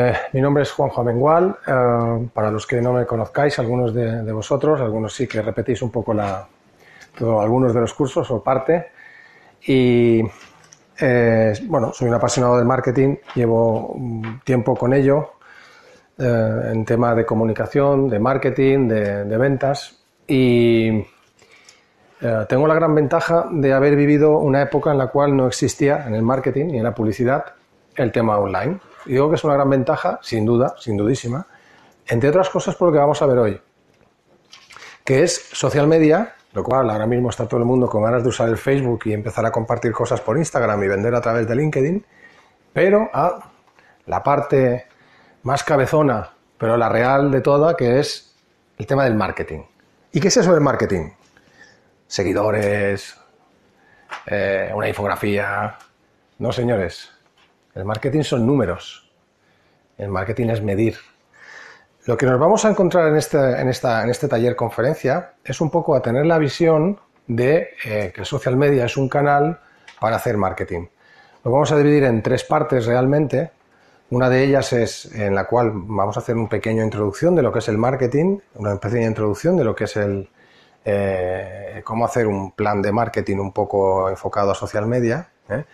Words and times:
Eh, 0.00 0.14
mi 0.32 0.40
nombre 0.40 0.62
es 0.62 0.70
Juanjo 0.70 1.00
Amengual. 1.00 1.58
Eh, 1.66 2.28
para 2.32 2.52
los 2.52 2.68
que 2.68 2.80
no 2.80 2.92
me 2.92 3.04
conozcáis, 3.04 3.58
algunos 3.58 3.92
de, 3.92 4.30
vosotros, 4.30 4.80
algunos 4.80 5.12
sí 5.12 5.26
que 5.26 5.42
repetís 5.42 5.82
un 5.82 5.90
poco 5.90 6.12
algunos 6.12 7.74
de 7.74 7.80
los 7.80 7.92
cursos 7.94 8.30
o 8.30 8.40
parte. 8.40 8.92
Y 9.66 10.22
eh, 11.00 11.52
bueno, 11.64 11.92
soy 11.92 12.06
un 12.08 12.14
apasionado 12.14 12.58
del 12.58 12.64
marketing, 12.64 13.16
llevo 13.34 13.96
tiempo 14.44 14.76
con 14.76 14.94
ello 14.94 15.32
eh, 16.16 16.70
en 16.72 16.84
tema 16.84 17.12
de 17.16 17.26
comunicación, 17.26 18.08
de 18.08 18.20
marketing, 18.20 18.86
de, 18.86 19.36
ventas. 19.36 19.98
Y 20.28 21.04
tengo 22.48 22.68
la 22.68 22.74
gran 22.74 22.94
ventaja 22.94 23.48
de 23.50 23.72
haber 23.72 23.96
vivido 23.96 24.38
una 24.38 24.62
época 24.62 24.92
en 24.92 24.98
la 24.98 25.08
cual 25.08 25.36
no 25.36 25.48
existía 25.48 26.06
en 26.06 26.14
el 26.14 26.22
marketing 26.22 26.66
ni 26.66 26.78
en 26.78 26.84
la 26.84 26.94
publicidad 26.94 27.46
el 27.96 28.12
tema 28.12 28.38
online. 28.38 28.78
Y 29.08 29.12
digo 29.12 29.30
que 29.30 29.36
es 29.36 29.44
una 29.44 29.54
gran 29.54 29.70
ventaja, 29.70 30.20
sin 30.22 30.44
duda, 30.44 30.74
sin 30.78 30.96
dudísima, 30.96 31.46
entre 32.06 32.28
otras 32.28 32.50
cosas 32.50 32.76
por 32.76 32.88
lo 32.88 32.92
que 32.92 32.98
vamos 32.98 33.20
a 33.22 33.26
ver 33.26 33.38
hoy, 33.38 33.60
que 35.02 35.22
es 35.22 35.48
social 35.52 35.86
media, 35.86 36.34
lo 36.52 36.62
cual 36.62 36.90
ahora 36.90 37.06
mismo 37.06 37.30
está 37.30 37.48
todo 37.48 37.58
el 37.58 37.66
mundo 37.66 37.88
con 37.88 38.02
ganas 38.02 38.22
de 38.22 38.28
usar 38.28 38.50
el 38.50 38.58
Facebook 38.58 39.00
y 39.06 39.14
empezar 39.14 39.46
a 39.46 39.50
compartir 39.50 39.92
cosas 39.92 40.20
por 40.20 40.36
Instagram 40.36 40.82
y 40.84 40.88
vender 40.88 41.14
a 41.14 41.22
través 41.22 41.48
de 41.48 41.56
LinkedIn, 41.56 42.04
pero 42.74 43.08
a 43.12 43.50
la 44.04 44.22
parte 44.22 44.86
más 45.42 45.64
cabezona, 45.64 46.30
pero 46.58 46.76
la 46.76 46.90
real 46.90 47.30
de 47.30 47.40
toda, 47.40 47.76
que 47.76 48.00
es 48.00 48.36
el 48.76 48.86
tema 48.86 49.04
del 49.04 49.14
marketing. 49.14 49.62
¿Y 50.12 50.20
qué 50.20 50.28
es 50.28 50.36
eso 50.36 50.52
del 50.52 50.60
marketing? 50.60 51.10
Seguidores, 52.06 53.16
eh, 54.26 54.70
una 54.74 54.88
infografía. 54.88 55.78
No, 56.38 56.52
señores, 56.52 57.10
el 57.78 57.84
marketing 57.84 58.22
son 58.22 58.44
números. 58.44 59.08
El 59.96 60.08
marketing 60.08 60.48
es 60.48 60.60
medir. 60.60 60.96
Lo 62.06 62.16
que 62.16 62.26
nos 62.26 62.40
vamos 62.40 62.64
a 62.64 62.70
encontrar 62.70 63.08
en 63.08 63.16
este, 63.16 63.38
en 63.38 63.68
esta, 63.68 64.02
en 64.02 64.10
este 64.10 64.26
taller 64.26 64.56
conferencia 64.56 65.34
es 65.44 65.60
un 65.60 65.70
poco 65.70 65.94
a 65.94 66.02
tener 66.02 66.26
la 66.26 66.38
visión 66.38 66.98
de 67.28 67.68
eh, 67.84 68.10
que 68.12 68.22
el 68.22 68.26
social 68.26 68.56
media 68.56 68.86
es 68.86 68.96
un 68.96 69.08
canal 69.08 69.60
para 70.00 70.16
hacer 70.16 70.36
marketing. 70.36 70.86
Lo 71.44 71.52
vamos 71.52 71.70
a 71.70 71.76
dividir 71.76 72.02
en 72.02 72.20
tres 72.20 72.42
partes 72.42 72.86
realmente. 72.86 73.52
Una 74.10 74.28
de 74.28 74.42
ellas 74.42 74.72
es 74.72 75.14
en 75.14 75.36
la 75.36 75.44
cual 75.44 75.70
vamos 75.72 76.16
a 76.16 76.20
hacer 76.20 76.34
una 76.34 76.48
pequeña 76.48 76.82
introducción 76.82 77.36
de 77.36 77.42
lo 77.42 77.52
que 77.52 77.60
es 77.60 77.68
el 77.68 77.78
marketing, 77.78 78.38
una 78.56 78.74
pequeña 78.80 79.06
introducción 79.06 79.56
de 79.56 79.64
lo 79.64 79.76
que 79.76 79.84
es 79.84 79.96
el 79.96 80.28
eh, 80.84 81.82
cómo 81.84 82.06
hacer 82.06 82.26
un 82.26 82.52
plan 82.52 82.82
de 82.82 82.90
marketing 82.90 83.36
un 83.36 83.52
poco 83.52 84.08
enfocado 84.08 84.50
a 84.50 84.54
social 84.56 84.86
media. 84.86 85.28
¿eh? 85.48 85.64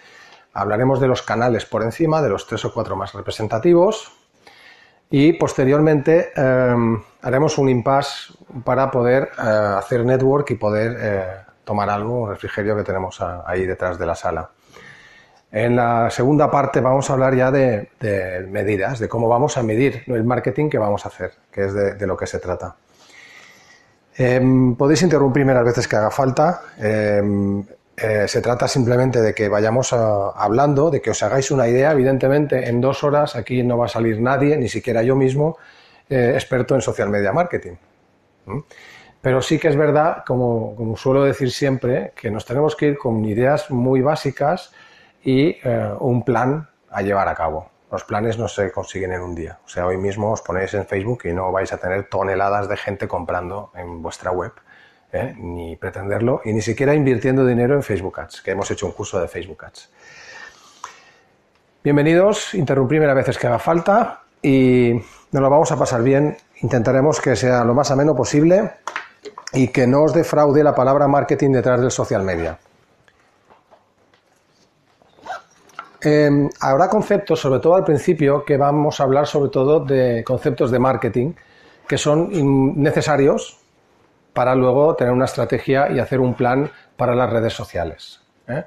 Hablaremos 0.55 1.01
de 1.01 1.09
los 1.09 1.23
canales 1.23 1.67
por 1.67 1.83
encima, 1.83 2.23
de 2.23 2.29
los 2.29 2.47
tres 2.47 2.65
o 2.65 2.73
cuatro 2.73 2.95
más 2.95 3.13
representativos. 3.13 4.13
Y 5.11 5.33
posteriormente 5.35 6.33
eh, 6.35 6.75
haremos 7.23 7.59
un 7.59 7.69
impasse 7.69 8.33
para 8.65 8.91
poder 8.91 9.31
eh, 9.37 9.43
hacer 9.79 10.05
network 10.05 10.51
y 10.53 10.55
poder 10.55 10.97
eh, 10.99 11.25
tomar 11.65 11.91
algo, 11.91 12.23
un 12.23 12.31
refrigerio 12.31 12.77
que 12.77 12.85
tenemos 12.85 13.21
ahí 13.21 13.67
detrás 13.67 13.99
de 13.99 14.07
la 14.07 14.15
sala. 14.15 14.51
En 15.51 15.77
la 15.77 16.09
segunda 16.11 16.51
parte 16.51 16.81
vamos 16.81 17.11
a 17.11 17.13
hablar 17.13 17.35
ya 17.35 17.51
de, 17.51 17.89
medidas, 18.49 18.99
de 18.99 19.09
cómo 19.09 19.29
vamos 19.29 19.57
a 19.57 19.63
medir 19.63 20.03
el 20.07 20.25
marketing 20.25 20.69
que 20.69 20.79
vamos 20.79 21.05
a 21.05 21.09
hacer, 21.09 21.33
que 21.53 21.67
es 21.67 21.75
de, 21.75 22.07
lo 22.07 22.17
que 22.17 22.27
se 22.27 22.41
trata. 22.41 22.75
podéis 24.77 25.03
interrumpirme 25.03 25.55
las 25.55 25.65
veces 25.65 25.87
que 25.87 25.95
haga 25.95 26.11
falta. 26.11 26.63
Eh, 26.79 27.23
se 27.97 28.41
trata 28.41 28.67
simplemente 28.67 29.21
de 29.21 29.35
que 29.35 29.49
vayamos 29.49 29.93
a, 29.93 30.31
hablando, 30.31 30.91
de 30.91 31.01
que 31.01 31.11
os 31.11 31.23
hagáis 31.23 31.51
una 31.51 31.69
idea. 31.69 31.93
Evidentemente, 31.93 32.69
en 32.69 32.81
dos 32.81 33.05
horas 33.05 33.37
aquí 33.37 33.63
no 33.63 33.79
va 33.79 33.87
a 33.87 33.89
salir 33.89 34.21
nadie, 34.21 34.57
ni 34.57 34.69
siquiera 34.69 35.03
yo 35.03 35.15
mismo, 35.15 35.59
eh, 36.09 36.33
experto 36.35 36.75
en 36.75 36.83
social 36.83 37.09
media 37.09 37.33
marketing. 37.33 37.77
Pero 39.21 39.41
sí 39.41 39.59
que 39.59 39.69
es 39.69 39.77
verdad, 39.77 40.23
como, 40.27 40.75
como, 40.77 40.97
suelo 40.97 41.25
decir 41.25 41.51
siempre, 41.51 42.13
que 42.15 42.31
nos 42.31 42.45
tenemos 42.45 42.77
que 42.77 42.87
ir 42.87 42.99
con 42.99 43.25
ideas 43.25 43.71
muy 43.71 44.03
básicas 44.03 44.73
y 45.23 45.57
eh, 45.65 45.95
un 46.01 46.25
plan 46.25 46.69
a 46.91 47.01
llevar 47.01 47.29
a 47.29 47.35
cabo. 47.35 47.71
Los 47.91 48.05
planes 48.05 48.39
no 48.39 48.49
se 48.49 48.71
consiguen 48.71 49.13
en 49.13 49.23
un 49.23 49.35
día. 49.35 49.61
O 49.65 49.69
sea, 49.69 49.87
hoy 49.87 49.97
mismo 49.97 50.33
os 50.33 50.43
ponéis 50.43 50.75
en 50.75 50.85
Facebook 50.85 51.23
y 51.25 51.33
no 51.33 51.53
vais 51.53 51.73
a 51.73 51.79
tener 51.79 52.09
toneladas 52.09 52.69
de 52.69 52.77
gente 52.77 53.09
comprando 53.09 53.71
en 53.75 54.03
vuestra 54.03 54.31
web 54.31 54.53
¿eh? 55.15 55.35
ni 55.39 55.77
pretenderlo, 55.77 56.43
y 56.45 56.53
ni 56.53 56.61
siquiera 56.61 56.95
invirtiendo 56.95 57.47
dinero 57.47 57.75
en 57.75 57.83
Facebook 57.83 58.21
Ads, 58.21 58.43
que 58.43 58.51
hemos 58.51 58.71
hecho 58.71 58.87
un 58.87 58.93
curso 58.93 59.21
de 59.21 59.29
Facebook 59.29 59.65
Ads. 59.65 59.91
Bienvenidos, 61.83 62.55
interrumpirme 62.55 63.07
las 63.07 63.15
veces 63.15 63.39
que 63.39 63.47
haga 63.47 63.59
falta 63.59 64.23
y 64.43 64.93
nos 65.33 65.43
lo 65.43 65.51
vamos 65.51 65.71
a 65.71 65.79
pasar 65.79 66.03
bien. 66.03 66.37
Intentaremos 66.63 67.21
que 67.21 67.37
sea 67.37 67.65
lo 67.65 67.75
más 67.75 67.91
ameno 67.91 68.15
posible 68.15 68.73
y 69.53 69.69
que 69.69 69.87
no 69.87 70.03
os 70.03 70.15
defraude 70.15 70.65
la 70.65 70.75
palabra 70.75 71.07
marketing 71.07 71.53
detrás 71.53 71.81
del 71.81 71.91
social 71.91 72.23
media. 72.23 72.59
Eh, 76.03 76.49
habrá 76.61 76.89
conceptos, 76.89 77.41
sobre 77.41 77.61
todo 77.61 77.77
al 77.77 77.85
principio, 77.85 78.45
que 78.45 78.57
vamos 78.57 79.01
a 79.01 79.05
hablar 79.05 79.27
sobre 79.27 79.51
todo 79.51 79.81
de 79.81 80.23
conceptos 80.25 80.71
de 80.71 80.79
marketing 80.79 81.33
que 81.87 81.99
son 81.99 82.83
necesarios 82.83 83.64
para 84.35 84.55
luego 84.55 84.95
tener 84.95 85.13
una 85.13 85.25
estrategia 85.25 85.91
y 85.91 85.99
hacer 85.99 86.21
un 86.21 86.35
plan 86.35 86.71
para 86.97 87.15
las 87.15 87.31
redes 87.31 87.55
sociales. 87.55 88.21
¿eh? 88.49 88.65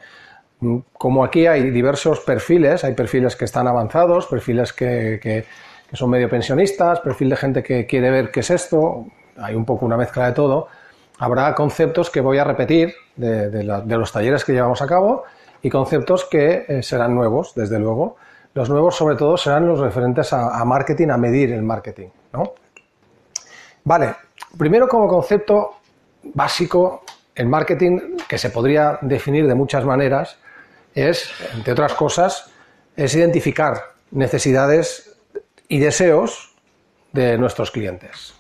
Como 0.94 1.23
aquí 1.23 1.45
hay 1.45 1.69
diversos 1.69 2.22
perfiles, 2.22 2.83
hay 2.83 2.94
perfiles 2.94 3.35
que 3.35 3.45
están 3.45 3.67
avanzados, 3.67 4.25
perfiles 4.25 4.73
que, 4.73 5.45
son 5.94 6.09
medio 6.09 6.27
pensionistas, 6.29 7.01
perfil 7.01 7.29
de 7.29 7.35
gente 7.35 7.63
que 7.63 7.85
quiere 7.85 8.09
ver 8.09 8.31
qué 8.31 8.39
es 8.39 8.50
esto, 8.50 9.06
hay 9.38 9.53
un 9.53 9.66
poco 9.66 9.85
una 9.85 9.97
mezcla 9.97 10.25
de 10.25 10.33
todo. 10.33 10.67
Habrá 11.19 11.53
conceptos 11.53 12.09
que 12.09 12.22
voy 12.22 12.39
a 12.39 12.44
repetir 12.44 12.95
de 13.16 13.63
los 13.63 14.11
talleres 14.11 14.44
que 14.44 14.53
llevamos 14.53 14.81
a 14.81 14.88
cabo 14.88 15.25
y 15.61 15.69
conceptos 15.69 16.25
que 16.25 16.66
eh, 16.67 16.83
serán 16.83 17.13
nuevos, 17.13 17.53
desde 17.56 17.79
luego. 17.79 18.17
Los 18.53 18.69
nuevos, 18.69 18.95
sobre 18.95 19.16
todo, 19.16 19.38
serán 19.38 19.67
los 19.67 19.79
referentes 19.79 20.33
a, 20.33 20.59
a 20.59 20.66
marketing, 20.66 21.09
a 21.09 21.17
medir 21.17 21.51
el 21.51 21.63
marketing. 21.63 22.07
¿no? 22.33 22.53
Vale, 23.83 24.16
Primero, 24.57 24.87
como 24.87 25.07
concepto 25.07 25.77
básico, 26.33 27.03
el 27.35 27.47
marketing, 27.47 28.17
que 28.27 28.37
se 28.37 28.49
podría 28.49 28.97
definir 29.01 29.47
de 29.47 29.55
muchas 29.55 29.85
maneras, 29.85 30.37
es, 30.93 31.29
entre 31.53 31.73
otras 31.73 31.93
cosas, 31.93 32.51
es 32.95 33.13
identificar 33.15 33.81
necesidades 34.11 35.17
y 35.67 35.79
deseos 35.79 36.55
de 37.11 37.37
nuestros 37.37 37.71
clientes. 37.71 38.33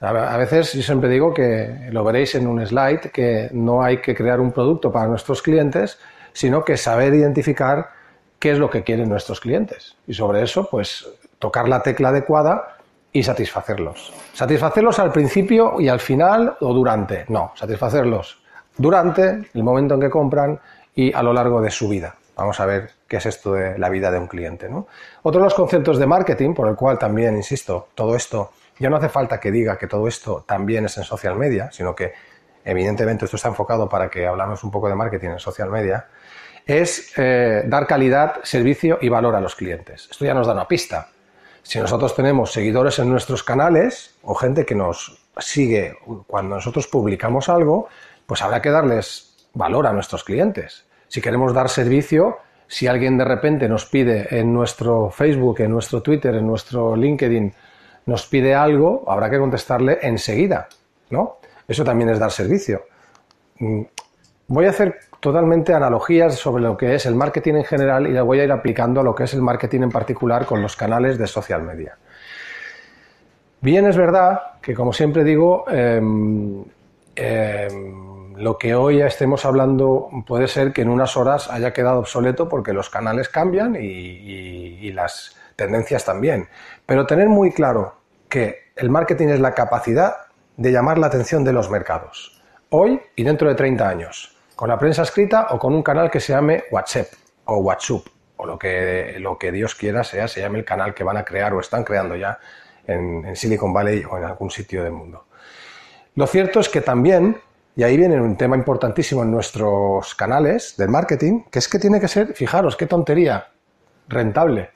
A 0.00 0.36
veces 0.36 0.74
yo 0.74 0.82
siempre 0.82 1.08
digo 1.08 1.32
que 1.32 1.88
lo 1.90 2.04
veréis 2.04 2.34
en 2.34 2.46
un 2.46 2.64
slide, 2.64 3.10
que 3.12 3.48
no 3.52 3.82
hay 3.82 4.00
que 4.02 4.14
crear 4.14 4.40
un 4.40 4.52
producto 4.52 4.92
para 4.92 5.08
nuestros 5.08 5.40
clientes, 5.40 5.98
sino 6.32 6.64
que 6.64 6.76
saber 6.76 7.14
identificar 7.14 7.88
qué 8.38 8.50
es 8.50 8.58
lo 8.58 8.68
que 8.68 8.84
quieren 8.84 9.08
nuestros 9.08 9.40
clientes. 9.40 9.96
Y 10.06 10.12
sobre 10.12 10.42
eso, 10.42 10.68
pues 10.70 11.08
tocar 11.38 11.68
la 11.68 11.82
tecla 11.82 12.10
adecuada 12.10 12.75
y 13.16 13.22
satisfacerlos. 13.22 14.12
Satisfacerlos 14.34 14.98
al 14.98 15.10
principio 15.10 15.80
y 15.80 15.88
al 15.88 16.00
final 16.00 16.54
o 16.60 16.74
durante. 16.74 17.24
No, 17.28 17.52
satisfacerlos 17.54 18.42
durante 18.76 19.48
el 19.54 19.62
momento 19.62 19.94
en 19.94 20.00
que 20.02 20.10
compran 20.10 20.60
y 20.94 21.14
a 21.14 21.22
lo 21.22 21.32
largo 21.32 21.62
de 21.62 21.70
su 21.70 21.88
vida. 21.88 22.14
Vamos 22.36 22.60
a 22.60 22.66
ver 22.66 22.90
qué 23.08 23.16
es 23.16 23.24
esto 23.24 23.54
de 23.54 23.78
la 23.78 23.88
vida 23.88 24.10
de 24.10 24.18
un 24.18 24.26
cliente. 24.26 24.68
¿no? 24.68 24.86
Otro 25.22 25.40
de 25.40 25.44
los 25.46 25.54
conceptos 25.54 25.98
de 25.98 26.06
marketing, 26.06 26.52
por 26.52 26.68
el 26.68 26.76
cual 26.76 26.98
también, 26.98 27.36
insisto, 27.36 27.88
todo 27.94 28.14
esto, 28.14 28.50
ya 28.78 28.90
no 28.90 28.96
hace 28.96 29.08
falta 29.08 29.40
que 29.40 29.50
diga 29.50 29.78
que 29.78 29.86
todo 29.86 30.06
esto 30.06 30.44
también 30.46 30.84
es 30.84 30.98
en 30.98 31.04
social 31.04 31.36
media, 31.36 31.70
sino 31.72 31.94
que 31.94 32.12
evidentemente 32.66 33.24
esto 33.24 33.36
está 33.36 33.48
enfocado 33.48 33.88
para 33.88 34.10
que 34.10 34.26
hablamos 34.26 34.62
un 34.62 34.70
poco 34.70 34.90
de 34.90 34.94
marketing 34.94 35.30
en 35.30 35.38
social 35.38 35.70
media, 35.70 36.08
es 36.66 37.14
eh, 37.16 37.62
dar 37.64 37.86
calidad, 37.86 38.40
servicio 38.42 38.98
y 39.00 39.08
valor 39.08 39.34
a 39.36 39.40
los 39.40 39.54
clientes. 39.54 40.06
Esto 40.10 40.26
ya 40.26 40.34
nos 40.34 40.46
da 40.46 40.52
una 40.52 40.68
pista. 40.68 41.08
Si 41.66 41.80
nosotros 41.80 42.14
tenemos 42.14 42.52
seguidores 42.52 43.00
en 43.00 43.10
nuestros 43.10 43.42
canales 43.42 44.14
o 44.22 44.36
gente 44.36 44.64
que 44.64 44.76
nos 44.76 45.18
sigue 45.36 45.98
cuando 46.28 46.54
nosotros 46.54 46.86
publicamos 46.86 47.48
algo, 47.48 47.88
pues 48.24 48.40
habrá 48.40 48.62
que 48.62 48.70
darles 48.70 49.34
valor 49.52 49.88
a 49.88 49.92
nuestros 49.92 50.22
clientes. 50.22 50.84
Si 51.08 51.20
queremos 51.20 51.52
dar 51.52 51.68
servicio, 51.68 52.38
Si 52.68 52.88
alguien 52.88 53.16
de 53.16 53.24
repente 53.24 53.68
nos 53.68 53.86
pide 53.86 54.26
en 54.40 54.52
nuestro 54.52 55.08
Facebook, 55.10 55.60
en 55.60 55.70
nuestro 55.70 56.02
Twitter, 56.02 56.34
en 56.34 56.46
nuestro 56.48 56.96
LinkedIn, 56.96 57.54
nos 58.06 58.26
pide 58.26 58.56
algo, 58.56 59.04
habrá 59.06 59.30
que 59.30 59.38
contestarle 59.38 60.00
enseguida, 60.02 60.68
¿no? 61.10 61.38
Eso 61.68 61.84
también 61.84 62.10
es 62.10 62.18
dar 62.18 62.32
servicio. 62.32 62.82
Mm, 63.60 63.82
voy 64.48 64.66
a 64.66 64.70
hacer 64.70 64.98
totalmente 65.20 65.74
analogías 65.74 66.34
sobre 66.34 66.62
lo 66.62 66.76
que 66.76 66.94
es 66.94 67.06
el 67.06 67.14
marketing 67.14 67.54
en 67.54 67.64
general 67.64 68.06
y 68.06 68.12
la 68.12 68.22
voy 68.22 68.40
a 68.40 68.44
ir 68.44 68.52
aplicando 68.52 69.00
a 69.00 69.04
lo 69.04 69.14
que 69.14 69.24
es 69.24 69.34
el 69.34 69.42
marketing 69.42 69.82
en 69.82 69.90
particular 69.90 70.46
con 70.46 70.62
los 70.62 70.76
canales 70.76 71.18
de 71.18 71.26
social 71.26 71.62
media. 71.62 71.96
Bien, 73.60 73.86
es 73.86 73.96
verdad 73.96 74.60
que, 74.60 74.74
como 74.74 74.92
siempre 74.92 75.24
digo, 75.24 75.64
em, 75.68 76.64
em, 77.14 78.34
lo 78.36 78.58
que 78.58 78.74
hoy 78.74 79.00
estemos 79.00 79.44
hablando 79.44 80.08
puede 80.26 80.46
ser 80.46 80.72
que 80.72 80.82
en 80.82 80.90
unas 80.90 81.16
horas 81.16 81.50
haya 81.50 81.72
quedado 81.72 82.00
obsoleto 82.00 82.48
porque 82.48 82.72
los 82.72 82.90
canales 82.90 83.28
cambian 83.28 83.76
y 83.78 84.92
las 84.92 85.36
tendencias 85.56 86.04
también. 86.04 86.48
Pero 86.84 87.06
tener 87.06 87.28
muy 87.28 87.50
claro 87.50 87.94
que 88.28 88.66
el 88.76 88.90
marketing 88.90 89.28
es 89.28 89.40
la 89.40 89.54
capacidad 89.54 90.16
de 90.56 90.72
llamar 90.72 90.98
la 90.98 91.06
atención 91.06 91.44
de 91.44 91.52
los 91.52 91.70
mercados, 91.70 92.42
hoy 92.70 93.00
y 93.14 93.24
dentro 93.24 93.48
de 93.48 93.54
30 93.54 93.88
años, 93.88 94.35
con 94.56 94.70
la 94.70 94.78
prensa 94.78 95.02
escrita 95.02 95.48
o 95.50 95.58
con 95.58 95.74
un 95.74 95.82
canal 95.82 96.10
que 96.10 96.18
se 96.18 96.32
llame 96.32 96.64
WhatsApp 96.70 97.08
o 97.44 97.58
WhatsApp 97.58 98.06
o 98.38 98.46
lo 98.46 98.58
que, 98.58 99.16
lo 99.20 99.38
que 99.38 99.52
Dios 99.52 99.74
quiera 99.74 100.02
sea, 100.02 100.26
se 100.26 100.40
llame 100.40 100.58
el 100.58 100.64
canal 100.64 100.94
que 100.94 101.04
van 101.04 101.18
a 101.18 101.24
crear 101.24 101.52
o 101.54 101.60
están 101.60 101.84
creando 101.84 102.16
ya 102.16 102.38
en, 102.86 103.36
Silicon 103.36 103.72
Valley 103.72 104.02
o 104.04 104.18
en 104.18 104.24
algún 104.24 104.50
sitio 104.50 104.82
del 104.82 104.92
mundo. 104.92 105.26
Lo 106.14 106.26
cierto 106.26 106.60
es 106.60 106.68
que 106.68 106.80
también, 106.80 107.38
y 107.76 107.82
ahí 107.82 107.96
viene 107.96 108.20
un 108.20 108.36
tema 108.36 108.56
importantísimo 108.56 109.22
en 109.22 109.30
nuestros 109.30 110.14
canales 110.14 110.76
del 110.76 110.88
marketing, 110.88 111.44
que 111.50 111.58
es 111.58 111.68
que 111.68 111.78
tiene 111.78 112.00
que 112.00 112.08
ser, 112.08 112.34
fijaros, 112.34 112.76
qué 112.76 112.86
tontería, 112.86 113.48
rentable 114.08 114.70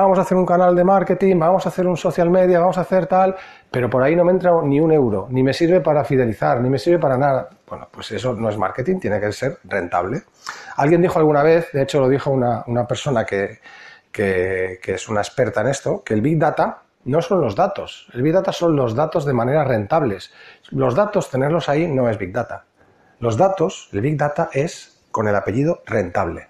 vamos 0.00 0.18
a 0.18 0.22
hacer 0.22 0.36
un 0.38 0.46
canal 0.46 0.74
de 0.74 0.84
marketing, 0.84 1.38
vamos 1.38 1.66
a 1.66 1.68
hacer 1.68 1.86
un 1.86 1.96
social 1.96 2.30
media, 2.30 2.60
vamos 2.60 2.78
a 2.78 2.82
hacer 2.82 3.06
tal, 3.06 3.36
pero 3.72 3.88
por 3.88 4.02
ahí 4.02 4.14
no 4.14 4.22
me 4.22 4.32
entra 4.32 4.52
ni 4.62 4.78
un 4.80 4.92
euro, 4.92 5.26
ni 5.30 5.42
me 5.42 5.54
sirve 5.54 5.80
para 5.80 6.04
fidelizar, 6.04 6.60
ni 6.60 6.68
me 6.68 6.78
sirve 6.78 6.98
para 6.98 7.16
nada. 7.16 7.48
Bueno, 7.66 7.88
pues 7.90 8.12
eso 8.12 8.34
no 8.34 8.50
es 8.50 8.58
marketing, 8.58 9.00
tiene 9.00 9.18
que 9.18 9.32
ser 9.32 9.58
rentable. 9.64 10.24
Alguien 10.76 11.00
dijo 11.00 11.18
alguna 11.18 11.42
vez, 11.42 11.72
de 11.72 11.82
hecho 11.82 11.98
lo 11.98 12.10
dijo 12.10 12.30
una, 12.30 12.86
persona 12.86 13.24
que, 13.24 13.60
que, 14.12 14.78
es 14.84 15.08
una 15.08 15.22
experta 15.22 15.62
en 15.62 15.68
esto, 15.68 16.04
que 16.04 16.12
el 16.12 16.20
Big 16.20 16.38
Data 16.38 16.82
no 17.04 17.22
son 17.22 17.40
los 17.40 17.56
datos, 17.56 18.08
el 18.12 18.20
Big 18.20 18.34
Data 18.34 18.52
son 18.52 18.76
los 18.76 18.94
datos 18.94 19.24
de 19.24 19.32
manera 19.32 19.64
rentables. 19.64 20.34
Los 20.68 20.94
datos, 20.94 21.30
tenerlos 21.30 21.70
ahí 21.70 21.88
no 21.88 22.10
es 22.10 22.18
Big 22.18 22.32
Data. 22.32 22.66
Los 23.20 23.38
datos, 23.38 23.88
el 23.92 24.02
Big 24.02 24.18
Data 24.18 24.50
es 24.52 25.02
con 25.10 25.28
el 25.28 25.34
apellido 25.34 25.82
rentable. 25.86 26.48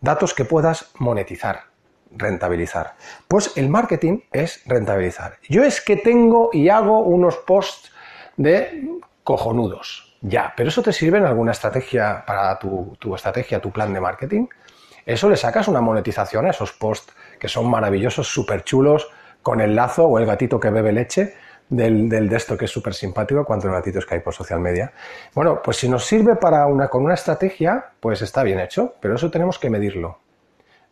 Datos 0.00 0.32
que 0.32 0.44
puedas 0.44 0.92
monetizar 0.96 1.69
rentabilizar? 2.10 2.94
Pues 3.28 3.56
el 3.56 3.68
marketing 3.68 4.20
es 4.32 4.62
rentabilizar. 4.66 5.38
Yo 5.48 5.64
es 5.64 5.80
que 5.80 5.96
tengo 5.96 6.50
y 6.52 6.68
hago 6.68 7.00
unos 7.00 7.36
posts 7.36 7.92
de 8.36 8.88
cojonudos, 9.24 10.16
ya, 10.22 10.52
pero 10.56 10.68
eso 10.68 10.82
te 10.82 10.92
sirve 10.92 11.18
en 11.18 11.24
alguna 11.24 11.52
estrategia 11.52 12.24
para 12.26 12.58
tu, 12.58 12.96
estrategia, 13.14 13.60
tu 13.60 13.70
plan 13.70 13.92
de 13.92 14.00
marketing. 14.00 14.46
Eso 15.06 15.28
le 15.28 15.36
sacas 15.36 15.68
una 15.68 15.80
monetización 15.80 16.46
a 16.46 16.50
esos 16.50 16.72
posts 16.72 17.14
que 17.38 17.48
son 17.48 17.70
maravillosos, 17.70 18.28
súper 18.28 18.64
chulos, 18.64 19.10
con 19.42 19.60
el 19.60 19.74
lazo 19.74 20.04
o 20.04 20.18
el 20.18 20.26
gatito 20.26 20.60
que 20.60 20.70
bebe 20.70 20.92
leche 20.92 21.34
del, 21.70 22.08
del 22.08 22.28
de 22.28 22.36
esto 22.36 22.58
que 22.58 22.66
es 22.66 22.70
súper 22.70 22.92
simpático, 22.92 23.44
cuántos 23.44 23.70
gatitos 23.70 24.04
que 24.04 24.16
hay 24.16 24.20
por 24.20 24.34
social 24.34 24.60
media. 24.60 24.92
Bueno, 25.34 25.62
pues 25.62 25.78
si 25.78 25.88
nos 25.88 26.04
sirve 26.04 26.36
para 26.36 26.66
una, 26.66 26.88
con 26.88 27.04
una 27.04 27.14
estrategia, 27.14 27.92
pues 28.00 28.20
está 28.20 28.42
bien 28.42 28.60
hecho, 28.60 28.94
pero 29.00 29.14
eso 29.14 29.30
tenemos 29.30 29.58
que 29.58 29.70
medirlo. 29.70 30.18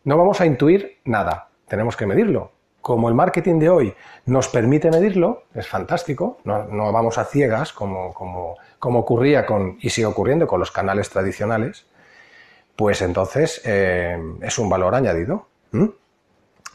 No 0.09 0.17
vamos 0.17 0.41
a 0.41 0.47
intuir 0.47 0.97
nada, 1.05 1.49
tenemos 1.67 1.95
que 1.95 2.07
medirlo. 2.07 2.51
Como 2.81 3.09
el 3.09 3.13
marketing 3.13 3.59
de 3.59 3.69
hoy 3.69 3.93
nos 4.25 4.47
permite 4.47 4.89
medirlo, 4.89 5.43
es 5.53 5.67
fantástico, 5.67 6.39
no, 6.45 6.91
vamos 6.91 7.19
a 7.19 7.25
ciegas 7.25 7.71
como, 7.73 8.11
como, 8.15 8.57
como, 8.79 9.01
ocurría 9.01 9.45
con, 9.45 9.77
y 9.79 9.91
sigue 9.91 10.07
ocurriendo 10.07 10.47
con 10.47 10.59
los 10.59 10.71
canales 10.71 11.11
tradicionales, 11.11 11.85
pues 12.75 13.03
entonces 13.03 13.61
eh, 13.65 14.17
es 14.41 14.57
un 14.57 14.67
valor 14.67 14.95
añadido. 14.95 15.45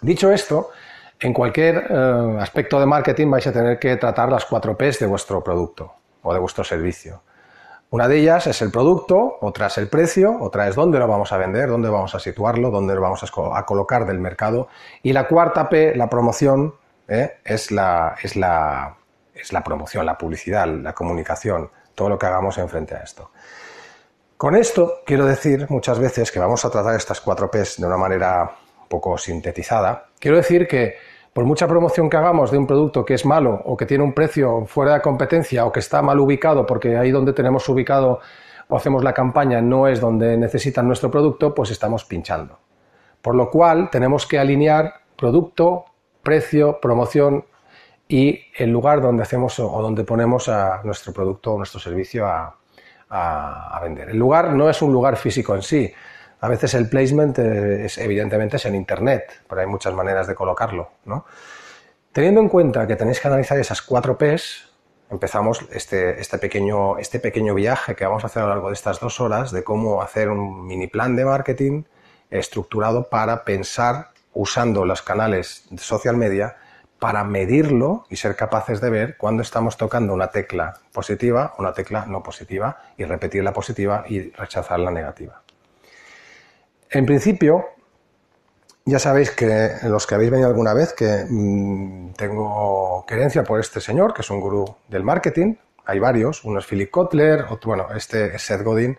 Dicho 0.01 0.31
esto, 0.31 0.71
en 1.19 1.33
cualquier 1.33 1.89
eh, 1.91 2.37
aspecto 2.39 2.79
de 2.79 2.87
marketing 2.87 3.31
vais 3.33 3.49
a 3.49 3.53
tener 3.53 3.81
que 3.81 3.97
tratar 3.97 4.31
las 4.31 4.45
cuatro 4.45 4.77
P's 4.77 5.01
de 5.01 5.07
vuestro 5.07 5.43
producto 5.43 5.93
o 6.23 6.33
de 6.33 6.39
vuestro 6.39 6.63
servicio. 6.63 7.23
Una 7.95 8.09
de 8.09 8.19
ellas 8.19 8.49
es 8.49 8.61
el 8.61 8.73
producto, 8.73 9.39
otra 9.41 9.69
es 9.69 9.79
el 9.79 9.87
precio, 9.87 10.37
otra 10.41 10.67
es 10.67 10.75
dónde 10.75 10.99
lo 10.99 11.07
vamos 11.07 11.33
a 11.33 11.37
vender, 11.37 11.69
dónde 11.69 11.89
vamos 11.89 12.13
a 12.17 12.19
situarlo, 12.19 12.73
dónde 12.73 12.93
lo 12.93 13.01
vamos 13.01 13.23
a 13.23 13.65
colocar 13.65 14.05
del 14.05 14.19
mercado. 14.19 14.67
Y 15.05 15.13
la 15.13 15.29
cuarta 15.29 15.69
P, 15.69 15.95
la 15.95 16.11
promoción, 16.11 16.75
¿eh? 17.07 17.39
es, 17.45 17.71
la, 17.71 18.17
es, 18.21 18.35
la, 18.35 18.97
es 19.33 19.53
la 19.53 19.63
promoción, 19.63 20.05
la 20.07 20.19
publicidad, 20.19 20.67
la 20.67 20.93
comunicación, 20.93 21.71
todo 21.95 22.09
lo 22.09 22.19
que 22.19 22.27
hagamos 22.27 22.59
enfrente 22.59 22.97
a 22.97 22.99
esto. 22.99 23.31
Con 24.37 24.57
esto 24.57 25.03
quiero 25.07 25.25
decir 25.25 25.69
muchas 25.69 26.01
veces 26.01 26.33
que 26.33 26.41
vamos 26.41 26.65
a 26.65 26.71
tratar 26.71 26.97
estas 26.97 27.21
cuatro 27.21 27.49
P's 27.49 27.77
de 27.81 27.87
una 27.87 27.97
manera 27.97 28.57
un 28.83 28.89
poco 28.89 29.17
sintetizada. 29.17 30.07
Quiero 30.19 30.37
decir 30.37 30.67
que 30.67 30.97
por 31.35 31.45
mucha 31.45 31.67
promoción 31.67 32.09
que 32.09 32.17
hagamos 32.17 32.53
de 32.53 32.59
un 32.59 32.67
producto 32.67 33.05
que 33.05 33.15
es 33.15 33.27
malo 33.27 33.61
o 33.65 33.77
que 33.77 33.87
tiene 33.87 34.05
un 34.05 34.15
precio 34.15 34.65
fuera 34.67 34.95
de 34.95 35.03
competencia 35.03 35.67
o 35.67 35.73
que 35.73 35.81
está 35.81 36.01
mal 36.01 36.19
ubicado 36.21 36.65
porque 36.65 36.97
ahí 36.97 37.11
donde 37.11 37.33
tenemos 37.33 37.69
ubicado 37.69 38.21
o 38.69 38.77
hacemos 38.77 39.03
la 39.03 39.13
campaña 39.13 39.61
no 39.61 39.89
es 39.89 40.01
donde 40.01 40.37
necesitan 40.37 40.87
nuestro 40.87 41.11
producto, 41.11 41.53
pues 41.53 41.73
estamos 41.73 42.05
pinchando. 42.05 42.61
Por 43.21 43.35
lo 43.35 43.51
cual 43.51 43.91
tenemos 43.91 44.27
que 44.27 44.39
alinear 44.39 44.95
producto, 45.17 45.87
precio, 46.23 46.79
promoción 46.81 47.45
y 48.07 48.41
el 48.57 48.71
lugar 48.71 49.03
donde 49.03 49.25
hacemos 49.25 49.59
o 49.59 49.83
donde 49.83 50.05
ponemos 50.05 50.49
a 50.49 50.83
nuestro 50.85 51.13
producto 51.13 51.55
o 51.55 51.59
nuestro 51.59 51.81
servicio 51.81 52.27
a, 52.27 52.57
a 53.09 53.81
vender. 53.83 54.11
El 54.11 54.19
lugar 54.19 54.53
no 54.53 54.71
es 54.71 54.81
un 54.83 54.93
lugar 54.93 55.17
físico 55.17 55.55
en 55.57 55.63
sí, 55.63 55.93
a 56.45 56.49
veces 56.49 56.75
el 56.75 56.91
placement 56.91 57.39
es, 57.39 57.97
evidentemente 57.97 58.59
es 58.59 58.67
en 58.67 58.75
Internet, 58.75 59.41
pero 59.49 59.63
hay 59.63 59.67
muchas 59.67 59.95
maneras 59.95 60.27
de 60.27 60.35
colocarlo. 60.35 60.91
¿no? 61.07 61.25
Teniendo 62.13 62.43
en 62.43 62.51
cuenta 62.51 62.87
que 62.87 62.97
tenéis 62.97 63.19
que 63.19 63.29
analizar 63.29 63.59
esas 63.59 63.81
cuatro 63.81 64.19
Ps, 64.19 64.71
empezamos 65.09 65.65
este, 65.73 66.21
este, 66.21 66.37
pequeño, 66.37 66.99
este 66.99 67.19
pequeño 67.19 67.55
viaje 67.55 67.97
que 67.97 68.05
vamos 68.05 68.25
a 68.25 68.27
hacer 68.27 68.43
a 68.43 68.47
lo 68.47 68.51
largo 68.51 68.69
de 68.69 68.75
estas 68.75 69.01
dos 69.01 69.23
horas 69.23 69.53
de 69.53 69.65
cómo 69.65 70.03
hacer 70.03 70.29
un 70.29 70.67
mini 70.67 70.87
plan 70.87 71.17
de 71.17 71.25
marketing 71.25 71.85
estructurado 72.29 73.09
para 73.09 73.47
pensar 73.47 74.11
usando 74.35 74.85
los 74.85 75.01
canales 75.01 75.65
de 75.71 75.79
social 75.79 76.19
media 76.19 76.57
para 76.99 77.25
medirlo 77.25 78.05
y 78.11 78.17
ser 78.17 78.37
capaces 78.37 78.83
de 78.83 78.91
ver 78.91 79.17
cuándo 79.17 79.43
estamos 79.43 79.79
tocando 79.79 80.13
una 80.13 80.27
tecla 80.27 80.75
positiva, 80.93 81.55
una 81.57 81.73
tecla 81.73 82.05
no 82.05 82.23
positiva 82.23 82.83
y 82.99 83.05
repetir 83.05 83.43
la 83.43 83.55
positiva 83.55 84.05
y 84.07 84.31
rechazar 84.33 84.79
la 84.79 84.91
negativa. 84.91 85.44
En 86.95 87.07
principio, 87.07 87.71
ya 88.85 89.01
sabéis 89.01 89.33
que 89.33 89.79
los 89.83 90.07
que 90.07 90.15
habéis 90.15 90.31
venido 90.31 90.49
alguna 90.49 90.75
vez 90.75 90.93
que 90.93 91.27
mm, 91.29 92.13
tengo 92.13 93.05
querencia 93.05 93.43
por 93.43 93.59
este 93.59 93.81
señor, 93.81 94.15
que 94.15 94.23
es 94.23 94.31
un 94.31 94.39
gurú 94.39 94.77
del 94.87 95.03
marketing. 95.03 95.57
Hay 95.87 95.99
varios, 95.99 96.45
uno 96.45 96.61
es 96.61 96.67
Philip 96.67 96.93
Kotler, 96.93 97.47
otro, 97.51 97.71
bueno, 97.71 97.89
este 97.97 98.37
es 98.37 98.43
Seth 98.43 98.63
Godin, 98.63 98.97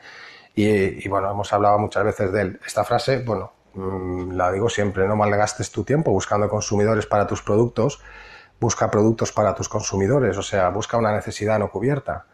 y, 0.53 1.07
bueno, 1.07 1.31
hemos 1.31 1.53
hablado 1.53 1.79
muchas 1.79 2.03
veces 2.03 2.33
de 2.33 2.41
él. 2.41 2.59
Esta 2.65 2.83
frase, 2.83 3.23
bueno, 3.23 3.53
mm, 3.75 4.31
la 4.31 4.51
digo 4.51 4.67
siempre, 4.67 5.07
no 5.07 5.15
malgastes 5.15 5.71
tu 5.71 5.85
tiempo 5.85 6.11
buscando 6.11 6.49
consumidores 6.49 7.05
para 7.05 7.25
tus 7.25 7.41
productos, 7.41 8.01
busca 8.59 8.91
productos 8.91 9.31
para 9.31 9.55
tus 9.55 9.69
consumidores, 9.69 10.37
o 10.37 10.43
sea, 10.43 10.67
busca 10.67 10.97
una 10.97 11.13
necesidad 11.13 11.59
no 11.59 11.71
cubierta. 11.71 12.25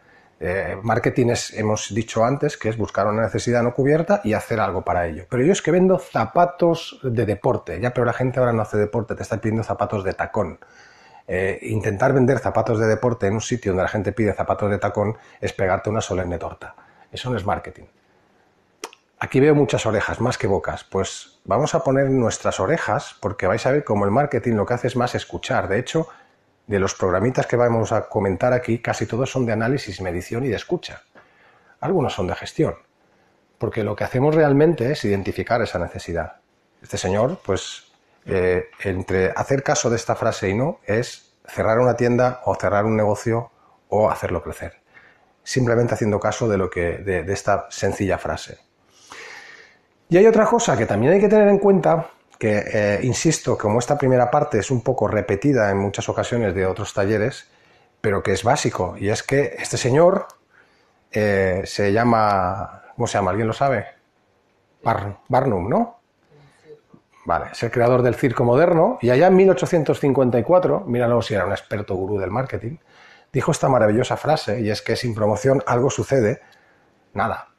Eh, 0.44 0.76
marketing 0.82 1.28
es, 1.28 1.56
hemos 1.56 1.94
dicho 1.94 2.24
antes, 2.24 2.56
que 2.56 2.68
es 2.68 2.76
buscar 2.76 3.06
una 3.06 3.22
necesidad 3.22 3.62
no 3.62 3.72
cubierta 3.74 4.20
y 4.24 4.32
hacer 4.32 4.58
algo 4.58 4.82
para 4.82 5.06
ello. 5.06 5.24
Pero 5.30 5.44
yo 5.44 5.52
es 5.52 5.62
que 5.62 5.70
vendo 5.70 6.00
zapatos 6.00 6.98
de 7.04 7.24
deporte, 7.24 7.78
ya, 7.80 7.94
pero 7.94 8.04
la 8.04 8.12
gente 8.12 8.40
ahora 8.40 8.52
no 8.52 8.62
hace 8.62 8.76
deporte, 8.76 9.14
te 9.14 9.22
está 9.22 9.40
pidiendo 9.40 9.62
zapatos 9.62 10.02
de 10.02 10.14
tacón. 10.14 10.58
Eh, 11.28 11.60
intentar 11.62 12.12
vender 12.12 12.40
zapatos 12.40 12.80
de 12.80 12.88
deporte 12.88 13.28
en 13.28 13.34
un 13.34 13.40
sitio 13.40 13.70
donde 13.70 13.84
la 13.84 13.88
gente 13.88 14.10
pide 14.10 14.32
zapatos 14.32 14.68
de 14.68 14.78
tacón 14.78 15.16
es 15.40 15.52
pegarte 15.52 15.90
una 15.90 16.00
solemne 16.00 16.38
torta. 16.38 16.74
Eso 17.12 17.30
no 17.30 17.36
es 17.36 17.46
marketing. 17.46 17.84
Aquí 19.20 19.38
veo 19.38 19.54
muchas 19.54 19.86
orejas, 19.86 20.20
más 20.20 20.38
que 20.38 20.48
bocas. 20.48 20.82
Pues 20.82 21.38
vamos 21.44 21.76
a 21.76 21.84
poner 21.84 22.10
nuestras 22.10 22.58
orejas 22.58 23.14
porque 23.20 23.46
vais 23.46 23.64
a 23.64 23.70
ver 23.70 23.84
cómo 23.84 24.06
el 24.06 24.10
marketing 24.10 24.54
lo 24.54 24.66
que 24.66 24.74
hace 24.74 24.88
es 24.88 24.96
más 24.96 25.14
escuchar. 25.14 25.68
De 25.68 25.78
hecho, 25.78 26.08
de 26.66 26.78
los 26.78 26.94
programitas 26.94 27.46
que 27.46 27.56
vamos 27.56 27.92
a 27.92 28.08
comentar 28.08 28.52
aquí, 28.52 28.80
casi 28.80 29.06
todos 29.06 29.30
son 29.30 29.46
de 29.46 29.52
análisis, 29.52 30.00
medición 30.00 30.44
y 30.44 30.48
de 30.48 30.56
escucha. 30.56 31.02
Algunos 31.80 32.14
son 32.14 32.26
de 32.26 32.34
gestión, 32.34 32.76
porque 33.58 33.84
lo 33.84 33.96
que 33.96 34.04
hacemos 34.04 34.34
realmente 34.34 34.90
es 34.90 35.04
identificar 35.04 35.60
esa 35.62 35.78
necesidad. 35.78 36.36
Este 36.80 36.96
señor, 36.96 37.40
pues, 37.44 37.92
eh, 38.26 38.66
entre 38.84 39.32
hacer 39.34 39.62
caso 39.62 39.90
de 39.90 39.96
esta 39.96 40.14
frase 40.14 40.48
y 40.48 40.54
no, 40.54 40.80
es 40.84 41.34
cerrar 41.46 41.78
una 41.80 41.96
tienda 41.96 42.40
o 42.44 42.54
cerrar 42.54 42.84
un 42.84 42.96
negocio 42.96 43.50
o 43.88 44.10
hacerlo 44.10 44.42
crecer. 44.42 44.80
Simplemente 45.42 45.94
haciendo 45.94 46.20
caso 46.20 46.48
de, 46.48 46.56
lo 46.56 46.70
que, 46.70 46.98
de 46.98 47.32
esta 47.32 47.66
sencilla 47.68 48.16
frase. 48.16 48.58
Y 50.12 50.18
hay 50.18 50.26
otra 50.26 50.44
cosa 50.44 50.76
que 50.76 50.84
también 50.84 51.14
hay 51.14 51.20
que 51.20 51.28
tener 51.28 51.48
en 51.48 51.58
cuenta, 51.58 52.10
que 52.42 52.64
eh, 52.72 52.98
insisto, 53.04 53.56
como 53.56 53.78
esta 53.78 53.96
primera 53.96 54.28
parte 54.28 54.58
es 54.58 54.72
un 54.72 54.80
poco 54.80 55.06
repetida 55.06 55.70
en 55.70 55.78
muchas 55.78 56.08
ocasiones 56.08 56.56
de 56.56 56.66
otros 56.66 56.92
talleres, 56.92 57.48
pero 58.00 58.20
que 58.20 58.32
es 58.32 58.42
básico, 58.42 58.96
y 58.98 59.10
es 59.10 59.22
que 59.22 59.54
este 59.60 59.76
señor 59.76 60.26
eh, 61.12 61.62
se 61.66 61.92
llama, 61.92 62.82
¿cómo 62.96 63.06
se 63.06 63.16
llama? 63.16 63.30
¿Alguien 63.30 63.46
lo 63.46 63.52
sabe? 63.52 63.86
Barnum, 64.82 65.68
¿no? 65.68 66.00
Vale, 67.26 67.50
es 67.52 67.62
el 67.62 67.70
creador 67.70 68.02
del 68.02 68.16
circo 68.16 68.42
moderno 68.42 68.98
y 69.00 69.10
allá 69.10 69.28
en 69.28 69.36
1854, 69.36 70.80
míralo 70.80 71.22
si 71.22 71.34
era 71.34 71.46
un 71.46 71.52
experto 71.52 71.94
gurú 71.94 72.18
del 72.18 72.32
marketing, 72.32 72.78
dijo 73.32 73.52
esta 73.52 73.68
maravillosa 73.68 74.16
frase 74.16 74.60
y 74.62 74.68
es 74.68 74.82
que 74.82 74.96
sin 74.96 75.14
promoción 75.14 75.62
algo 75.64 75.90
sucede, 75.90 76.40
nada. 77.14 77.50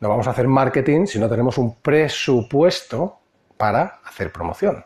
No 0.00 0.10
vamos 0.10 0.26
a 0.26 0.32
hacer 0.32 0.48
marketing 0.48 1.06
si 1.06 1.18
no 1.18 1.30
tenemos 1.30 1.56
un 1.56 1.76
presupuesto 1.76 3.21
para 3.62 4.00
hacer 4.04 4.32
promoción. 4.32 4.84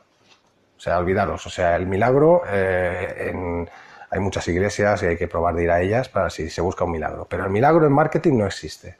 O 0.76 0.78
sea, 0.78 0.99
olvidaros, 0.99 1.47
o 1.47 1.49
sea, 1.49 1.76
el 1.76 1.87
milagro, 1.87 2.42
eh, 2.47 3.64
hay 4.11 4.21
muchas 4.21 4.47
iglesias 4.49 5.02
y 5.02 5.06
hay 5.06 5.16
que 5.16 5.28
probar 5.28 5.54
de 5.54 5.62
ir 5.62 5.71
a 5.71 5.80
ellas 5.80 6.11
para 6.11 6.28
si 6.28 6.50
se 6.50 6.61
busca 6.61 6.85
un 6.85 6.90
milagro, 6.90 7.26
pero 7.26 7.45
el 7.45 7.50
milagro 7.50 7.87
en 7.87 7.92
marketing 7.95 8.37
no 8.37 8.45
existe. 8.45 8.99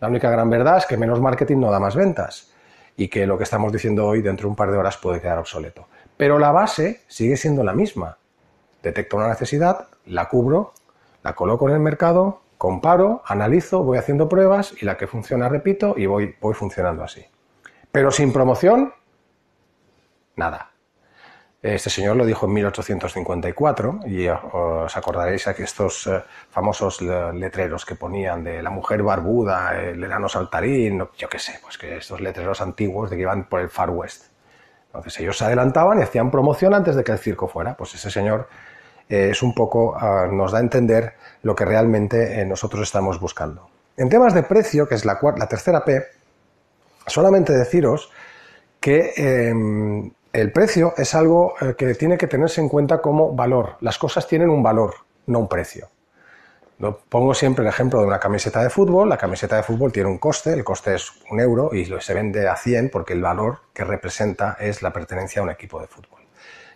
La 0.00 0.08
única 0.08 0.30
gran 0.30 0.48
verdad 0.48 0.78
es 0.78 0.86
que 0.86 0.96
menos 0.96 1.20
marketing 1.20 1.58
no 1.58 1.70
da 1.70 1.78
más 1.78 1.96
ventas 1.96 2.54
y 2.96 3.08
que 3.08 3.26
lo 3.26 3.36
que 3.36 3.44
estamos 3.44 3.70
diciendo 3.70 4.06
hoy 4.06 4.22
dentro 4.22 4.46
de 4.46 4.52
un 4.52 4.56
par 4.56 4.72
de 4.72 4.78
horas 4.78 4.96
puede 4.96 5.20
quedar 5.20 5.36
obsoleto. 5.36 5.86
Pero 6.16 6.38
la 6.38 6.50
base 6.50 7.02
sigue 7.06 7.36
siendo 7.36 7.62
la 7.62 7.74
misma. 7.74 8.16
Detecto 8.82 9.18
una 9.18 9.28
necesidad, 9.28 9.88
la 10.06 10.30
cubro, 10.30 10.72
la 11.22 11.34
coloco 11.34 11.68
en 11.68 11.74
el 11.74 11.80
mercado, 11.80 12.40
comparo, 12.56 13.22
analizo, 13.26 13.84
voy 13.84 13.98
haciendo 13.98 14.30
pruebas 14.30 14.72
y 14.80 14.86
la 14.86 14.96
que 14.96 15.06
funciona 15.06 15.50
repito 15.50 15.92
y 15.98 16.06
voy 16.06 16.54
funcionando 16.54 17.04
así. 17.04 17.26
Pero 17.92 18.12
sin 18.12 18.32
promoción, 18.32 18.94
nada. 20.40 20.70
Este 21.62 21.90
señor 21.90 22.16
lo 22.16 22.24
dijo 22.24 22.46
en 22.46 22.54
1854 22.54 24.00
y 24.06 24.26
os 24.28 24.96
acordaréis 24.96 25.46
a 25.46 25.50
estos 25.50 26.06
eh, 26.06 26.22
famosos 26.50 27.02
letreros 27.02 27.84
que 27.84 27.96
ponían 27.96 28.42
de 28.42 28.62
la 28.62 28.70
mujer 28.70 29.02
barbuda, 29.02 29.78
el 29.78 30.02
enano 30.02 30.26
saltarín, 30.26 31.06
yo 31.18 31.28
qué 31.28 31.38
sé, 31.38 31.60
pues 31.62 31.76
que 31.76 31.98
estos 31.98 32.22
letreros 32.22 32.62
antiguos 32.62 33.10
de 33.10 33.16
que 33.16 33.22
iban 33.22 33.44
por 33.44 33.60
el 33.60 33.68
Far 33.68 33.90
West. 33.90 34.30
Entonces 34.86 35.20
ellos 35.20 35.36
se 35.36 35.44
adelantaban 35.44 35.98
y 36.00 36.02
hacían 36.02 36.30
promoción 36.30 36.72
antes 36.72 36.96
de 36.96 37.04
que 37.04 37.12
el 37.12 37.18
circo 37.18 37.46
fuera. 37.46 37.76
Pues 37.76 37.94
ese 37.94 38.10
señor 38.10 38.48
eh, 39.10 39.28
es 39.30 39.42
un 39.42 39.54
poco, 39.54 39.94
ah, 39.94 40.28
nos 40.32 40.52
da 40.52 40.58
a 40.58 40.62
entender 40.62 41.12
lo 41.42 41.54
que 41.54 41.66
realmente 41.66 42.40
eh, 42.40 42.46
nosotros 42.46 42.82
estamos 42.82 43.20
buscando. 43.20 43.68
En 43.98 44.08
temas 44.08 44.32
de 44.32 44.44
precio, 44.44 44.88
que 44.88 44.94
es 44.94 45.04
la, 45.04 45.18
la 45.36 45.46
tercera 45.46 45.84
P, 45.84 46.02
solamente 47.06 47.52
deciros 47.52 48.10
que 48.80 49.12
em, 49.16 50.10
el 50.32 50.52
precio 50.52 50.94
es 50.96 51.14
algo 51.14 51.54
eh, 51.60 51.74
que 51.76 51.94
tiene 51.94 52.16
que 52.16 52.26
tenerse 52.26 52.60
en 52.60 52.68
cuenta 52.68 53.00
como 53.00 53.34
valor. 53.34 53.76
Las 53.80 53.98
cosas 53.98 54.26
tienen 54.28 54.50
un 54.50 54.62
valor, 54.62 54.94
no 55.26 55.40
un 55.40 55.48
precio. 55.48 55.88
Pongo 57.10 57.34
siempre 57.34 57.62
el 57.62 57.68
ejemplo 57.68 58.00
de 58.00 58.06
una 58.06 58.18
camiseta 58.18 58.62
de 58.62 58.70
fútbol. 58.70 59.08
La 59.08 59.18
camiseta 59.18 59.56
de 59.56 59.62
fútbol 59.62 59.92
tiene 59.92 60.08
un 60.08 60.16
coste, 60.16 60.54
el 60.54 60.64
coste 60.64 60.94
es 60.94 61.12
un 61.30 61.38
euro 61.38 61.74
y 61.74 61.84
se 61.84 62.14
vende 62.14 62.48
a 62.48 62.56
100 62.56 62.88
porque 62.88 63.12
el 63.12 63.20
valor 63.20 63.58
que 63.74 63.84
representa 63.84 64.56
es 64.58 64.80
la 64.80 64.90
pertenencia 64.90 65.40
a 65.40 65.44
un 65.44 65.50
equipo 65.50 65.78
de 65.78 65.88
fútbol. 65.88 66.20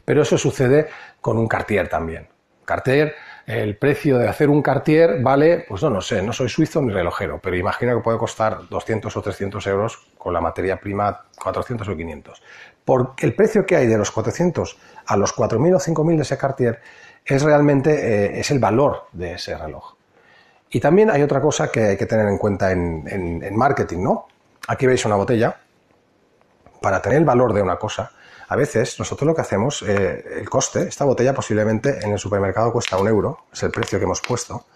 Pero 0.05 0.21
eso 0.21 0.37
sucede 0.37 0.89
con 1.23 1.39
un 1.39 1.49
Cartier 1.49 1.89
también. 1.89 2.29
Cartier, 2.67 3.15
el 3.47 3.79
precio 3.79 4.19
de 4.19 4.29
hacer 4.29 4.51
un 4.51 4.61
Cartier 4.61 5.23
vale, 5.23 5.65
pues 5.67 5.83
no, 5.83 5.89
no 5.89 6.03
sé, 6.03 6.21
no 6.23 6.35
soy 6.35 6.51
suizo 6.51 6.83
ni 6.83 6.93
relojero, 6.93 7.41
pero 7.43 7.57
imagino 7.57 7.95
que 7.97 8.03
puede 8.03 8.19
costar 8.19 8.69
200 8.69 9.15
o 9.17 9.23
300 9.23 9.67
euros 9.69 10.07
con 10.19 10.35
la 10.35 10.41
materia 10.41 10.79
prima 10.79 11.25
400 11.43 11.89
o 11.89 11.97
500 11.97 12.43
porque 12.85 13.27
el 13.27 13.35
precio 13.35 13.65
que 13.67 13.77
hay 13.77 13.87
de 13.87 13.97
los 13.97 14.11
400 14.11 14.79
a 15.07 15.17
los 15.17 15.35
4.000 15.35 15.77
o 15.77 15.79
5.000 15.79 16.17
de 16.17 16.23
ese 16.23 16.37
Cartier 16.37 16.81
es 17.25 17.43
realmente 17.43 17.91
eh, 17.93 18.41
es 18.41 18.51
el 18.51 18.59
valor 18.59 19.05
de 19.13 19.35
ese 19.35 19.57
reloj. 19.57 19.95
Y 20.71 20.81
también 20.81 21.11
hay 21.11 21.23
otra 21.23 21.41
cosa 21.41 21.71
que 21.71 21.85
hay 21.85 21.97
que 21.97 22.07
tener 22.07 22.27
en 22.27 22.37
cuenta 22.37 22.73
en, 22.73 23.57
marketing, 23.57 24.03
¿no? 24.03 24.27
Aquí 24.67 24.87
veis 24.87 25.05
una 25.05 25.15
botella. 25.15 25.57
Para 26.81 27.01
tener 27.01 27.19
el 27.19 27.25
valor 27.25 27.55
de 27.55 27.63
una 27.63 27.77
cosa, 27.77 28.11
a 28.49 28.57
veces 28.57 28.99
nosotros 28.99 29.27
lo 29.27 29.35
que 29.35 29.41
hacemos, 29.41 29.83
eh, 29.83 30.23
el 30.41 30.51
coste, 30.51 30.83
esta 30.83 31.05
botella 31.05 31.33
posiblemente 31.33 32.05
en 32.05 32.13
el 32.13 32.19
supermercado 32.19 32.73
cuesta 32.73 32.99
un 32.99 33.09
euro, 33.09 33.47
es 33.53 33.63
el 33.63 33.71
precio 33.71 33.99
que 33.99 34.05
hemos 34.05 34.21
puesto, 34.21 34.67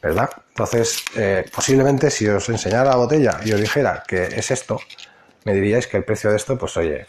¿verdad? 0.00 0.30
Entonces, 0.50 1.04
eh, 1.16 1.44
posiblemente 1.52 2.10
si 2.10 2.28
os 2.28 2.48
enseñara 2.48 2.90
la 2.90 2.96
botella 2.96 3.40
y 3.44 3.52
os 3.52 3.60
dijera 3.60 4.04
que 4.06 4.24
es 4.24 4.50
esto, 4.52 4.78
me 5.44 5.52
diríais 5.52 5.86
que 5.86 5.96
el 5.96 6.04
precio 6.04 6.30
de 6.30 6.36
esto, 6.36 6.56
pues 6.56 6.76
oye, 6.76 7.06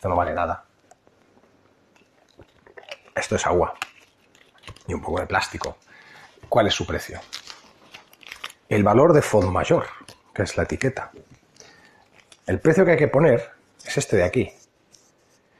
esto 0.00 0.08
no 0.08 0.16
vale 0.16 0.32
nada. 0.32 0.64
Esto 3.14 3.36
es 3.36 3.46
agua 3.46 3.74
y 4.86 4.94
un 4.94 5.02
poco 5.02 5.20
de 5.20 5.26
plástico. 5.26 5.76
¿Cuál 6.48 6.68
es 6.68 6.74
su 6.74 6.86
precio? 6.86 7.20
El 8.66 8.82
valor 8.82 9.12
de 9.12 9.20
fond 9.20 9.50
mayor, 9.50 9.84
que 10.32 10.44
es 10.44 10.56
la 10.56 10.62
etiqueta. 10.62 11.10
El 12.46 12.60
precio 12.60 12.86
que 12.86 12.92
hay 12.92 12.96
que 12.96 13.08
poner 13.08 13.50
es 13.84 13.98
este 13.98 14.16
de 14.16 14.24
aquí. 14.24 14.50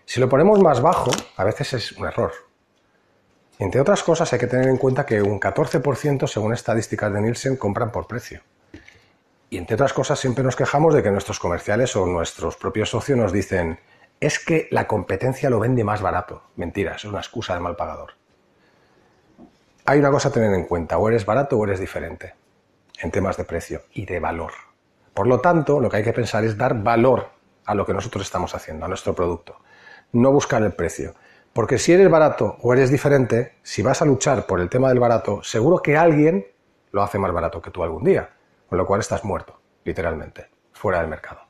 Si 0.07 0.21
lo 0.21 0.29
ponemos 0.31 0.59
más 0.59 0.81
bajo, 0.81 1.11
a 1.37 1.45
veces 1.45 1.75
es 1.75 1.93
un 1.93 2.07
error. 2.07 2.33
Entre 3.59 3.79
otras 3.79 4.03
cosas, 4.03 4.33
hay 4.33 4.39
que 4.39 4.47
tener 4.47 4.69
en 4.69 4.79
cuenta 4.79 5.05
que 5.05 5.21
un 5.21 5.39
14%, 5.39 6.27
según 6.27 6.55
estadísticas 6.55 7.13
de 7.13 7.21
Nielsen, 7.21 7.59
compran 7.59 7.93
por 7.93 8.07
precio. 8.07 8.41
Y 9.51 9.59
entre 9.59 9.75
otras 9.75 9.93
cosas, 9.93 10.19
siempre 10.19 10.43
nos 10.43 10.57
quejamos 10.57 10.95
de 10.95 11.03
que 11.03 11.11
nuestros 11.11 11.39
comerciales 11.39 11.95
o 11.95 12.07
nuestros 12.07 12.57
propios 12.57 12.89
socios 12.89 13.19
nos 13.19 13.33
dicen, 13.33 13.79
es 14.21 14.39
que 14.39 14.69
la 14.71 14.87
competencia 14.87 15.51
lo 15.51 15.59
vende 15.59 15.83
más 15.83 16.03
barato. 16.03 16.43
Mentira, 16.57 16.95
es 16.95 17.05
una 17.05 17.19
excusa 17.19 17.55
de 17.55 17.61
mal 17.61 17.75
pagador. 17.75 18.13
Hay 19.87 19.99
una 19.99 20.11
cosa 20.11 20.29
a 20.29 20.33
tener 20.33 20.53
en 20.53 20.67
cuenta, 20.67 20.99
o 20.99 21.09
eres 21.09 21.25
barato 21.25 21.59
o 21.59 21.65
eres 21.65 21.81
diferente 21.81 22.35
en 23.01 23.11
temas 23.11 23.39
de 23.39 23.45
precio 23.45 23.83
y 23.93 24.05
de 24.05 24.21
valor. 24.21 24.53
Por 25.15 25.27
lo 25.27 25.41
tanto, 25.41 25.81
lo 25.81 25.89
que 25.89 25.99
hay 25.99 26.05
que 26.05 26.13
pensar 26.13 26.45
es 26.45 26.57
dar 26.57 26.83
valor 26.83 27.31
a 27.65 27.75
lo 27.75 27.87
que 27.87 27.95
nosotros 27.95 28.25
estamos 28.25 28.55
haciendo, 28.55 28.85
a 28.85 28.89
nuestro 28.89 29.15
producto. 29.15 29.57
No 30.13 30.33
buscar 30.33 30.63
el 30.63 30.73
precio. 30.73 31.15
Porque 31.53 31.79
si 31.79 31.93
eres 31.93 32.11
barato 32.11 32.59
o 32.63 32.73
eres 32.73 32.91
diferente, 32.91 33.57
si 33.63 33.83
vas 33.83 34.03
a 34.03 34.05
luchar 34.05 34.47
por 34.47 34.61
el 34.61 34.69
tema 34.69 34.89
del 34.91 35.01
barato, 35.01 35.43
seguro 35.43 35.79
que 35.79 35.97
alguien 35.97 36.47
lo 36.93 37.03
hace 37.03 37.19
más 37.19 37.33
barato 37.33 37.61
que 37.63 37.71
tú 37.71 37.83
algún 37.83 38.05
día, 38.05 38.31
con 38.69 38.79
lo 38.79 38.87
cual 38.87 39.01
estás 39.01 39.25
muerto, 39.25 39.61
literalmente, 39.85 40.49
fuera 40.73 41.01
del 41.01 41.09
mercado. 41.09 41.41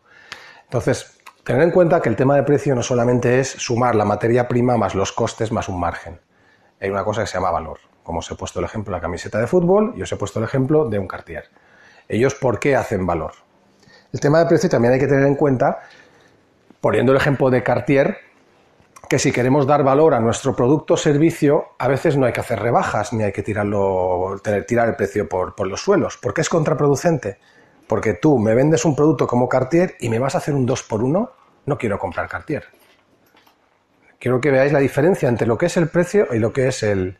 Entonces, 0.62 1.19
Tener 1.44 1.62
en 1.62 1.70
cuenta 1.70 2.02
que 2.02 2.10
el 2.10 2.16
tema 2.16 2.36
de 2.36 2.42
precio 2.42 2.74
no 2.74 2.82
solamente 2.82 3.40
es 3.40 3.48
sumar 3.48 3.94
la 3.94 4.04
materia 4.04 4.46
prima 4.46 4.76
más 4.76 4.94
los 4.94 5.12
costes 5.12 5.50
más 5.52 5.68
un 5.68 5.80
margen. 5.80 6.20
Hay 6.80 6.90
una 6.90 7.02
cosa 7.02 7.22
que 7.22 7.26
se 7.26 7.34
llama 7.34 7.50
valor. 7.50 7.78
Como 8.02 8.18
os 8.18 8.30
he 8.30 8.34
puesto 8.34 8.58
el 8.58 8.66
ejemplo 8.66 8.92
de 8.92 8.98
la 8.98 9.02
camiseta 9.02 9.38
de 9.38 9.46
fútbol 9.46 9.94
y 9.96 10.02
os 10.02 10.12
he 10.12 10.16
puesto 10.16 10.38
el 10.38 10.44
ejemplo 10.44 10.88
de 10.88 10.98
un 10.98 11.08
Cartier. 11.08 11.44
Ellos, 12.08 12.34
¿por 12.34 12.58
qué 12.58 12.76
hacen 12.76 13.06
valor? 13.06 13.32
El 14.12 14.20
tema 14.20 14.40
de 14.40 14.46
precio 14.46 14.68
también 14.68 14.94
hay 14.94 15.00
que 15.00 15.06
tener 15.06 15.26
en 15.26 15.34
cuenta, 15.34 15.80
poniendo 16.80 17.12
el 17.12 17.18
ejemplo 17.18 17.48
de 17.48 17.62
Cartier, 17.62 18.18
que 19.08 19.18
si 19.18 19.32
queremos 19.32 19.66
dar 19.66 19.82
valor 19.82 20.14
a 20.14 20.20
nuestro 20.20 20.54
producto 20.54 20.94
o 20.94 20.96
servicio, 20.96 21.68
a 21.78 21.88
veces 21.88 22.16
no 22.16 22.26
hay 22.26 22.32
que 22.32 22.40
hacer 22.40 22.60
rebajas 22.60 23.12
ni 23.12 23.24
hay 23.24 23.32
que 23.32 23.42
tirarlo, 23.42 24.40
tirar 24.66 24.88
el 24.88 24.96
precio 24.96 25.28
por, 25.28 25.54
por 25.54 25.66
los 25.66 25.80
suelos, 25.80 26.18
porque 26.20 26.42
es 26.42 26.48
contraproducente. 26.48 27.38
Porque 27.90 28.14
tú 28.14 28.38
me 28.38 28.54
vendes 28.54 28.84
un 28.84 28.94
producto 28.94 29.26
como 29.26 29.48
Cartier 29.48 29.96
y 29.98 30.10
me 30.10 30.20
vas 30.20 30.36
a 30.36 30.38
hacer 30.38 30.54
un 30.54 30.64
2 30.64 30.84
por 30.84 31.02
1 31.02 31.32
no 31.66 31.76
quiero 31.76 31.98
comprar 31.98 32.28
Cartier. 32.28 32.62
Quiero 34.20 34.40
que 34.40 34.52
veáis 34.52 34.72
la 34.72 34.78
diferencia 34.78 35.28
entre 35.28 35.48
lo 35.48 35.58
que 35.58 35.66
es 35.66 35.76
el 35.76 35.88
precio 35.88 36.28
y 36.32 36.38
lo 36.38 36.52
que 36.52 36.68
es 36.68 36.84
el, 36.84 37.18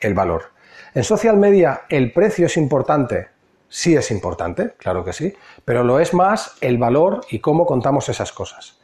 el 0.00 0.14
valor. 0.14 0.46
En 0.92 1.04
social 1.04 1.36
media, 1.36 1.82
¿el 1.88 2.12
precio 2.12 2.46
es 2.46 2.56
importante? 2.56 3.28
Sí 3.68 3.94
es 3.94 4.10
importante, 4.10 4.74
claro 4.76 5.04
que 5.04 5.12
sí, 5.12 5.32
pero 5.64 5.84
lo 5.84 6.00
es 6.00 6.12
más 6.12 6.56
el 6.62 6.78
valor 6.78 7.20
y 7.30 7.38
cómo 7.38 7.64
contamos 7.64 8.08
esas 8.08 8.32
cosas. 8.32 8.80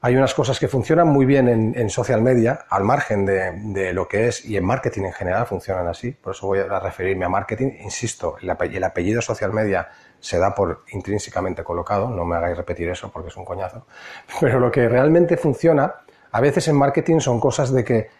Hay 0.00 0.16
unas 0.16 0.32
cosas 0.32 0.60
que 0.60 0.68
funcionan 0.68 1.08
muy 1.08 1.26
bien 1.26 1.48
en, 1.48 1.90
social 1.90 2.22
media, 2.22 2.66
al 2.70 2.84
margen 2.84 3.26
de, 3.26 3.92
lo 3.92 4.06
que 4.06 4.28
es, 4.28 4.44
y 4.44 4.56
en 4.56 4.64
marketing 4.64 5.02
en 5.02 5.12
general 5.12 5.44
funcionan 5.46 5.88
así, 5.88 6.12
por 6.12 6.36
eso 6.36 6.46
voy 6.46 6.60
a 6.60 6.78
referirme 6.78 7.24
a 7.24 7.28
marketing. 7.28 7.72
Insisto, 7.80 8.36
el, 8.40 8.84
apellido 8.84 9.20
social 9.20 9.52
media 9.52 9.88
se 10.20 10.38
da 10.38 10.54
por 10.54 10.84
intrínsecamente 10.92 11.62
colocado, 11.64 12.10
no 12.10 12.24
me 12.24 12.36
hagáis 12.36 12.56
repetir 12.56 12.88
eso 12.88 13.10
porque 13.10 13.28
es 13.28 13.36
un 13.36 13.44
coñazo, 13.44 13.86
pero 14.40 14.60
lo 14.60 14.70
que 14.70 14.88
realmente 14.88 15.36
funciona, 15.36 15.94
a 16.32 16.40
veces 16.40 16.68
en 16.68 16.76
marketing 16.76 17.20
son 17.20 17.40
cosas 17.40 17.72
de 17.72 17.84
que 17.84 18.10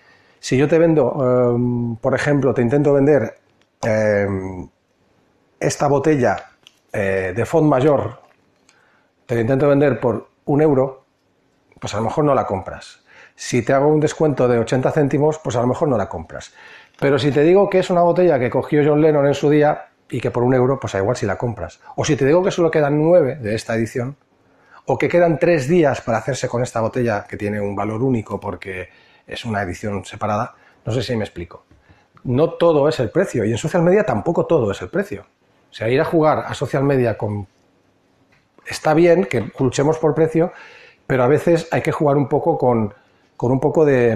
si 0.40 0.56
yo 0.56 0.68
te 0.68 0.78
vendo, 0.78 1.54
em, 1.54 1.96
por 1.96 2.14
ejemplo, 2.14 2.54
te 2.54 2.62
intento 2.62 2.92
vender 2.92 3.38
em, 3.82 4.68
esta 5.58 5.88
botella 5.88 6.36
eh, 6.92 7.32
de 7.34 7.44
fond 7.44 7.68
mayor, 7.68 8.20
te 9.26 9.34
la 9.34 9.40
intento 9.40 9.68
vender 9.68 10.00
por 10.00 10.28
un 10.46 10.62
euro, 10.62 11.04
pues 11.80 11.92
a 11.94 11.98
lo 11.98 12.04
mejor 12.04 12.24
no 12.24 12.34
la 12.34 12.46
compras. 12.46 13.04
Si 13.34 13.62
te 13.62 13.72
hago 13.72 13.88
un 13.88 14.00
descuento 14.00 14.48
de 14.48 14.58
80 14.58 14.90
céntimos, 14.90 15.38
pues 15.38 15.54
a 15.56 15.60
lo 15.60 15.66
mejor 15.66 15.88
no 15.88 15.96
la 15.96 16.08
compras. 16.08 16.52
Pero 16.98 17.18
si 17.18 17.30
te 17.30 17.42
digo 17.42 17.68
que 17.68 17.78
es 17.78 17.90
una 17.90 18.02
botella 18.02 18.38
que 18.38 18.50
cogió 18.50 18.82
John 18.84 19.00
Lennon 19.00 19.26
en 19.26 19.34
su 19.34 19.50
día 19.50 19.88
y 20.10 20.20
que 20.20 20.30
por 20.30 20.42
un 20.42 20.54
euro, 20.54 20.78
pues 20.80 20.92
da 20.92 20.98
igual 20.98 21.16
si 21.16 21.26
la 21.26 21.36
compras. 21.36 21.80
O 21.96 22.04
si 22.04 22.16
te 22.16 22.24
digo 22.24 22.42
que 22.42 22.50
solo 22.50 22.70
quedan 22.70 22.98
nueve 22.98 23.36
de 23.36 23.54
esta 23.54 23.74
edición, 23.74 24.16
o 24.86 24.96
que 24.96 25.08
quedan 25.08 25.38
tres 25.38 25.68
días 25.68 26.00
para 26.00 26.18
hacerse 26.18 26.48
con 26.48 26.62
esta 26.62 26.80
botella 26.80 27.24
que 27.28 27.36
tiene 27.36 27.60
un 27.60 27.76
valor 27.76 28.02
único 28.02 28.40
porque 28.40 28.88
es 29.26 29.44
una 29.44 29.60
edición 29.62 30.04
separada, 30.06 30.54
no 30.84 30.92
sé 30.92 31.02
si 31.02 31.14
me 31.14 31.24
explico. 31.24 31.64
No 32.24 32.54
todo 32.54 32.88
es 32.88 32.98
el 32.98 33.10
precio 33.10 33.44
y 33.44 33.50
en 33.50 33.58
social 33.58 33.82
media 33.82 34.04
tampoco 34.04 34.46
todo 34.46 34.70
es 34.70 34.80
el 34.80 34.88
precio. 34.88 35.26
O 35.70 35.74
sea, 35.74 35.90
ir 35.90 36.00
a 36.00 36.04
jugar 36.04 36.44
a 36.46 36.54
social 36.54 36.84
media 36.84 37.18
con... 37.18 37.46
Está 38.66 38.94
bien 38.94 39.24
que 39.24 39.52
luchemos 39.58 39.98
por 39.98 40.14
precio, 40.14 40.52
pero 41.06 41.22
a 41.22 41.28
veces 41.28 41.68
hay 41.70 41.82
que 41.82 41.92
jugar 41.92 42.16
un 42.16 42.28
poco 42.28 42.56
con, 42.56 42.94
un 43.38 43.60
poco 43.60 43.84
de, 43.84 44.14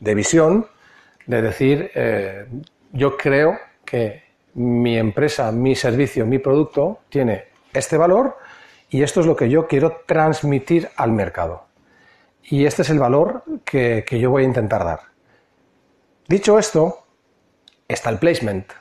visión, 0.00 0.66
de 1.26 1.42
decir, 1.42 1.90
eh, 1.94 2.46
yo 2.92 3.18
creo 3.18 3.58
que 3.84 4.25
mi 4.56 4.96
empresa, 4.96 5.52
mi 5.52 5.74
servicio, 5.74 6.24
mi 6.24 6.38
producto 6.38 7.00
tiene 7.10 7.44
este 7.74 7.98
valor 7.98 8.38
y 8.88 9.02
esto 9.02 9.20
es 9.20 9.26
lo 9.26 9.36
que 9.36 9.50
yo 9.50 9.66
quiero 9.66 10.00
transmitir 10.06 10.88
al 10.96 11.12
mercado. 11.12 11.66
Y 12.42 12.64
este 12.64 12.82
es 12.82 12.90
el 12.90 12.98
valor 12.98 13.42
que, 13.64 14.04
yo 14.08 14.30
voy 14.30 14.44
a 14.44 14.46
intentar 14.46 14.84
dar. 14.84 15.00
Dicho 16.26 16.58
esto, 16.58 17.04
está 17.86 18.08
el 18.08 18.18
placement, 18.18 18.72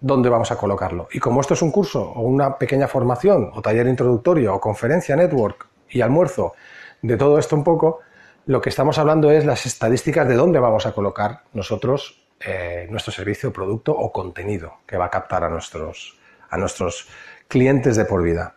dónde 0.00 0.30
vamos 0.30 0.50
a 0.50 0.56
colocarlo. 0.56 1.08
Y 1.12 1.18
como 1.18 1.42
esto 1.42 1.54
es 1.54 1.62
un 1.62 1.72
curso 1.72 2.02
o 2.02 2.22
una 2.22 2.56
pequeña 2.56 2.88
formación 2.88 3.50
o 3.52 3.60
taller 3.60 3.88
introductorio 3.88 4.54
o 4.54 4.60
conferencia 4.60 5.14
network 5.14 5.68
y 5.90 6.00
almuerzo 6.00 6.54
de 7.02 7.18
todo 7.18 7.38
esto 7.38 7.54
un 7.54 7.64
poco, 7.64 8.00
lo 8.46 8.62
que 8.62 8.70
estamos 8.70 8.98
hablando 8.98 9.30
es 9.30 9.44
las 9.44 9.66
estadísticas 9.66 10.26
de 10.26 10.36
dónde 10.36 10.58
vamos 10.58 10.86
a 10.86 10.92
colocar 10.92 11.42
nosotros 11.52 12.21
eh, 12.44 12.86
nuestro 12.90 13.12
servicio, 13.12 13.52
producto 13.52 13.92
o 13.92 14.12
contenido 14.12 14.78
que 14.86 14.96
va 14.96 15.06
a 15.06 15.10
captar 15.10 15.44
a 15.44 15.48
nuestros, 15.48 16.18
a 16.50 16.56
nuestros 16.58 17.08
clientes 17.48 17.96
de 17.96 18.04
por 18.04 18.22
vida. 18.22 18.54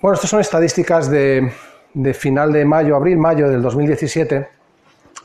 Bueno, 0.00 0.14
estas 0.14 0.30
son 0.30 0.40
estadísticas 0.40 1.10
de, 1.10 1.50
final 2.14 2.52
de 2.52 2.64
mayo, 2.64 2.96
abril, 2.96 3.18
mayo 3.18 3.48
del 3.48 3.62
2017. 3.62 4.48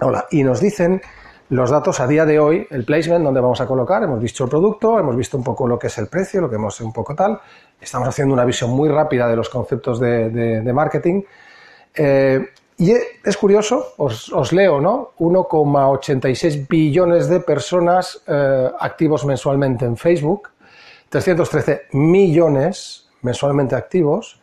Hola, 0.01 0.25
y 0.31 0.43
nos 0.43 0.61
dicen 0.61 1.01
los 1.49 1.69
datos 1.69 1.99
a 1.99 2.07
día 2.07 2.25
de 2.25 2.39
hoy, 2.39 2.67
el 2.69 2.85
placement, 2.85 3.25
donde 3.25 3.41
vamos 3.41 3.59
a 3.59 3.65
colocar. 3.65 4.03
Hemos 4.03 4.21
visto 4.21 4.43
el 4.43 4.49
producto, 4.49 4.99
hemos 4.99 5.15
visto 5.15 5.37
un 5.37 5.43
poco 5.43 5.67
lo 5.67 5.77
que 5.77 5.87
es 5.87 5.97
el 5.97 6.07
precio, 6.07 6.41
lo 6.41 6.49
que 6.49 6.55
hemos 6.55 6.79
un 6.81 6.93
poco 6.93 7.15
tal. 7.15 7.39
Estamos 7.81 8.07
haciendo 8.07 8.33
una 8.33 8.45
visión 8.45 8.69
muy 8.69 8.87
rápida 8.87 9.27
de 9.27 9.35
los 9.35 9.49
conceptos 9.49 9.99
de, 9.99 10.71
marketing. 10.73 11.23
Eh, 11.93 12.49
y 12.79 12.93
es 12.93 13.35
curioso, 13.35 13.93
os, 13.97 14.53
leo, 14.53 14.79
¿no? 14.79 15.11
1,86 15.19 16.65
billones 16.65 17.27
de 17.27 17.41
personas 17.41 18.23
eh, 18.25 18.71
activos 18.79 19.25
mensualmente 19.25 19.83
en 19.83 19.97
Facebook, 19.97 20.49
313 21.09 21.87
millones 21.91 23.09
mensualmente 23.21 23.75
activos, 23.75 24.41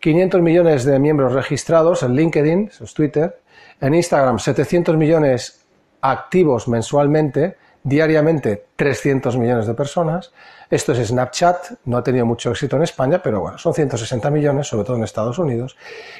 500 0.00 0.42
millones 0.42 0.84
de 0.84 0.98
miembros 0.98 1.32
registrados 1.32 2.02
en 2.02 2.16
LinkedIn, 2.16 2.70
eso 2.72 2.82
es 2.82 2.92
Twitter, 2.92 3.40
en 3.80 3.94
Instagram 3.94 4.40
700 4.40 4.96
millones 4.96 5.64
activos 6.00 6.66
mensualmente, 6.66 7.56
diariamente 7.86 8.66
300 8.74 9.36
millones 9.36 9.68
de 9.68 9.74
personas. 9.74 10.32
Esto 10.68 10.90
es 10.90 11.06
Snapchat, 11.06 11.78
no 11.84 11.96
ha 11.96 12.02
tenido 12.02 12.26
mucho 12.26 12.50
éxito 12.50 12.74
en 12.74 12.82
España, 12.82 13.22
pero 13.22 13.40
bueno, 13.40 13.58
son 13.58 13.74
160 13.74 14.28
millones, 14.28 14.66
sobre 14.66 14.84
todo 14.84 14.96
en 14.96 15.04
Estados 15.04 15.38
Unidos. 15.38 15.76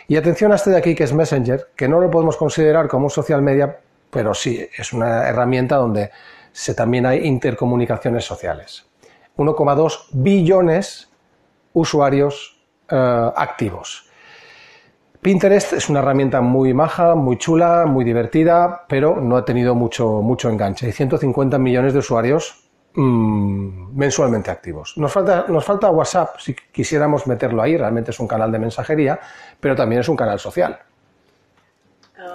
Y 0.07 0.15
atención 0.15 0.53
a 0.53 0.55
este 0.55 0.71
de 0.71 0.77
aquí 0.77 0.95
que 0.95 1.03
es 1.03 1.13
Messenger, 1.13 1.71
que 1.75 1.89
no 1.89 2.01
lo 2.01 2.09
podemos 2.09 2.37
considerar 2.37 2.87
como 2.87 3.07
un 3.07 3.11
social 3.11 3.43
media, 3.43 3.81
pero 4.11 4.33
sí 4.33 4.65
es 4.79 4.93
una 4.93 5.27
herramienta 5.27 5.75
donde 5.75 6.13
se, 6.53 6.73
también 6.73 7.05
hay 7.05 7.27
intercomunicaciones 7.27 8.25
sociales. 8.25 8.87
1,2 9.37 10.07
billones 10.13 11.11
usuarios 11.73 12.63
eh, 12.89 13.31
activos. 13.35 14.06
Pinterest 15.27 15.73
es 15.73 15.89
una 15.89 15.99
herramienta 15.99 16.41
muy 16.41 16.73
maja, 16.73 17.17
muy 17.17 17.37
chula, 17.37 17.85
muy 17.85 18.05
divertida, 18.05 18.85
pero 18.87 19.21
no 19.21 19.37
ha 19.37 19.45
tenido 19.45 19.75
mucho, 19.75 20.23
mucho 20.23 20.49
enganche. 20.49 20.87
Hay 20.87 20.93
150 20.93 21.59
millones 21.59 21.95
de 21.95 21.99
usuarios 21.99 22.71
mm, 22.95 23.99
mensualmente 23.99 24.53
activos. 24.53 24.97
Nos 24.97 25.13
falta, 25.13 25.47
nos 25.49 25.65
falta 25.65 25.91
WhatsApp 25.91 26.37
si 26.39 26.55
quisiéramos 26.55 27.27
meterlo 27.27 27.61
ahí. 27.61 27.77
Realmente 27.77 28.13
es 28.13 28.21
un 28.21 28.29
canal 28.29 28.53
de 28.53 28.61
mensajería, 28.61 29.19
pero 29.59 29.75
también 29.75 30.03
es 30.03 30.09
un 30.09 30.15
canal 30.15 30.39
social. 30.39 30.79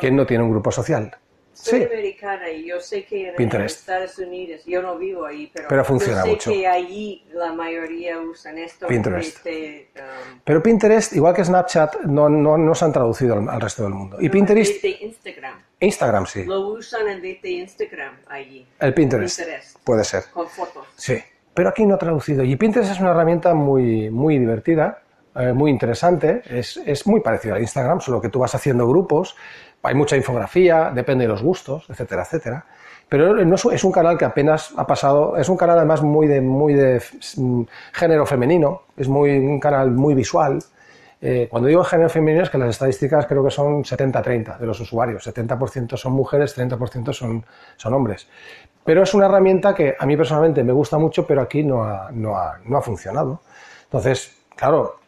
¿Quién 0.02 0.18
no 0.18 0.26
tiene 0.26 0.44
un 0.44 0.52
grupo 0.52 0.70
social? 0.70 1.16
Soy 1.62 1.84
americana 1.84 2.50
y 2.50 2.68
yo 2.68 2.80
sé 2.80 3.06
que 3.06 3.34
en 3.38 3.62
Estados 3.62 4.18
Unidos, 4.18 4.62
yo 4.66 4.82
no 4.82 4.98
vivo 4.98 5.26
ahí, 5.26 5.52
pero, 5.54 5.86
funciona 5.86 6.26
yo 6.26 6.40
sé 6.40 6.52
que 6.52 6.68
allí 6.68 7.24
la 7.34 7.54
mayoría 7.54 8.20
usan 8.20 8.58
esto. 8.58 8.88
Pinterest. 8.88 9.46
Um, 9.46 10.40
pero 10.44 10.64
Pinterest, 10.64 11.14
igual 11.14 11.36
que 11.36 11.46
Snapchat, 11.46 12.02
no, 12.06 12.30
no, 12.30 12.76
se 12.76 12.86
han 12.86 12.92
traducido 12.92 13.36
al, 13.36 13.62
resto 13.62 13.84
del 13.84 13.94
mundo. 13.94 14.18
Y 14.20 14.30
Pinterest... 14.30 14.84
Instagram. 14.84 15.62
Instagram, 15.80 16.26
sí. 16.26 16.46
Lo 16.46 16.70
usan 16.70 17.08
en 17.08 17.40
Instagram 17.44 18.18
allí. 18.28 18.66
El 18.80 18.94
Pinterest. 18.94 19.42
Puede 19.84 20.04
ser. 20.04 20.24
Con 20.34 20.48
fotos. 20.48 20.88
Sí. 20.96 21.18
Pero 21.54 21.70
aquí 21.70 21.86
no 21.86 21.96
ha 21.96 21.98
traducido. 22.00 22.44
Y 22.44 22.56
Pinterest 22.56 22.92
es 22.92 23.00
una 23.00 23.12
herramienta 23.12 23.54
muy, 23.54 24.10
muy 24.10 24.40
divertida, 24.40 25.04
eh, 25.36 25.54
muy 25.54 25.70
interesante. 25.70 26.42
Es, 26.46 26.78
es 26.78 27.06
muy 27.06 27.20
parecido 27.22 27.56
a 27.56 27.60
Instagram, 27.60 28.02
solo 28.02 28.20
que 28.20 28.30
tú 28.30 28.40
vas 28.40 28.56
haciendo 28.56 28.88
grupos 28.88 29.36
hay 29.84 29.96
mucha 29.96 30.16
infografía, 30.16 30.92
depende 30.94 31.26
de 31.26 31.30
los 31.30 31.42
gustos, 31.42 31.86
etcétera, 31.90 32.24
etcétera. 32.24 32.66
Pero 33.10 33.44
no 33.44 33.56
es 33.56 33.84
un 33.84 33.92
canal 33.92 34.18
que 34.18 34.24
apenas 34.24 34.74
ha 34.78 34.88
pasado, 34.88 35.36
es 35.36 35.50
un 35.50 35.58
canal 35.58 35.78
además 35.78 36.02
muy 36.02 36.28
de, 36.28 36.40
muy 36.40 36.74
de 36.74 37.02
mm, 37.36 37.64
género 37.92 38.26
femenino, 38.26 38.84
es 38.96 39.10
muy, 39.10 39.38
un 39.38 39.60
canal 39.60 39.92
muy 39.92 40.14
visual. 40.14 40.60
Eh, 41.20 41.48
cuando 41.52 41.68
digo 41.68 41.84
género 41.84 42.10
femenino 42.10 42.44
es 42.44 42.50
que 42.50 42.58
las 42.58 42.70
estadísticas 42.70 43.26
creo 43.26 43.44
que 43.44 43.52
son 43.52 43.84
70-30 43.84 44.58
de 44.58 44.66
los 44.66 44.80
usuarios, 44.80 45.28
70% 45.28 45.98
son 45.98 46.14
mujeres, 46.14 46.58
30% 46.58 47.12
son, 47.12 47.46
son 47.76 47.94
hombres. 47.94 48.28
Pero 48.86 49.04
es 49.04 49.14
una 49.14 49.26
herramienta 49.26 49.76
que 49.76 49.96
a 50.00 50.06
mí 50.06 50.16
personalmente 50.16 50.64
me 50.64 50.72
gusta 50.72 50.98
mucho, 50.98 51.28
pero 51.28 51.42
aquí 51.42 51.64
no 51.64 51.84
ha, 51.84 52.10
no 52.12 52.38
ha, 52.38 52.60
no 52.66 52.78
ha 52.78 52.82
funcionado. 52.82 53.42
Entonces, 53.84 54.38
claro, 54.56 55.00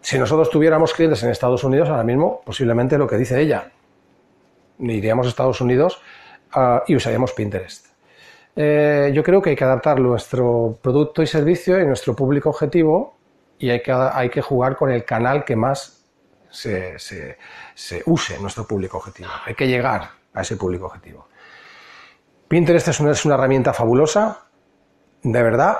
si 0.00 0.18
nosotros 0.18 0.48
tuviéramos 0.48 0.94
clientes 0.94 1.22
en 1.22 1.30
Estados 1.30 1.62
Unidos 1.62 1.90
ahora 1.90 2.04
mismo, 2.04 2.40
posiblemente 2.42 2.96
lo 2.96 3.06
que 3.06 3.16
dice 3.16 3.38
ella, 3.38 3.70
iríamos 4.80 5.26
a 5.26 5.28
Estados 5.28 5.60
Unidos 5.60 6.00
ah, 6.52 6.82
y 6.86 6.96
usaríamos 6.96 7.32
Pinterest. 7.32 7.86
Eh, 8.56 9.12
yo 9.14 9.22
creo 9.22 9.40
que 9.40 9.50
hay 9.50 9.56
que 9.56 9.64
adaptar 9.64 10.00
nuestro 10.00 10.78
producto 10.82 11.22
y 11.22 11.26
servicio 11.26 11.80
y 11.80 11.86
nuestro 11.86 12.14
público 12.16 12.50
objetivo 12.50 13.16
y 13.58 13.70
hay 13.70 13.82
que, 13.82 13.92
hay 13.92 14.30
que 14.30 14.42
jugar 14.42 14.76
con 14.76 14.90
el 14.90 15.04
canal 15.04 15.44
que 15.44 15.54
más 15.54 16.04
se, 16.50 16.98
se, 16.98 17.36
use 18.06 18.38
nuestro 18.40 18.66
público 18.66 18.96
objetivo. 18.96 19.30
Hay 19.46 19.54
que 19.54 19.68
llegar 19.68 20.10
a 20.34 20.40
ese 20.42 20.56
público 20.56 20.86
objetivo. 20.86 21.28
Pinterest 22.48 22.88
es 22.88 23.00
una, 23.00 23.12
es 23.12 23.24
una 23.24 23.34
herramienta 23.34 23.72
fabulosa, 23.72 24.46
de 25.22 25.42
verdad, 25.42 25.76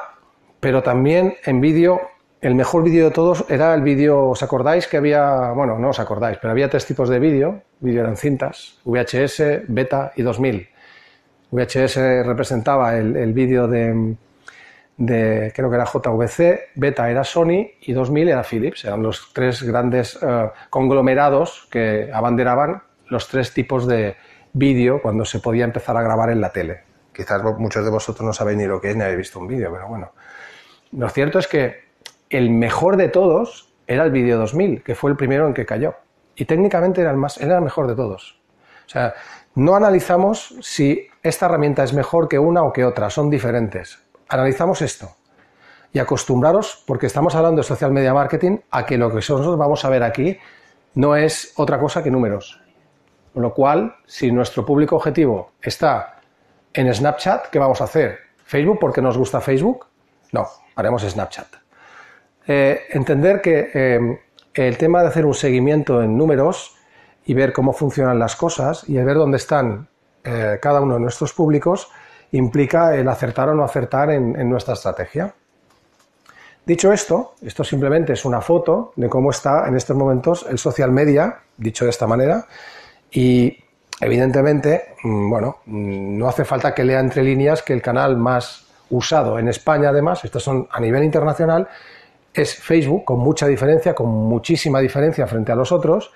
pero 0.60 0.82
también 0.82 1.36
en 1.44 1.60
vídeo 1.60 2.00
el 2.40 2.54
mejor 2.54 2.82
vídeo 2.82 3.06
de 3.06 3.10
todos 3.10 3.44
era 3.48 3.74
el 3.74 3.82
vídeo, 3.82 4.28
¿os 4.28 4.42
acordáis 4.42 4.86
que 4.86 4.96
había, 4.96 5.50
bueno, 5.50 5.78
no 5.78 5.90
os 5.90 6.00
acordáis, 6.00 6.38
pero 6.40 6.52
había 6.52 6.70
tres 6.70 6.86
tipos 6.86 7.08
de 7.08 7.18
vídeo, 7.18 7.62
vídeo 7.80 8.02
eran 8.02 8.16
cintas, 8.16 8.78
VHS, 8.84 9.62
beta 9.68 10.12
y 10.16 10.22
2000. 10.22 10.68
VHS 11.50 11.96
representaba 12.24 12.96
el, 12.96 13.32
vídeo 13.32 13.66
de, 13.66 14.16
creo 14.96 15.70
que 15.70 15.76
era 15.76 15.84
JVC, 15.84 16.70
beta 16.76 17.10
era 17.10 17.24
Sony 17.24 17.72
y 17.80 17.92
2000 17.92 18.28
era 18.28 18.44
Philips, 18.44 18.84
eran 18.84 19.02
los 19.02 19.32
tres 19.32 19.62
grandes 19.62 20.18
eh, 20.22 20.50
conglomerados 20.68 21.66
que 21.70 22.10
abanderaban 22.12 22.82
los 23.08 23.26
tres 23.26 23.52
tipos 23.52 23.86
de 23.88 24.16
vídeo 24.52 25.02
cuando 25.02 25.24
se 25.24 25.40
podía 25.40 25.64
empezar 25.64 25.96
a 25.96 26.02
grabar 26.02 26.30
en 26.30 26.40
la 26.40 26.52
tele. 26.52 26.82
Quizás 27.12 27.42
muchos 27.58 27.84
de 27.84 27.90
vosotros 27.90 28.24
no 28.24 28.32
sabéis 28.32 28.58
ni 28.58 28.66
lo 28.66 28.80
que 28.80 28.90
es 28.90 28.96
ni 28.96 29.02
habéis 29.02 29.18
visto 29.18 29.40
un 29.40 29.48
vídeo, 29.48 29.72
pero 29.72 29.88
bueno. 29.88 30.12
Lo 30.92 31.08
cierto 31.08 31.38
es 31.38 31.48
que 31.48 31.90
el 32.30 32.50
mejor 32.50 32.96
de 32.96 33.08
todos 33.08 33.72
era 33.86 34.04
el 34.04 34.12
Video 34.12 34.38
2000, 34.38 34.82
que 34.82 34.94
fue 34.94 35.10
el 35.10 35.16
primero 35.16 35.48
en 35.48 35.54
que 35.54 35.66
cayó. 35.66 35.96
Y 36.36 36.44
técnicamente 36.44 37.00
era 37.00 37.10
el, 37.10 37.16
más, 37.16 37.38
era 37.38 37.56
el 37.56 37.62
mejor 37.62 37.86
de 37.86 37.94
todos. 37.94 38.40
O 38.86 38.88
sea, 38.88 39.14
no 39.54 39.74
analizamos 39.74 40.54
si 40.60 41.08
esta 41.22 41.46
herramienta 41.46 41.84
es 41.84 41.92
mejor 41.92 42.28
que 42.28 42.38
una 42.38 42.62
o 42.62 42.72
que 42.72 42.84
otra, 42.84 43.10
son 43.10 43.30
diferentes. 43.30 43.98
Analizamos 44.28 44.82
esto. 44.82 45.10
Y 45.92 45.98
acostumbraros, 45.98 46.82
porque 46.86 47.06
estamos 47.06 47.34
hablando 47.34 47.62
de 47.62 47.66
social 47.66 47.92
media 47.92 48.14
marketing, 48.14 48.58
a 48.70 48.86
que 48.86 48.96
lo 48.96 49.08
que 49.08 49.16
nosotros 49.16 49.56
vamos 49.58 49.84
a 49.84 49.90
ver 49.90 50.02
aquí 50.02 50.38
no 50.94 51.16
es 51.16 51.52
otra 51.56 51.78
cosa 51.78 52.02
que 52.02 52.10
números. 52.10 52.60
Con 53.32 53.42
lo 53.42 53.54
cual, 53.54 53.96
si 54.06 54.30
nuestro 54.32 54.64
público 54.64 54.96
objetivo 54.96 55.52
está 55.60 56.20
en 56.72 56.92
Snapchat, 56.92 57.48
¿qué 57.50 57.58
vamos 57.58 57.80
a 57.80 57.84
hacer? 57.84 58.18
¿Facebook 58.44 58.78
porque 58.80 59.02
nos 59.02 59.16
gusta 59.16 59.40
Facebook? 59.40 59.86
No, 60.32 60.46
haremos 60.74 61.02
Snapchat. 61.02 61.46
Eh, 62.46 62.86
entender 62.90 63.40
que 63.40 63.70
eh, 63.72 64.20
el 64.54 64.78
tema 64.78 65.02
de 65.02 65.08
hacer 65.08 65.26
un 65.26 65.34
seguimiento 65.34 66.02
en 66.02 66.16
números 66.16 66.76
y 67.24 67.34
ver 67.34 67.52
cómo 67.52 67.72
funcionan 67.72 68.18
las 68.18 68.36
cosas 68.36 68.88
y 68.88 68.96
el 68.96 69.04
ver 69.04 69.16
dónde 69.16 69.36
están 69.36 69.88
eh, 70.24 70.58
cada 70.60 70.80
uno 70.80 70.94
de 70.94 71.00
nuestros 71.00 71.32
públicos 71.32 71.88
implica 72.32 72.94
el 72.94 73.08
acertar 73.08 73.48
o 73.48 73.54
no 73.54 73.64
acertar 73.64 74.10
en, 74.10 74.48
nuestra 74.48 74.74
estrategia. 74.74 75.34
Dicho 76.64 76.92
esto, 76.92 77.34
esto 77.42 77.64
simplemente 77.64 78.12
es 78.12 78.24
una 78.24 78.40
foto 78.40 78.92
de 78.96 79.08
cómo 79.08 79.30
está 79.30 79.66
en 79.66 79.76
estos 79.76 79.96
momentos 79.96 80.46
el 80.48 80.58
social 80.58 80.92
media, 80.92 81.40
dicho 81.56 81.84
de 81.84 81.90
esta 81.90 82.06
manera, 82.06 82.46
y 83.10 83.56
evidentemente, 84.00 84.94
mm, 85.02 85.30
bueno, 85.30 85.58
mm, 85.66 86.18
no 86.18 86.28
hace 86.28 86.44
falta 86.44 86.74
que 86.74 86.84
lea 86.84 87.00
entre 87.00 87.24
líneas 87.24 87.62
que 87.62 87.72
el 87.72 87.82
canal 87.82 88.16
más 88.16 88.66
usado 88.90 89.38
en 89.38 89.48
España, 89.48 89.88
además, 89.88 90.24
estos 90.24 90.42
son 90.42 90.68
a 90.70 90.80
nivel 90.80 91.02
internacional, 91.02 91.68
es 92.32 92.54
Facebook, 92.54 93.04
con 93.04 93.18
mucha 93.18 93.46
diferencia, 93.46 93.94
con 93.94 94.08
muchísima 94.08 94.80
diferencia 94.80 95.26
frente 95.26 95.52
a 95.52 95.54
los 95.54 95.72
otros. 95.72 96.12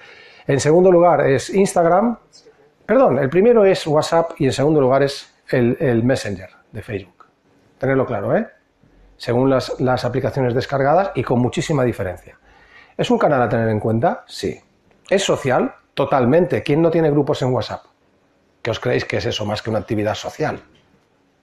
En 0.47 0.61
segundo 0.61 0.93
lugar 0.93 1.27
es 1.27 1.51
Instagram. 1.51 2.19
Perdón, 2.87 3.19
el 3.19 3.29
primero 3.29 3.65
es 3.65 3.87
WhatsApp 3.87 4.33
y 4.39 4.47
en 4.47 4.53
segundo 4.53 4.81
lugar 4.81 5.03
es 5.03 5.35
el, 5.49 6.03
Messenger 6.05 6.51
de 6.71 6.83
Facebook. 6.83 7.27
Tenerlo 7.79 8.07
claro, 8.07 8.37
¿eh? 8.37 8.49
Según 9.17 9.49
las, 9.49 9.81
las 9.81 10.05
aplicaciones 10.05 10.55
descargadas 10.55 11.13
y 11.15 11.23
con 11.23 11.41
muchísima 11.41 11.85
diferencia. 11.85 12.39
¿Es 12.97 13.11
un 13.11 13.19
canal 13.19 13.43
a 13.43 13.49
tener 13.49 13.69
en 13.69 13.81
cuenta? 13.81 14.25
Sí. 14.27 14.61
¿Es 15.09 15.23
social? 15.23 15.75
Totalmente. 15.95 16.63
¿Quién 16.63 16.83
no 16.83 16.91
tiene 16.91 17.11
grupos 17.11 17.43
en 17.43 17.53
WhatsApp? 17.53 17.85
¿Qué 18.63 18.71
os 18.71 18.81
creéis 18.81 19.05
que 19.05 19.19
es 19.19 19.27
eso 19.27 19.45
más 19.45 19.63
que 19.63 19.71
una 19.71 19.79
actividad 19.79 20.15
social? 20.15 20.63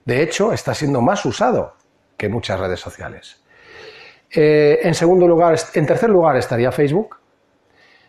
De 0.04 0.22
hecho, 0.22 0.52
está 0.52 0.74
siendo 0.74 1.00
más 1.00 1.24
usado 1.24 1.74
que 2.16 2.28
muchas 2.28 2.58
redes 2.58 2.80
sociales. 2.80 3.41
Eh, 4.34 4.80
en 4.82 4.94
segundo 4.94 5.28
lugar, 5.28 5.56
en 5.74 5.86
tercer 5.86 6.10
lugar 6.10 6.36
estaría 6.36 6.72
Facebook. 6.72 7.16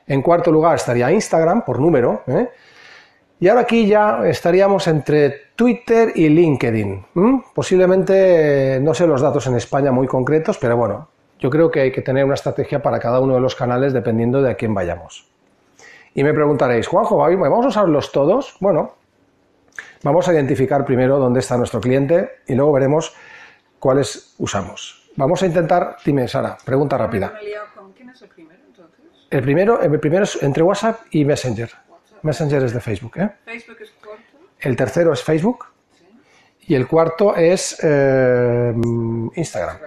En 0.07 0.21
cuarto 0.21 0.51
lugar 0.51 0.75
estaría 0.75 1.11
Instagram 1.11 1.63
por 1.63 1.79
número. 1.79 2.23
¿eh? 2.27 2.49
Y 3.39 3.47
ahora 3.49 3.61
aquí 3.61 3.87
ya 3.87 4.21
estaríamos 4.25 4.87
entre 4.87 5.29
Twitter 5.55 6.11
y 6.15 6.29
LinkedIn. 6.29 7.05
Posiblemente 7.53 8.79
no 8.81 8.93
sé 8.93 9.05
los 9.05 9.21
datos 9.21 9.47
en 9.47 9.55
España 9.55 9.91
muy 9.91 10.07
concretos, 10.07 10.57
pero 10.57 10.77
bueno, 10.77 11.09
yo 11.39 11.49
creo 11.49 11.69
que 11.69 11.81
hay 11.81 11.91
que 11.91 12.01
tener 12.01 12.23
una 12.23 12.35
estrategia 12.35 12.81
para 12.81 12.99
cada 12.99 13.19
uno 13.19 13.35
de 13.35 13.41
los 13.41 13.55
canales 13.55 13.91
dependiendo 13.91 14.41
de 14.41 14.51
a 14.51 14.55
quién 14.55 14.73
vayamos. 14.73 15.27
Y 16.15 16.23
me 16.23 16.33
preguntaréis, 16.33 16.87
Juanjo, 16.87 17.17
¿vamos 17.17 17.65
a 17.65 17.69
usarlos 17.69 18.11
todos? 18.11 18.55
Bueno, 18.59 18.93
vamos 20.03 20.27
a 20.29 20.33
identificar 20.33 20.85
primero 20.85 21.17
dónde 21.17 21.39
está 21.39 21.57
nuestro 21.57 21.81
cliente 21.81 22.29
y 22.47 22.53
luego 22.55 22.71
veremos 22.71 23.13
cuáles 23.79 24.35
usamos. 24.37 25.02
Vamos 25.15 25.43
a 25.43 25.45
intentar, 25.45 25.97
dime 26.03 26.27
Sara, 26.27 26.57
pregunta 26.63 26.97
rápida. 26.97 27.33
¿Quién 27.95 28.09
es 28.09 28.21
el 28.21 28.29
primero 28.29 28.59
entonces? 28.65 29.05
El 29.29 29.41
primero, 29.41 29.81
el 29.81 29.99
primero 29.99 30.23
es 30.23 30.41
entre 30.41 30.63
WhatsApp 30.63 31.01
y 31.11 31.23
Messenger. 31.23 31.69
Messenger 32.23 32.63
es 32.63 32.73
de 32.73 32.79
Facebook. 32.79 33.17
¿eh? 33.17 33.29
¿Facebook 33.45 33.77
es 33.81 33.91
cuarto? 33.91 34.23
El 34.59 34.75
tercero 34.75 35.13
es 35.13 35.21
Facebook. 35.21 35.65
Y 36.65 36.75
el 36.75 36.87
cuarto 36.87 37.35
es 37.35 37.77
eh, 37.83 38.73
Instagram. 39.35 39.77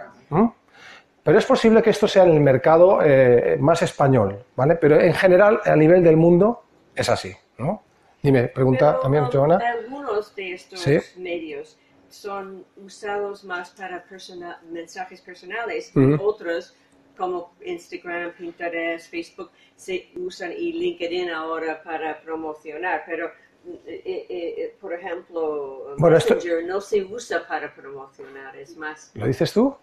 Pero 1.23 1.39
es 1.39 1.45
posible 1.45 1.83
que 1.83 1.91
esto 1.91 2.07
sea 2.07 2.23
en 2.23 2.31
el 2.31 2.41
mercado 2.41 3.01
eh, 3.03 3.57
más 3.59 3.83
español, 3.83 4.45
¿vale? 4.55 4.77
Pero 4.77 5.01
en 5.01 5.13
general, 5.13 5.61
a 5.65 5.75
nivel 5.75 6.05
del 6.05 6.17
mundo, 6.17 6.63
es 6.95 7.09
así, 7.09 7.35
¿no? 7.59 7.83
Dime, 8.23 8.45
pregunta 8.45 9.01
también, 9.01 9.25
Joana. 9.25 9.57
Algunos 9.57 10.37
de 10.37 10.53
estos 10.53 10.87
medios 11.17 11.79
son 12.17 12.65
usados 12.77 13.45
más 13.45 13.71
para 13.71 14.05
mensajes 14.71 15.21
personales, 15.21 15.93
otros 16.21 16.75
como 17.17 17.53
Instagram, 17.65 18.33
Pinterest, 18.33 19.11
Facebook 19.11 19.51
se 19.75 20.11
usan 20.17 20.53
y 20.53 20.73
LinkedIn 20.73 21.31
ahora 21.31 21.83
para 21.83 22.21
promocionar, 22.21 23.05
pero 23.07 23.27
eh, 23.87 24.03
eh, 24.05 24.27
eh, 24.29 24.77
por 24.81 24.93
ejemplo, 24.93 25.97
Messenger 25.99 26.65
no 26.65 26.81
se 26.81 27.03
usa 27.05 27.47
para 27.49 27.75
promocionar, 27.75 28.55
es 28.57 28.77
más. 28.77 29.11
¿Lo 29.15 29.27
dices 29.27 29.53
tú? 29.53 29.75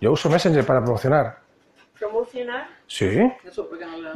Yo 0.00 0.12
uso 0.12 0.28
Messenger 0.30 0.64
para 0.64 0.80
promocionar. 0.80 1.38
¿Promocionar? 1.98 2.68
Sí. 2.86 3.18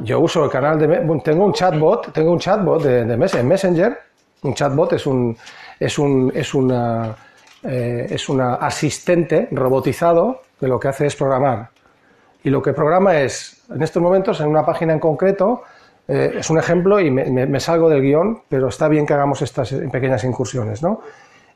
Yo 0.01 0.19
uso 0.19 0.45
el 0.45 0.51
canal 0.51 0.79
de... 0.79 1.21
tengo 1.23 1.45
un 1.45 1.53
chatbot, 1.53 2.11
tengo 2.11 2.31
un 2.31 2.39
chatbot 2.39 2.83
de, 2.83 3.05
de 3.05 3.17
Messenger. 3.17 3.97
Un 4.43 4.53
chatbot 4.53 4.93
es 4.93 5.05
un... 5.05 5.37
Es, 5.79 5.97
un, 5.97 6.31
es 6.35 6.53
una 6.53 7.15
eh, 7.63 8.07
es 8.09 8.29
un 8.29 8.41
asistente 8.41 9.47
robotizado 9.51 10.41
que 10.59 10.67
lo 10.67 10.79
que 10.79 10.87
hace 10.87 11.07
es 11.07 11.15
programar. 11.15 11.69
Y 12.43 12.49
lo 12.49 12.61
que 12.61 12.73
programa 12.73 13.19
es, 13.19 13.63
en 13.69 13.81
estos 13.81 14.01
momentos, 14.01 14.39
en 14.39 14.47
una 14.47 14.65
página 14.65 14.93
en 14.93 14.99
concreto, 14.99 15.63
eh, 16.07 16.35
es 16.37 16.49
un 16.49 16.57
ejemplo 16.59 16.99
y 16.99 17.11
me, 17.11 17.59
salgo 17.59 17.89
del 17.89 18.01
guion, 18.01 18.43
pero 18.47 18.69
está 18.69 18.87
bien 18.87 19.05
que 19.05 19.13
hagamos 19.13 19.41
estas 19.41 19.73
pequeñas 19.91 20.23
incursiones. 20.23 20.81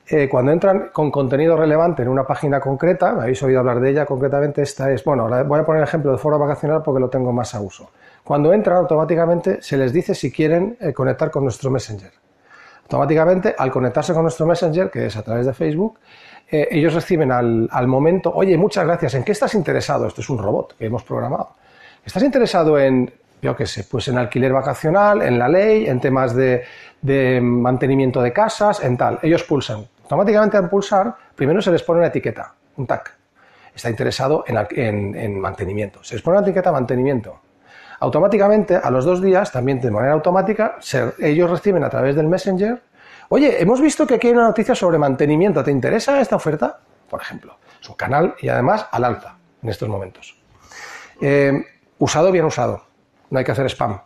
Eh, 0.07 0.27
cuando 0.27 0.51
entran 0.51 0.89
con 0.91 1.09
contenido 1.11 1.55
relevante 1.55 2.01
en 2.01 2.09
una 2.09 2.23
página 2.23 2.59
concreta, 2.59 3.13
me 3.13 3.21
habéis 3.21 3.41
oído 3.43 3.59
hablar 3.59 3.79
de 3.79 3.91
ella, 3.91 4.05
concretamente 4.05 4.63
esta 4.63 4.91
es, 4.91 5.03
bueno, 5.05 5.29
voy 5.45 5.59
a 5.59 5.63
poner 5.63 5.81
el 5.81 5.87
ejemplo 5.87 6.11
de 6.11 6.17
foro 6.17 6.37
vacacional 6.37 6.81
porque 6.83 6.99
lo 6.99 7.09
tengo 7.09 7.31
más 7.31 7.55
a 7.55 7.61
uso. 7.61 7.91
Cuando 8.23 8.51
entran, 8.51 8.77
automáticamente 8.77 9.61
se 9.61 9.77
les 9.77 9.93
dice 9.93 10.13
si 10.13 10.31
quieren 10.31 10.77
conectar 10.93 11.31
con 11.31 11.43
nuestro 11.43 11.71
Messenger. 11.71 12.11
Automáticamente, 12.91 13.55
al 13.57 13.71
conectarse 13.71 14.13
con 14.13 14.23
nuestro 14.23 14.45
Messenger, 14.45 14.91
que 14.91 15.05
es 15.05 15.15
a 15.15 15.23
través 15.23 15.45
de 15.45 15.53
Facebook, 15.53 15.97
eh, 16.51 16.67
ellos 16.71 16.93
reciben 16.93 17.31
al, 17.31 17.87
momento, 17.87 18.33
oye, 18.35 18.57
muchas 18.57 18.85
gracias, 18.85 19.13
¿en 19.13 19.23
qué 19.23 19.31
estás 19.31 19.55
interesado? 19.55 20.07
Esto 20.07 20.19
es 20.19 20.29
un 20.29 20.37
robot 20.37 20.75
que 20.77 20.87
hemos 20.87 21.01
programado. 21.05 21.51
¿Estás 22.05 22.21
interesado 22.21 22.77
en, 22.77 23.09
yo 23.41 23.55
qué 23.55 23.65
sé, 23.65 23.85
pues 23.85 24.09
en 24.09 24.17
alquiler 24.17 24.51
vacacional, 24.51 25.21
en 25.21 25.39
la 25.39 25.47
ley, 25.47 25.85
en 25.87 26.01
temas 26.01 26.35
de, 26.35 26.65
mantenimiento 27.41 28.21
de 28.21 28.33
casas, 28.33 28.83
en 28.83 28.97
tal? 28.97 29.19
Ellos 29.21 29.43
pulsan. 29.43 29.87
Automáticamente 30.03 30.57
al 30.57 30.69
pulsar, 30.69 31.15
primero 31.33 31.61
se 31.61 31.71
les 31.71 31.83
pone 31.83 31.99
una 31.99 32.07
etiqueta, 32.09 32.53
un 32.75 32.87
tag. 32.87 33.03
Está 33.73 33.89
interesado 33.89 34.43
en, 34.45 35.15
en 35.15 35.39
mantenimiento. 35.39 36.03
Se 36.03 36.15
les 36.15 36.21
pone 36.21 36.39
una 36.39 36.45
etiqueta 36.45 36.73
mantenimiento 36.73 37.39
automáticamente 38.01 38.75
a 38.75 38.89
los 38.89 39.05
dos 39.05 39.21
días, 39.21 39.51
también 39.51 39.79
de 39.79 39.91
manera 39.91 40.13
automática, 40.13 40.79
ellos 41.19 41.49
reciben 41.49 41.83
a 41.83 41.89
través 41.89 42.15
del 42.15 42.27
Messenger, 42.27 42.81
oye, 43.29 43.61
hemos 43.61 43.79
visto 43.79 44.07
que 44.07 44.15
aquí 44.15 44.27
hay 44.27 44.33
una 44.33 44.45
noticia 44.45 44.73
sobre 44.73 44.97
mantenimiento, 44.97 45.63
¿te 45.63 45.69
interesa 45.69 46.19
esta 46.19 46.35
oferta? 46.35 46.79
Por 47.07 47.21
ejemplo, 47.21 47.57
es 47.79 47.87
un 47.87 47.95
canal 47.95 48.33
y 48.41 48.49
además 48.49 48.87
al 48.91 49.05
alza 49.05 49.37
en 49.61 49.69
estos 49.69 49.87
momentos. 49.87 50.35
Eh, 51.21 51.63
usado, 51.99 52.31
bien 52.31 52.45
usado, 52.45 52.83
no 53.29 53.37
hay 53.37 53.45
que 53.45 53.51
hacer 53.51 53.67
spam, 53.67 54.01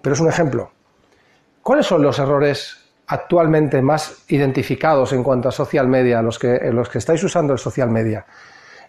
pero 0.00 0.14
es 0.14 0.20
un 0.20 0.28
ejemplo. 0.28 0.70
¿Cuáles 1.60 1.86
son 1.86 2.02
los 2.02 2.20
errores 2.20 2.92
actualmente 3.08 3.82
más 3.82 4.26
identificados 4.28 5.12
en 5.12 5.24
cuanto 5.24 5.48
a 5.48 5.52
social 5.52 5.88
media, 5.88 6.22
los 6.22 6.38
que, 6.38 6.70
los 6.72 6.88
que 6.88 6.98
estáis 6.98 7.24
usando 7.24 7.52
el 7.52 7.58
social 7.58 7.90
media? 7.90 8.24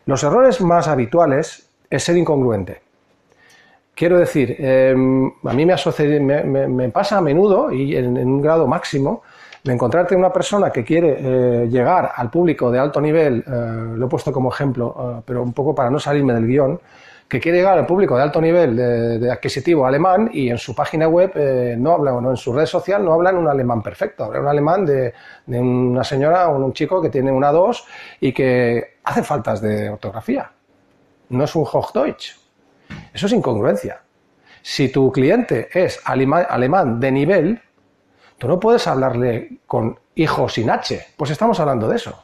Los 0.06 0.24
errores 0.24 0.62
más 0.62 0.88
habituales 0.88 1.68
es 1.90 2.04
ser 2.04 2.16
incongruente. 2.16 2.91
Quiero 4.02 4.18
decir, 4.18 4.56
em, 4.58 5.32
a 5.44 5.54
mí 5.54 5.64
me, 5.64 6.90
pasa 6.90 7.20
a 7.20 7.22
menudo 7.22 7.72
y 7.72 7.96
en, 7.96 8.18
un 8.18 8.42
grado 8.42 8.66
máximo 8.66 9.22
de 9.64 9.74
encontrarte 9.74 10.16
una 10.16 10.34
persona 10.34 10.72
que 10.72 10.84
quiere 10.84 11.18
eh, 11.20 11.68
llegar 11.70 12.12
al 12.16 12.32
público 12.32 12.72
de 12.72 12.80
alto 12.80 13.00
nivel, 13.00 13.44
eh, 13.46 13.94
lo 13.96 14.08
he 14.08 14.10
puesto 14.10 14.32
como 14.32 14.52
ejemplo, 14.52 14.96
eh, 14.98 15.22
pero 15.24 15.44
un 15.44 15.54
poco 15.54 15.76
para 15.76 15.92
no 15.92 16.00
salirme 16.00 16.34
del 16.34 16.48
guion, 16.48 16.80
que 17.30 17.40
quiere 17.40 17.60
llegar 17.60 17.78
al 17.78 17.86
público 17.86 18.18
de 18.18 18.24
alto 18.24 18.42
nivel 18.42 18.76
de, 18.76 19.32
adquisitivo 19.32 19.86
alemán 19.86 20.32
y 20.34 20.50
en 20.50 20.58
su 20.58 20.74
página 20.74 21.08
web 21.08 21.34
no 21.78 21.94
habla, 21.94 22.16
o 22.16 22.28
en 22.28 22.38
su 22.38 22.54
red 22.54 22.66
social 22.66 23.06
no 23.06 23.14
hablan 23.14 23.38
un 23.38 23.50
alemán 23.50 23.84
perfecto, 23.84 24.24
hablan 24.24 24.42
un 24.42 24.48
alemán 24.48 24.84
de, 24.84 25.14
una 25.46 26.04
señora 26.04 26.50
o 26.50 26.58
un 26.58 26.74
chico 26.74 27.04
que 27.04 27.10
tiene 27.12 27.32
una 27.32 27.52
dos 27.52 27.86
y 28.20 28.34
que 28.34 28.96
hace 29.04 29.22
faltas 29.22 29.62
de 29.62 29.92
ortografía. 29.92 30.52
No 31.30 31.44
es 31.44 31.56
un 31.56 31.66
Hochdeutsch, 31.72 32.41
eso 33.14 33.26
es 33.26 33.34
incongruencia. 33.34 34.02
Si 34.62 34.90
tu 34.90 35.12
cliente 35.12 35.70
es 35.74 36.00
alemán 36.06 37.00
de 37.00 37.12
nivel, 37.12 37.62
tú 38.38 38.48
no 38.48 38.60
puedes 38.60 38.88
hablarle 38.88 39.60
con 39.66 40.00
hijo 40.16 40.50
sin 40.50 40.70
H, 40.70 41.08
pues 41.18 41.32
estamos 41.32 41.60
hablando 41.60 41.88
de 41.88 41.96
eso. 41.96 42.24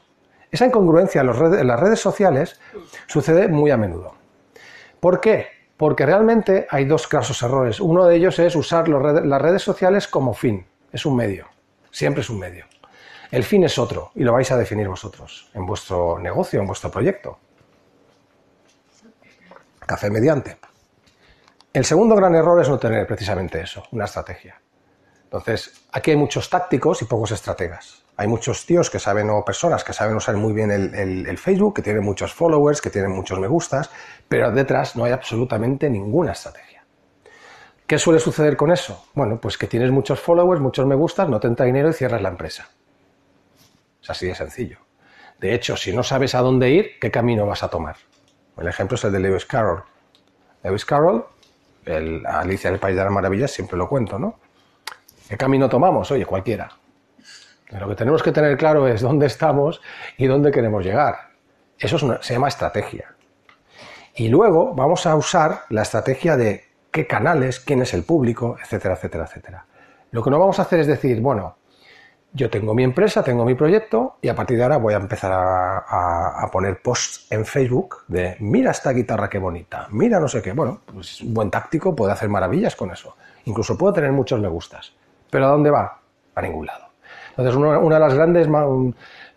Esa 0.51 0.65
incongruencia 0.65 1.21
en, 1.21 1.67
las 1.67 1.79
redes 1.79 1.99
sociales 1.99 2.59
sucede 3.07 3.47
muy 3.47 3.71
a 3.71 3.77
menudo. 3.77 4.15
¿Por 4.99 5.19
qué? 5.19 5.47
Porque 5.75 6.05
realmente 6.05 6.67
hay 6.69 6.85
dos 6.85 7.07
casos 7.07 7.41
errores. 7.43 7.79
Uno 7.79 8.05
de 8.05 8.15
ellos 8.15 8.39
es 8.39 8.55
usar 8.55 8.87
las 8.87 9.41
redes 9.41 9.61
sociales 9.61 10.07
como 10.07 10.33
fin. 10.33 10.65
Es 10.91 11.05
un 11.05 11.15
medio. 11.15 11.47
Siempre 11.91 12.21
es 12.21 12.29
un 12.29 12.39
medio. 12.39 12.65
El 13.29 13.43
fin 13.43 13.63
es 13.65 13.77
otro 13.77 14.11
y 14.15 14.23
lo 14.23 14.33
vais 14.33 14.49
a 14.51 14.57
definir 14.57 14.87
vosotros 14.87 15.49
en 15.53 15.65
vuestro 15.65 16.17
negocio, 16.17 16.61
en 16.61 16.67
vuestro 16.67 16.89
proyecto. 16.89 17.39
Café 19.87 20.09
mediante. 20.09 20.57
El 21.71 21.85
segundo 21.85 22.13
gran 22.13 22.35
error 22.35 22.61
es 22.61 22.67
no 22.67 22.77
tener 22.77 23.07
precisamente 23.07 23.61
eso, 23.61 23.83
una 23.93 24.03
estrategia. 24.03 24.59
Entonces, 25.23 25.87
aquí 25.93 26.11
hay 26.11 26.17
muchos 26.17 26.49
tácticos 26.49 27.01
y 27.01 27.05
pocos 27.05 27.31
estrategas. 27.31 28.03
Hay 28.17 28.27
muchos 28.27 28.65
tíos 28.65 28.89
que 28.89 28.99
saben, 28.99 29.29
o 29.29 29.45
personas 29.45 29.85
que 29.85 29.93
saben 29.93 30.17
usar 30.17 30.35
muy 30.35 30.51
bien 30.51 30.71
el, 30.71 31.37
Facebook, 31.37 31.75
que 31.75 31.81
tienen 31.81 32.03
muchos 32.03 32.33
followers, 32.33 32.81
que 32.81 32.89
tienen 32.89 33.11
muchos 33.11 33.39
me 33.39 33.47
gustas, 33.47 33.89
pero 34.27 34.51
detrás 34.51 34.97
no 34.97 35.05
hay 35.05 35.13
absolutamente 35.13 35.89
ninguna 35.89 36.33
estrategia. 36.33 36.83
¿Qué 37.85 37.97
suele 37.97 38.19
suceder 38.19 38.57
con 38.57 38.73
eso? 38.73 39.05
Bueno, 39.13 39.39
pues 39.39 39.57
que 39.57 39.67
tienes 39.67 39.91
muchos 39.91 40.19
followers, 40.19 40.59
muchos 40.59 40.85
me 40.85 40.95
gustas, 40.95 41.29
no 41.29 41.39
te 41.39 41.47
entra 41.47 41.65
dinero 41.65 41.91
y 41.91 41.93
cierras 41.93 42.21
la 42.21 42.29
empresa. 42.29 42.67
Es 44.03 44.09
así 44.09 44.27
de 44.27 44.35
sencillo. 44.35 44.79
De 45.39 45.53
hecho, 45.53 45.77
si 45.77 45.95
no 45.95 46.03
sabes 46.03 46.35
a 46.35 46.41
dónde 46.41 46.71
ir, 46.71 46.99
¿qué 46.99 47.09
camino 47.09 47.45
vas 47.45 47.63
a 47.63 47.69
tomar? 47.69 47.95
El 48.57 48.67
ejemplo 48.67 48.95
es 48.95 49.03
el 49.03 49.11
de 49.11 49.19
Lewis 49.19 49.45
Carroll. 49.45 49.83
Lewis 50.63 50.85
Carroll, 50.85 51.25
el 51.85 52.25
Alicia 52.25 52.69
del 52.69 52.79
País 52.79 52.95
de 52.95 53.03
las 53.03 53.11
Maravillas, 53.11 53.51
siempre 53.51 53.77
lo 53.77 53.87
cuento, 53.87 54.17
¿no? 54.17 54.39
¿Qué 55.29 55.37
camino 55.37 55.69
tomamos? 55.69 56.09
Oye, 56.11 56.25
cualquiera. 56.25 56.69
Lo 57.69 57.89
que 57.89 57.95
tenemos 57.95 58.23
que 58.23 58.31
tener 58.31 58.57
claro 58.57 58.87
es 58.87 59.01
dónde 59.01 59.25
estamos 59.25 59.81
y 60.17 60.25
dónde 60.27 60.51
queremos 60.51 60.85
llegar. 60.85 61.31
Eso 61.77 61.97
se 62.21 62.33
llama 62.33 62.47
estrategia. 62.47 63.13
Y 64.15 64.29
luego 64.29 64.73
vamos 64.73 65.05
a 65.05 65.15
usar 65.15 65.65
la 65.69 65.83
estrategia 65.83 66.37
de 66.37 66.65
qué 66.91 67.05
canales, 67.05 67.59
quién 67.59 67.81
es 67.81 67.93
el 67.93 68.03
público, 68.03 68.57
etcétera, 68.63 68.95
etcétera, 68.95 69.25
etcétera. 69.25 69.65
Lo 70.11 70.23
que 70.23 70.29
no 70.31 70.39
vamos 70.39 70.57
a 70.59 70.63
hacer 70.63 70.79
es 70.79 70.87
decir, 70.87 71.21
bueno, 71.21 71.57
yo 72.33 72.49
tengo 72.49 72.73
mi 72.73 72.83
empresa, 72.83 73.23
tengo 73.23 73.45
mi 73.45 73.55
proyecto 73.55 74.17
y 74.21 74.29
a 74.29 74.35
partir 74.35 74.57
de 74.57 74.63
ahora 74.63 74.77
voy 74.77 74.93
a 74.93 74.97
empezar 74.97 75.31
a, 75.33 76.49
poner 76.51 76.81
posts 76.81 77.27
en 77.31 77.45
Facebook 77.45 78.03
de 78.07 78.37
mira 78.39 78.71
esta 78.71 78.91
guitarra 78.91 79.29
qué 79.29 79.39
bonita, 79.39 79.87
mira 79.91 80.19
no 80.19 80.27
sé 80.27 80.41
qué. 80.41 80.53
Bueno, 80.53 80.81
pues 80.85 81.21
buen 81.23 81.49
táctico 81.49 81.95
puede 81.95 82.13
hacer 82.13 82.29
maravillas 82.29 82.75
con 82.75 82.91
eso. 82.91 83.15
Incluso 83.45 83.77
puedo 83.77 83.93
tener 83.93 84.11
muchos 84.11 84.39
me 84.39 84.47
gustas. 84.47 84.93
¿Pero 85.29 85.45
a 85.45 85.49
dónde 85.49 85.69
va? 85.69 85.99
A 86.35 86.41
ningún 86.41 86.65
lado. 86.65 86.87
Entonces, 87.31 87.55
una, 87.55 87.95
de 87.95 87.99
las 87.99 88.13
grandes 88.15 88.47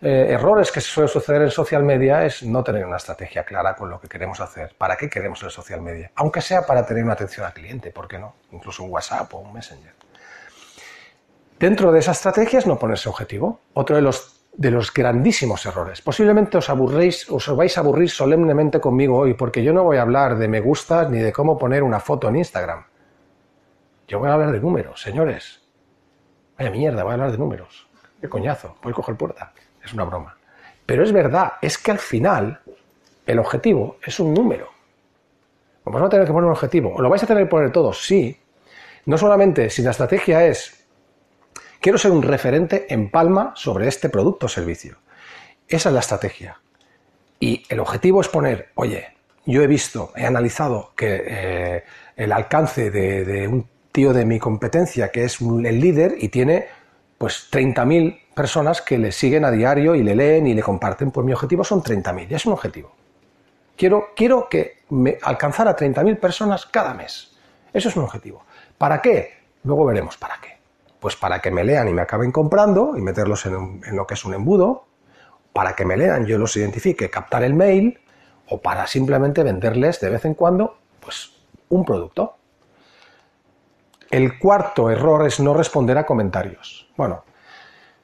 eh, 0.01 0.25
errores 0.29 0.71
que 0.71 0.81
suele 0.81 1.07
suceder 1.07 1.43
en 1.43 1.51
social 1.51 1.83
media 1.83 2.25
es 2.25 2.41
no 2.41 2.63
tener 2.63 2.83
una 2.83 2.97
estrategia 2.97 3.43
clara 3.43 3.75
con 3.75 3.91
lo 3.91 3.99
que 3.99 4.07
queremos 4.07 4.39
hacer. 4.39 4.73
¿Para 4.75 4.97
qué 4.97 5.07
queremos 5.07 5.43
el 5.43 5.51
social 5.51 5.81
media? 5.81 6.11
Aunque 6.15 6.41
sea 6.41 6.65
para 6.65 6.83
tener 6.83 7.03
una 7.03 7.13
atención 7.13 7.45
al 7.45 7.53
cliente, 7.53 7.91
¿por 7.91 8.07
qué 8.07 8.17
no? 8.17 8.33
Incluso 8.51 8.83
un 8.83 8.91
WhatsApp 8.91 9.31
o 9.35 9.39
un 9.39 9.53
Messenger. 9.53 9.93
Dentro 11.61 11.91
de 11.91 11.99
esa 11.99 12.13
estrategia 12.13 12.57
es 12.57 12.65
no 12.65 12.79
ponerse 12.79 13.07
objetivo. 13.07 13.59
Otro 13.75 13.95
de 13.95 14.01
los, 14.01 14.47
de 14.53 14.71
los 14.71 14.91
grandísimos 14.91 15.63
errores. 15.67 16.01
Posiblemente 16.01 16.57
os 16.57 16.71
aburréis, 16.71 17.29
os 17.29 17.55
vais 17.55 17.77
a 17.77 17.81
aburrir 17.81 18.09
solemnemente 18.09 18.79
conmigo 18.79 19.19
hoy, 19.19 19.35
porque 19.35 19.63
yo 19.63 19.71
no 19.71 19.83
voy 19.83 19.97
a 19.97 20.01
hablar 20.01 20.39
de 20.39 20.47
me 20.47 20.59
gustas 20.59 21.11
ni 21.11 21.19
de 21.19 21.31
cómo 21.31 21.59
poner 21.59 21.83
una 21.83 21.99
foto 21.99 22.29
en 22.29 22.37
Instagram. 22.37 22.83
Yo 24.07 24.17
voy 24.17 24.29
a 24.29 24.33
hablar 24.33 24.51
de 24.51 24.59
números, 24.59 25.03
señores. 25.03 25.61
Vaya 26.57 26.71
mierda, 26.71 27.03
voy 27.03 27.11
a 27.11 27.13
hablar 27.13 27.31
de 27.31 27.37
números. 27.37 27.87
Qué 28.19 28.27
coñazo, 28.27 28.77
voy 28.81 28.93
a 28.93 28.95
coger 28.95 29.15
puerta. 29.15 29.53
Es 29.83 29.93
una 29.93 30.05
broma. 30.05 30.35
Pero 30.87 31.03
es 31.03 31.11
verdad, 31.11 31.53
es 31.61 31.77
que 31.77 31.91
al 31.91 31.99
final 31.99 32.59
el 33.27 33.37
objetivo 33.37 33.97
es 34.03 34.19
un 34.19 34.33
número. 34.33 34.67
Vamos 35.85 36.01
a 36.01 36.09
tener 36.09 36.25
que 36.25 36.33
poner 36.33 36.45
un 36.45 36.53
objetivo. 36.53 36.91
¿O 36.95 37.01
lo 37.03 37.09
vais 37.11 37.21
a 37.21 37.27
tener 37.27 37.43
que 37.43 37.49
poner 37.51 37.71
todos? 37.71 38.03
Sí. 38.03 38.35
No 39.05 39.15
solamente 39.15 39.69
si 39.69 39.83
la 39.83 39.91
estrategia 39.91 40.43
es 40.47 40.80
Quiero 41.81 41.97
ser 41.97 42.11
un 42.11 42.21
referente 42.21 42.93
en 42.93 43.09
Palma 43.09 43.53
sobre 43.55 43.87
este 43.87 44.07
producto 44.07 44.45
o 44.45 44.49
servicio. 44.49 44.97
Esa 45.67 45.89
es 45.89 45.93
la 45.93 46.01
estrategia. 46.01 46.61
Y 47.39 47.63
el 47.69 47.79
objetivo 47.79 48.21
es 48.21 48.27
poner, 48.27 48.69
oye, 48.75 49.07
yo 49.47 49.63
he 49.63 49.67
visto, 49.67 50.11
he 50.15 50.27
analizado 50.27 50.91
que 50.95 51.23
eh, 51.25 51.83
el 52.15 52.31
alcance 52.33 52.91
de, 52.91 53.47
un 53.47 53.67
tío 53.91 54.13
de 54.13 54.25
mi 54.25 54.37
competencia, 54.37 55.09
que 55.09 55.23
es 55.23 55.41
el 55.41 55.79
líder 55.79 56.17
y 56.19 56.29
tiene 56.29 56.67
pues 57.17 57.49
30.000 57.51 58.25
personas 58.35 58.83
que 58.83 58.99
le 58.99 59.11
siguen 59.11 59.43
a 59.43 59.49
diario 59.49 59.95
y 59.95 60.03
le 60.03 60.13
leen 60.13 60.45
y 60.45 60.53
le 60.53 60.61
comparten, 60.61 61.09
pues 61.09 61.25
mi 61.25 61.33
objetivo 61.33 61.63
son 61.63 61.81
30.000, 61.81 62.27
ya 62.27 62.37
es 62.37 62.45
un 62.45 62.53
objetivo. 62.53 62.95
Quiero, 63.75 64.09
quiero 64.15 64.47
que 64.47 64.83
me 64.89 65.17
alcanzar 65.23 65.67
a 65.67 65.75
30.000 65.75 66.19
personas 66.19 66.67
cada 66.67 66.93
mes. 66.93 67.35
Eso 67.73 67.89
es 67.89 67.95
un 67.95 68.03
objetivo. 68.03 68.45
¿Para 68.77 69.01
qué? 69.01 69.31
Luego 69.63 69.85
veremos 69.85 70.15
para 70.17 70.37
qué. 70.39 70.50
Pues 71.01 71.15
para 71.15 71.39
que 71.39 71.49
me 71.49 71.63
lean 71.63 71.89
y 71.89 71.93
me 71.93 72.03
acaben 72.03 72.31
comprando 72.31 72.95
y 72.95 73.01
meterlos 73.01 73.47
en, 73.47 73.81
lo 73.95 74.05
que 74.05 74.13
es 74.13 74.23
un 74.23 74.35
embudo, 74.35 74.85
para 75.51 75.75
que 75.75 75.83
me 75.83 75.97
lean, 75.97 76.27
yo 76.27 76.37
los 76.37 76.55
identifique, 76.55 77.09
captar 77.09 77.43
el 77.43 77.55
mail, 77.55 77.99
o 78.47 78.61
para 78.61 78.85
simplemente 78.85 79.41
venderles 79.41 79.99
de 79.99 80.11
vez 80.11 80.25
en 80.25 80.35
cuando, 80.35 80.77
pues, 80.99 81.31
un 81.69 81.83
producto. 81.83 82.35
El 84.11 84.37
cuarto 84.37 84.91
error 84.91 85.25
es 85.25 85.39
no 85.39 85.55
responder 85.55 85.97
a 85.97 86.05
comentarios. 86.05 86.87
Bueno, 86.95 87.23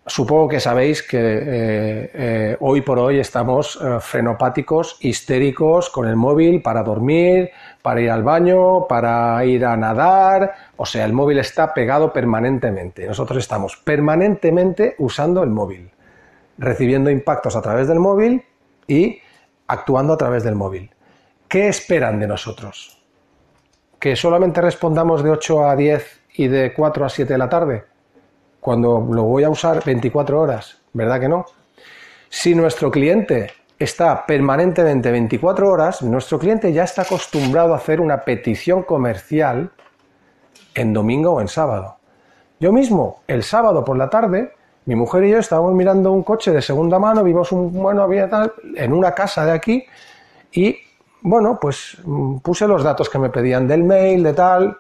Supongo 0.08 0.48
que 0.48 0.62
sabéis 0.62 1.04
que 1.04 1.20
eh, 1.20 2.12
eh, 2.14 2.58
hoy 2.62 2.80
por 2.80 2.98
hoy 2.98 3.20
estamos 3.20 3.78
eh, 3.82 3.98
frenopáticos, 4.00 4.96
histéricos 5.02 5.90
con 5.90 6.08
el 6.08 6.16
móvil 6.16 6.62
para 6.62 6.82
dormir, 6.82 7.52
para 7.82 8.00
ir 8.00 8.10
al 8.10 8.24
baño, 8.24 8.88
para 8.88 9.44
ir 9.44 9.66
a 9.66 9.76
nadar. 9.76 10.54
O 10.78 10.86
sea, 10.86 11.04
el 11.04 11.12
móvil 11.12 11.40
está 11.40 11.74
pegado 11.74 12.14
permanentemente. 12.14 13.06
Nosotros 13.06 13.40
estamos 13.40 13.76
permanentemente 13.76 14.96
usando 15.00 15.44
el 15.44 15.50
móvil, 15.50 15.92
recibiendo 16.58 17.10
impactos 17.10 17.58
a 17.58 17.62
través 17.62 17.90
del 17.90 18.00
móvil 18.00 18.46
y 18.88 19.20
actuando 19.68 20.14
a 20.14 20.18
través 20.18 20.42
del 20.46 20.56
móvil. 20.56 20.90
¿Qué 21.50 21.68
esperan 21.68 22.18
de 22.18 22.28
nosotros? 22.28 23.04
¿Que 24.00 24.16
solamente 24.16 24.62
respondamos 24.62 25.22
de 25.22 25.32
8 25.32 25.68
a 25.68 25.76
10 25.76 26.22
y 26.36 26.48
de 26.48 26.74
4 26.74 27.06
a 27.06 27.10
7 27.10 27.34
de 27.34 27.38
la 27.38 27.50
tarde? 27.50 27.97
Cuando 28.68 29.00
lo 29.00 29.24
voy 29.24 29.46
a 29.46 29.50
usar 29.50 29.82
24 29.82 30.42
horas, 30.42 30.78
¿verdad 30.92 31.22
que 31.22 31.30
no? 31.30 31.46
Si 32.28 32.54
nuestro 32.54 32.92
cliente 32.92 33.54
está 33.80 34.26
permanentemente 34.26 35.10
24 35.10 35.72
horas, 35.72 36.02
nuestro 36.02 36.38
cliente 36.38 36.74
ya 36.74 36.84
está 36.84 37.04
acostumbrado 37.04 37.74
a 37.74 37.78
hacer 37.78 38.02
una 38.02 38.26
petición 38.26 38.84
comercial 38.84 39.72
en 40.76 40.92
domingo 40.92 41.32
o 41.32 41.40
en 41.40 41.48
sábado. 41.48 41.96
Yo 42.60 42.74
mismo, 42.74 43.22
el 43.28 43.44
sábado 43.44 43.86
por 43.86 43.98
la 43.98 44.10
tarde, 44.10 44.52
mi 44.84 44.96
mujer 44.96 45.24
y 45.24 45.30
yo 45.30 45.38
estábamos 45.38 45.74
mirando 45.74 46.12
un 46.12 46.24
coche 46.24 46.52
de 46.52 46.62
segunda 46.62 47.00
mano, 47.00 47.24
vimos 47.24 47.54
un, 47.54 47.72
bueno, 47.72 48.02
había 48.02 48.30
tal, 48.30 48.52
en 48.76 48.92
una 48.92 49.14
casa 49.14 49.46
de 49.46 49.54
aquí, 49.54 49.86
y 50.52 50.76
bueno, 51.22 51.58
pues 51.58 52.00
mm, 52.04 52.40
puse 52.40 52.68
los 52.68 52.84
datos 52.84 53.10
que 53.10 53.18
me 53.18 53.30
pedían 53.30 53.66
del 53.66 53.86
mail, 53.86 54.24
de 54.24 54.34
tal, 54.34 54.78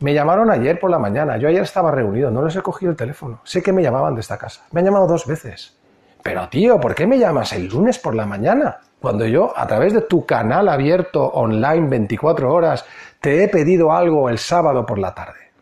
me 0.00 0.14
llamaron 0.14 0.50
ayer 0.50 0.78
por 0.78 0.90
la 0.90 0.98
mañana. 0.98 1.36
Yo 1.38 1.48
ayer 1.48 1.62
estaba 1.62 1.90
reunido, 1.90 2.30
no 2.30 2.44
les 2.44 2.56
he 2.56 2.62
cogido 2.62 2.90
el 2.90 2.96
teléfono. 2.96 3.40
Sé 3.44 3.62
que 3.62 3.72
me 3.72 3.82
llamaban 3.82 4.14
de 4.14 4.20
esta 4.20 4.36
casa. 4.36 4.64
Me 4.72 4.80
han 4.80 4.86
llamado 4.86 5.06
dos 5.06 5.26
veces. 5.26 5.76
Pero 6.22 6.48
tío, 6.48 6.80
¿por 6.80 6.94
qué 6.94 7.06
me 7.06 7.18
llamas 7.18 7.52
el 7.52 7.68
lunes 7.68 7.98
por 7.98 8.14
la 8.14 8.26
mañana? 8.26 8.80
Cuando 9.00 9.26
yo, 9.26 9.56
a 9.56 9.66
través 9.66 9.92
de 9.92 10.02
tu 10.02 10.26
canal 10.26 10.68
abierto 10.68 11.24
online 11.24 11.88
24 11.88 12.52
horas, 12.52 12.84
te 13.20 13.44
he 13.44 13.48
pedido 13.48 13.92
algo 13.92 14.28
el 14.28 14.38
sábado 14.38 14.84
por 14.84 14.98
la 14.98 15.14
tarde. 15.14 15.52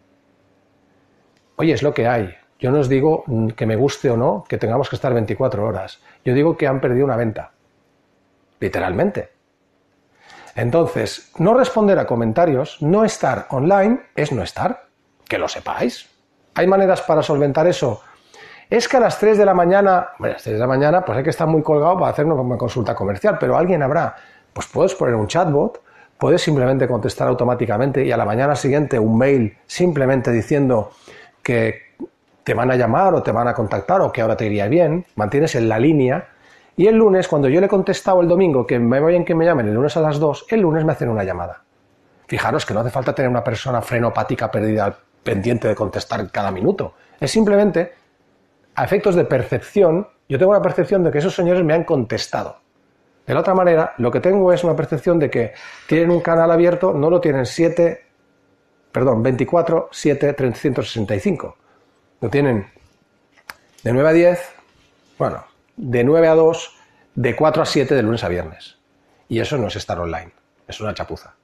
Oye, 1.56 1.72
es 1.72 1.82
lo 1.82 1.92
que 1.92 2.08
hay. 2.08 2.34
Yo 2.58 2.70
no 2.70 2.80
os 2.80 2.88
digo 2.88 3.24
que 3.54 3.66
me 3.66 3.76
guste 3.76 4.10
o 4.10 4.16
no 4.16 4.44
que 4.48 4.58
tengamos 4.58 4.88
que 4.88 4.96
estar 4.96 5.12
24 5.12 5.64
horas. 5.64 6.00
Yo 6.24 6.32
digo 6.32 6.56
que 6.56 6.66
han 6.66 6.80
perdido 6.80 7.04
una 7.04 7.16
venta. 7.16 7.52
Literalmente. 8.58 9.33
Entonces, 10.54 11.30
no 11.38 11.54
responder 11.54 11.98
a 11.98 12.06
comentarios, 12.06 12.80
no 12.80 13.04
estar 13.04 13.46
online, 13.50 14.00
es 14.14 14.32
no 14.32 14.42
estar. 14.42 14.84
Que 15.26 15.38
lo 15.38 15.48
sepáis. 15.48 16.08
¿Hay 16.54 16.66
maneras 16.66 17.02
para 17.02 17.22
solventar 17.22 17.66
eso? 17.66 18.02
Es 18.70 18.88
que 18.88 18.96
a 18.96 19.00
las 19.00 19.18
3 19.18 19.36
de 19.36 19.44
la 19.44 19.54
mañana, 19.54 20.10
bueno, 20.18 20.32
a 20.32 20.36
las 20.36 20.42
3 20.42 20.54
de 20.54 20.60
la 20.60 20.66
mañana, 20.66 21.04
pues 21.04 21.18
hay 21.18 21.24
que 21.24 21.30
estar 21.30 21.48
muy 21.48 21.62
colgado 21.62 21.98
para 21.98 22.12
hacer 22.12 22.24
una 22.24 22.56
consulta 22.56 22.94
comercial, 22.94 23.36
pero 23.38 23.56
alguien 23.56 23.82
habrá. 23.82 24.14
Pues 24.52 24.66
puedes 24.68 24.94
poner 24.94 25.14
un 25.16 25.26
chatbot, 25.26 25.82
puedes 26.18 26.42
simplemente 26.42 26.86
contestar 26.86 27.28
automáticamente 27.28 28.04
y 28.04 28.12
a 28.12 28.16
la 28.16 28.24
mañana 28.24 28.54
siguiente 28.54 28.98
un 28.98 29.18
mail 29.18 29.58
simplemente 29.66 30.30
diciendo 30.30 30.92
que 31.42 31.94
te 32.44 32.54
van 32.54 32.70
a 32.70 32.76
llamar 32.76 33.14
o 33.14 33.22
te 33.22 33.32
van 33.32 33.48
a 33.48 33.54
contactar 33.54 34.00
o 34.00 34.12
que 34.12 34.20
ahora 34.20 34.36
te 34.36 34.46
iría 34.46 34.68
bien, 34.68 35.04
mantienes 35.16 35.54
en 35.54 35.68
la 35.68 35.78
línea 35.78 36.28
y 36.76 36.86
el 36.86 36.96
lunes, 36.96 37.28
cuando 37.28 37.48
yo 37.48 37.60
le 37.60 37.66
he 37.66 37.68
contestado 37.68 38.20
el 38.20 38.28
domingo 38.28 38.66
que 38.66 38.78
me 38.78 38.98
vayan 39.00 39.24
que 39.24 39.34
me 39.34 39.44
llamen 39.44 39.68
el 39.68 39.74
lunes 39.74 39.96
a 39.96 40.00
las 40.00 40.18
2, 40.18 40.46
el 40.50 40.60
lunes 40.60 40.84
me 40.84 40.92
hacen 40.92 41.08
una 41.08 41.22
llamada. 41.22 41.62
Fijaros 42.26 42.66
que 42.66 42.74
no 42.74 42.80
hace 42.80 42.90
falta 42.90 43.14
tener 43.14 43.30
una 43.30 43.44
persona 43.44 43.80
frenopática 43.80 44.50
perdida 44.50 44.96
pendiente 45.22 45.68
de 45.68 45.74
contestar 45.74 46.28
cada 46.30 46.50
minuto. 46.50 46.94
Es 47.20 47.30
simplemente, 47.30 47.92
a 48.74 48.84
efectos 48.84 49.14
de 49.14 49.24
percepción, 49.24 50.08
yo 50.28 50.38
tengo 50.38 50.50
una 50.50 50.62
percepción 50.62 51.04
de 51.04 51.10
que 51.10 51.18
esos 51.18 51.34
señores 51.34 51.64
me 51.64 51.74
han 51.74 51.84
contestado. 51.84 52.58
De 53.26 53.32
la 53.32 53.40
otra 53.40 53.54
manera, 53.54 53.94
lo 53.98 54.10
que 54.10 54.20
tengo 54.20 54.52
es 54.52 54.64
una 54.64 54.74
percepción 54.74 55.18
de 55.18 55.30
que 55.30 55.52
tienen 55.86 56.10
un 56.10 56.20
canal 56.20 56.50
abierto, 56.50 56.92
no 56.92 57.08
lo 57.08 57.20
tienen 57.20 57.46
7, 57.46 58.02
perdón, 58.90 59.22
24, 59.22 59.88
7, 59.92 60.32
365. 60.32 61.56
Lo 62.20 62.28
tienen 62.28 62.66
de 63.82 63.92
9 63.92 64.08
a 64.08 64.12
10, 64.12 64.54
bueno, 65.18 65.44
de 65.76 66.04
9 66.04 66.28
a 66.28 66.34
2, 66.34 66.76
de 67.14 67.36
4 67.36 67.62
a 67.62 67.66
7 67.66 67.94
de 67.94 68.02
lunes 68.02 68.24
a 68.24 68.28
viernes. 68.28 68.78
Y 69.28 69.40
eso 69.40 69.56
no 69.58 69.68
es 69.68 69.76
estar 69.76 69.98
online, 69.98 70.32
es 70.68 70.80
una 70.80 70.94
chapuza. 70.94 71.34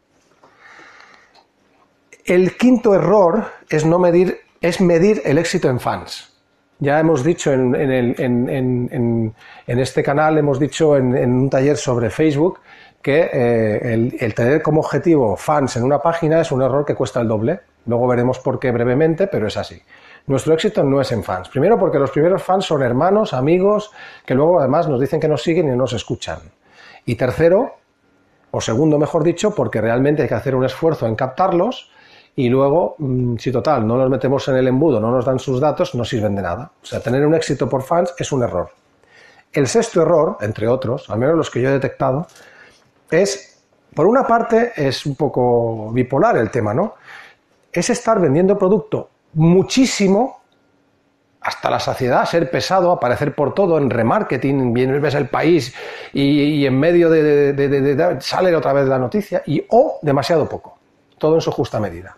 El 2.25 2.57
quinto 2.57 2.95
error 2.95 3.47
es 3.69 3.85
no 3.85 3.99
medir, 3.99 4.41
es 4.61 4.81
medir 4.81 5.23
el 5.25 5.39
éxito 5.39 5.69
en 5.69 5.81
fans. 5.81 6.31
Ya 6.79 6.99
hemos 6.99 7.25
dicho 7.25 7.53
en, 7.53 9.35
este 9.67 10.03
canal, 10.03 10.39
hemos 10.39 10.59
dicho 10.59 10.97
en, 10.97 11.15
un 11.15 11.51
taller 11.51 11.77
sobre 11.77 12.09
Facebook 12.09 12.61
que 13.03 13.31
eh, 13.33 13.93
el, 13.95 14.17
el, 14.19 14.35
tener 14.35 14.63
como 14.63 14.81
objetivo 14.81 15.37
fans 15.37 15.77
en 15.77 15.83
una 15.83 15.99
página 15.99 16.41
es 16.41 16.53
un 16.53 16.63
error 16.63 16.85
que 16.87 16.95
cuesta 16.95 17.21
el 17.21 17.29
doble. 17.29 17.61
Luego 17.87 18.07
veremos 18.07 18.39
por 18.39 18.59
qué 18.59 18.71
brevemente, 18.71 19.27
pero 19.27 19.47
es 19.47 19.57
así. 19.57 19.83
Nuestro 20.27 20.55
éxito 20.55 20.85
no 20.85 21.01
es 21.01 21.11
en 21.13 21.23
fans. 21.23 21.49
Primero 21.49 21.79
porque 21.79 21.99
los 21.99 22.11
primeros 22.11 22.43
fans 22.43 22.65
son 22.65 22.83
hermanos, 22.83 23.33
amigos, 23.35 23.91
que 24.25 24.35
luego 24.35 24.61
además 24.61 24.89
nos 24.89 25.01
dicen 25.01 25.21
que 25.21 25.29
nos 25.29 25.43
siguen 25.43 25.73
y 25.73 25.77
nos 25.77 25.93
escuchan. 25.93 26.39
Y 27.05 27.15
tercero, 27.17 27.77
O 28.53 28.61
segundo, 28.61 28.99
mejor 28.99 29.23
dicho, 29.23 29.55
porque 29.55 29.81
realmente 29.81 30.23
hay 30.23 30.29
que 30.29 30.35
hacer 30.35 30.57
un 30.57 30.65
esfuerzo 30.65 31.07
en 31.07 31.15
captarlos 31.15 31.89
y 32.35 32.49
luego, 32.49 32.97
mm, 32.99 33.37
si 33.37 33.53
total, 33.53 33.87
no 33.87 33.97
los 33.97 34.11
metemos 34.11 34.49
en 34.49 34.57
el 34.57 34.67
embudo, 34.67 34.99
no 34.99 35.13
nos 35.13 35.25
dan 35.25 35.39
sus 35.39 35.61
datos, 35.61 35.95
no 35.95 36.05
sirven 36.05 36.35
de 36.35 36.43
nada. 36.43 36.73
O 36.83 36.85
sea, 36.85 37.01
tener 37.01 37.25
un 37.25 37.35
éxito 37.35 37.69
por 37.69 37.83
fans 37.83 38.13
es 38.19 38.33
un 38.33 38.43
error. 38.43 38.71
El 39.53 39.69
sexto 39.69 40.03
error, 40.03 40.37
entre 40.41 40.67
otros, 40.67 41.09
al 41.11 41.19
menos 41.19 41.37
los 41.37 41.49
que 41.49 41.61
yo 41.61 41.69
he 41.69 41.73
detectado, 41.73 42.27
es, 43.11 43.63
por 43.95 44.07
una 44.07 44.27
parte, 44.27 44.73
es 44.77 45.07
un 45.07 45.15
poco 45.15 45.93
bipolar 45.93 46.37
el 46.37 46.51
tema, 46.51 46.75
¿no? 46.75 46.95
Es 47.73 47.89
estar 47.91 48.21
vendiendo 48.21 48.59
producto 48.59 49.11
muchísimo 49.35 50.41
hasta 51.41 51.71
la 51.71 51.81
saciedad, 51.81 52.25
ser 52.27 52.51
pesado, 52.51 52.93
aparecer 52.93 53.35
por 53.35 53.55
todo 53.55 53.79
en 53.79 53.89
remarketing, 53.89 54.73
ves 54.75 55.15
el 55.15 55.29
país 55.29 55.75
y, 56.13 56.67
en 56.67 56.79
medio 56.79 57.09
de, 57.09 58.17
sale 58.21 58.55
otra 58.55 58.73
vez 58.75 58.87
la 58.87 58.99
noticia, 58.99 59.43
y 59.47 59.65
o 59.71 59.99
demasiado 60.03 60.49
poco, 60.49 60.79
todo 61.19 61.37
en 61.37 61.41
su 61.41 61.51
justa 61.51 61.81
medida. 61.81 62.17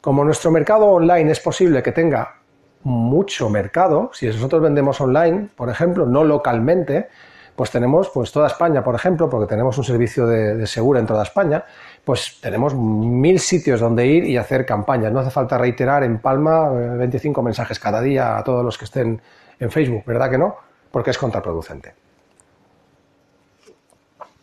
Como 0.00 0.24
nuestro 0.24 0.50
mercado 0.50 0.86
online 0.86 1.32
es 1.32 1.40
posible 1.40 1.82
que 1.82 1.92
tenga 1.92 2.36
mucho 2.82 3.50
mercado, 3.50 4.10
si 4.12 4.26
nosotros 4.26 4.62
vendemos 4.62 5.00
online, 5.00 5.48
por 5.54 5.68
ejemplo, 5.68 6.06
no 6.06 6.24
localmente, 6.24 7.08
pues 7.56 7.70
tenemos 7.70 8.10
pues 8.10 8.32
toda 8.32 8.48
España, 8.48 8.82
por 8.82 8.94
ejemplo, 8.94 9.28
porque 9.30 9.46
tenemos 9.46 9.78
un 9.78 9.84
servicio 9.84 10.26
de, 10.26 10.66
segura 10.66 11.00
en 11.00 11.06
toda 11.06 11.22
España, 11.22 11.64
pues 12.04 12.38
tenemos 12.40 12.74
mil 12.74 13.38
sitios 13.38 13.80
donde 13.80 14.06
ir 14.06 14.24
y 14.24 14.36
hacer 14.36 14.66
campañas. 14.66 15.12
No 15.12 15.20
hace 15.20 15.30
falta 15.30 15.56
reiterar 15.56 16.02
en 16.02 16.18
Palma 16.18 16.68
25 16.70 17.40
eh, 17.40 17.44
mensajes 17.44 17.78
cada 17.78 18.00
día 18.00 18.36
a 18.36 18.44
todos 18.44 18.64
los 18.64 18.76
que 18.76 18.84
estén 18.84 19.20
en 19.60 19.70
Facebook, 19.70 20.04
¿verdad 20.04 20.30
que 20.30 20.38
no? 20.38 20.56
Porque 20.90 21.10
es 21.10 21.18
contraproducente. 21.18 21.94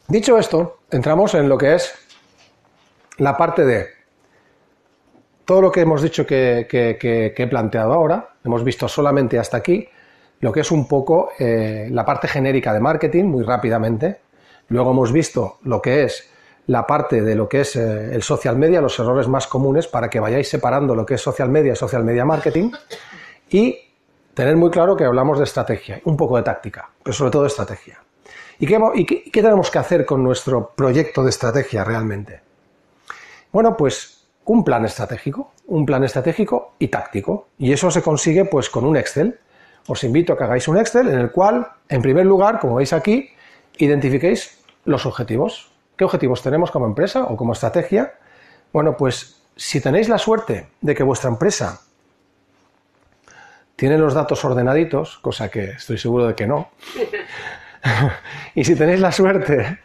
Dicho 0.08 0.38
esto, 0.38 0.80
entramos 0.90 1.34
en 1.36 1.48
lo 1.48 1.58
que 1.58 1.76
es 1.76 1.94
la 3.18 3.38
parte 3.38 3.66
de 3.66 3.88
todo 5.46 5.62
lo 5.62 5.72
que 5.72 5.82
hemos 5.82 6.02
dicho 6.02 6.26
que, 6.26 6.68
he 6.70 7.48
planteado 7.48 7.94
ahora, 7.94 8.30
hemos 8.44 8.64
visto 8.64 8.88
solamente 8.88 9.38
hasta 9.38 9.58
aquí, 9.58 9.88
lo 10.42 10.52
que 10.52 10.60
es 10.62 10.72
un 10.72 10.88
poco 10.88 11.30
eh, 11.40 11.88
la 11.92 12.06
parte 12.06 12.28
genérica 12.28 12.74
de 12.74 12.80
marketing, 12.80 13.26
muy 13.26 13.44
rápidamente. 13.44 14.20
Luego 14.70 14.92
hemos 14.92 15.12
visto 15.12 15.60
lo 15.64 15.82
que 15.82 16.04
es 16.04 16.30
la 16.68 16.86
parte 16.86 17.22
de 17.22 17.36
lo 17.36 17.48
que 17.48 17.62
es 17.62 17.76
eh, 17.76 18.14
el 18.14 18.24
social 18.24 18.58
media, 18.58 18.82
los 18.82 18.98
errores 19.00 19.28
más 19.28 19.48
comunes, 19.48 19.88
para 19.88 20.10
que 20.10 20.20
vayáis 20.20 20.50
separando 20.50 20.96
lo 20.96 21.06
que 21.06 21.16
es 21.16 21.22
social 21.22 21.50
media 21.50 21.74
y 21.74 21.76
social 21.76 22.04
media 22.04 22.26
marketing. 22.26 22.72
Y 23.50 23.78
tener 24.34 24.56
muy 24.56 24.70
claro 24.70 24.96
que 24.96 25.06
hablamos 25.06 25.38
de 25.38 25.44
estrategia, 25.44 26.02
un 26.06 26.18
poco 26.18 26.38
de 26.38 26.44
táctica, 26.44 26.90
pero 27.04 27.14
sobre 27.14 27.32
todo 27.32 27.44
de 27.44 27.50
estrategia. 27.50 28.00
¿Y 28.60 28.68
qué, 28.68 29.24
qué 29.32 29.42
tenemos 29.42 29.72
que 29.72 29.80
hacer 29.80 30.06
con 30.06 30.24
nuestro 30.24 30.72
proyecto 30.76 31.24
de 31.24 31.32
estrategia 31.32 31.84
realmente? 31.84 32.42
Bueno, 33.52 33.76
pues 33.76 34.22
un 34.46 34.64
plan 34.64 34.86
estratégico, 34.86 35.52
un 35.68 35.86
plan 35.86 36.04
estratégico 36.04 36.74
y 36.80 36.88
táctico. 36.88 37.48
Y 37.58 37.74
eso 37.74 37.92
se 37.92 38.02
consigue 38.02 38.46
pues 38.46 38.70
con 38.70 38.86
un 38.86 38.98
Excel. 38.98 39.40
Os 39.88 40.04
invito 40.04 40.34
a 40.34 40.38
que 40.38 40.44
hagáis 40.44 40.68
un 40.68 40.78
Excel 40.78 41.08
en 41.10 41.20
el 41.20 41.32
cual, 41.32 41.68
en 41.90 42.02
primer 42.02 42.26
lugar, 42.26 42.60
como 42.60 42.76
veis 42.76 42.94
aquí, 42.94 43.30
identifiquéis 43.78 44.60
los 44.86 45.06
objetivos. 45.06 45.72
¿Qué 45.98 46.06
objetivos 46.06 46.42
tenemos 46.42 46.72
como 46.72 46.86
empresa 46.86 47.24
o 47.24 47.36
como 47.36 47.54
estrategia? 47.54 48.14
Bueno, 48.74 48.96
pues 48.98 49.42
si 49.56 49.82
tenéis 49.82 50.10
la 50.10 50.18
suerte 50.18 50.68
de 50.82 50.96
que 50.96 51.04
vuestra 51.04 51.30
empresa 51.30 51.82
tiene 53.76 53.98
los 53.98 54.14
datos 54.14 54.46
ordenaditos, 54.46 55.18
cosa 55.20 55.50
que 55.50 55.72
estoy 55.72 55.98
seguro 55.98 56.28
de 56.28 56.36
que 56.36 56.48
no, 56.48 56.70
y 58.56 58.64
si 58.64 58.76
tenéis 58.76 59.00
la 59.00 59.12
suerte 59.12 59.80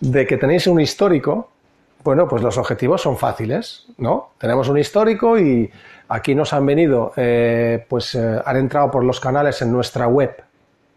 de 0.00 0.26
que 0.26 0.36
tenéis 0.36 0.66
un 0.66 0.80
histórico, 0.80 1.50
bueno, 2.04 2.28
pues 2.28 2.42
los 2.42 2.58
objetivos 2.58 3.00
son 3.00 3.16
fáciles, 3.16 3.86
¿no? 3.96 4.32
Tenemos 4.38 4.68
un 4.68 4.76
histórico 4.76 5.38
y 5.38 5.72
aquí 6.08 6.34
nos 6.34 6.52
han 6.52 6.66
venido, 6.66 7.12
eh, 7.16 7.86
pues 7.88 8.14
eh, 8.14 8.40
han 8.44 8.56
entrado 8.58 8.90
por 8.90 9.04
los 9.04 9.20
canales 9.20 9.62
en 9.62 9.72
nuestra 9.72 10.06
web, 10.06 10.44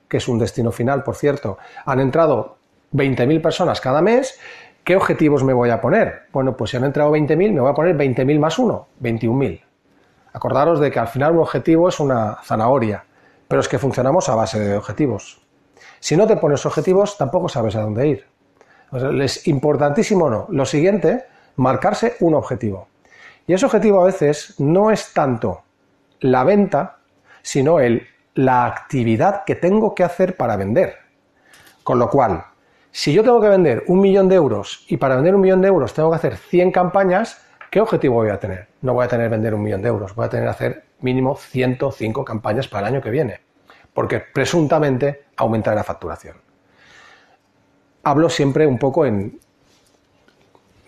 que 0.09 0.17
es 0.17 0.27
un 0.27 0.37
destino 0.37 0.71
final, 0.71 1.03
por 1.03 1.15
cierto, 1.15 1.57
han 1.85 2.01
entrado 2.01 2.57
20.000 2.93 3.41
personas 3.41 3.79
cada 3.79 4.01
mes, 4.01 4.37
¿qué 4.83 4.97
objetivos 4.97 5.45
me 5.45 5.53
voy 5.53 5.69
a 5.69 5.79
poner? 5.79 6.23
Bueno, 6.33 6.57
pues 6.57 6.71
si 6.71 6.77
han 6.77 6.83
entrado 6.83 7.11
20.000, 7.11 7.53
me 7.53 7.61
voy 7.61 7.71
a 7.71 7.73
poner 7.73 7.95
20.000 7.95 8.39
más 8.39 8.59
uno, 8.59 8.87
21.000. 9.01 9.61
Acordaros 10.33 10.81
de 10.81 10.91
que 10.91 10.99
al 10.99 11.07
final 11.07 11.31
un 11.33 11.39
objetivo 11.39 11.87
es 11.87 12.01
una 12.01 12.37
zanahoria, 12.43 13.05
pero 13.47 13.61
es 13.61 13.69
que 13.69 13.79
funcionamos 13.79 14.27
a 14.27 14.35
base 14.35 14.59
de 14.59 14.75
objetivos. 14.75 15.41
Si 16.01 16.17
no 16.17 16.27
te 16.27 16.35
pones 16.35 16.65
objetivos, 16.65 17.17
tampoco 17.17 17.47
sabes 17.47 17.77
a 17.77 17.81
dónde 17.81 18.07
ir. 18.07 18.25
Es 18.91 19.47
importantísimo 19.47 20.29
no. 20.29 20.47
Lo 20.49 20.65
siguiente, 20.65 21.25
marcarse 21.55 22.15
un 22.19 22.35
objetivo. 22.35 22.87
Y 23.45 23.53
ese 23.53 23.65
objetivo 23.65 24.01
a 24.01 24.05
veces 24.05 24.55
no 24.59 24.91
es 24.91 25.13
tanto 25.13 25.63
la 26.19 26.43
venta, 26.43 26.97
sino 27.41 27.79
el, 27.79 28.07
la 28.33 28.65
actividad 28.65 29.43
que 29.45 29.55
tengo 29.55 29.95
que 29.95 30.03
hacer 30.03 30.35
para 30.37 30.55
vender. 30.55 30.95
Con 31.83 31.99
lo 31.99 32.09
cual, 32.09 32.43
si 32.91 33.13
yo 33.13 33.23
tengo 33.23 33.39
que 33.39 33.49
vender 33.49 33.83
un 33.87 34.01
millón 34.01 34.27
de 34.27 34.35
euros 34.35 34.85
y 34.87 34.97
para 34.97 35.15
vender 35.15 35.35
un 35.35 35.41
millón 35.41 35.61
de 35.61 35.67
euros 35.67 35.93
tengo 35.93 36.09
que 36.09 36.17
hacer 36.17 36.37
100 36.37 36.71
campañas, 36.71 37.41
¿qué 37.69 37.79
objetivo 37.79 38.15
voy 38.15 38.29
a 38.29 38.39
tener? 38.39 38.67
No 38.81 38.93
voy 38.93 39.05
a 39.05 39.07
tener 39.07 39.29
vender 39.29 39.53
un 39.53 39.63
millón 39.63 39.81
de 39.81 39.89
euros, 39.89 40.15
voy 40.15 40.25
a 40.25 40.29
tener 40.29 40.47
hacer 40.47 40.83
mínimo 40.99 41.35
105 41.35 42.25
campañas 42.25 42.67
para 42.67 42.87
el 42.87 42.95
año 42.95 43.03
que 43.03 43.09
viene, 43.09 43.39
porque 43.93 44.19
presuntamente 44.19 45.25
aumentará 45.35 45.75
la 45.75 45.83
facturación. 45.83 46.46
Hablo 48.07 48.29
siempre 48.29 48.65
un 48.65 48.77
poco 48.77 49.05
en 49.05 49.37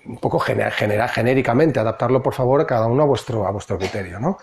un 0.05 0.17
poco 0.17 0.39
genéricamente, 0.39 1.79
adaptarlo 1.79 2.23
por 2.23 2.33
favor 2.33 2.65
cada 2.65 2.87
uno 2.87 3.03
a 3.03 3.05
vuestro, 3.05 3.45
a 3.45 3.51
vuestro 3.51 3.77
criterio. 3.77 4.19
¿no? 4.19 4.37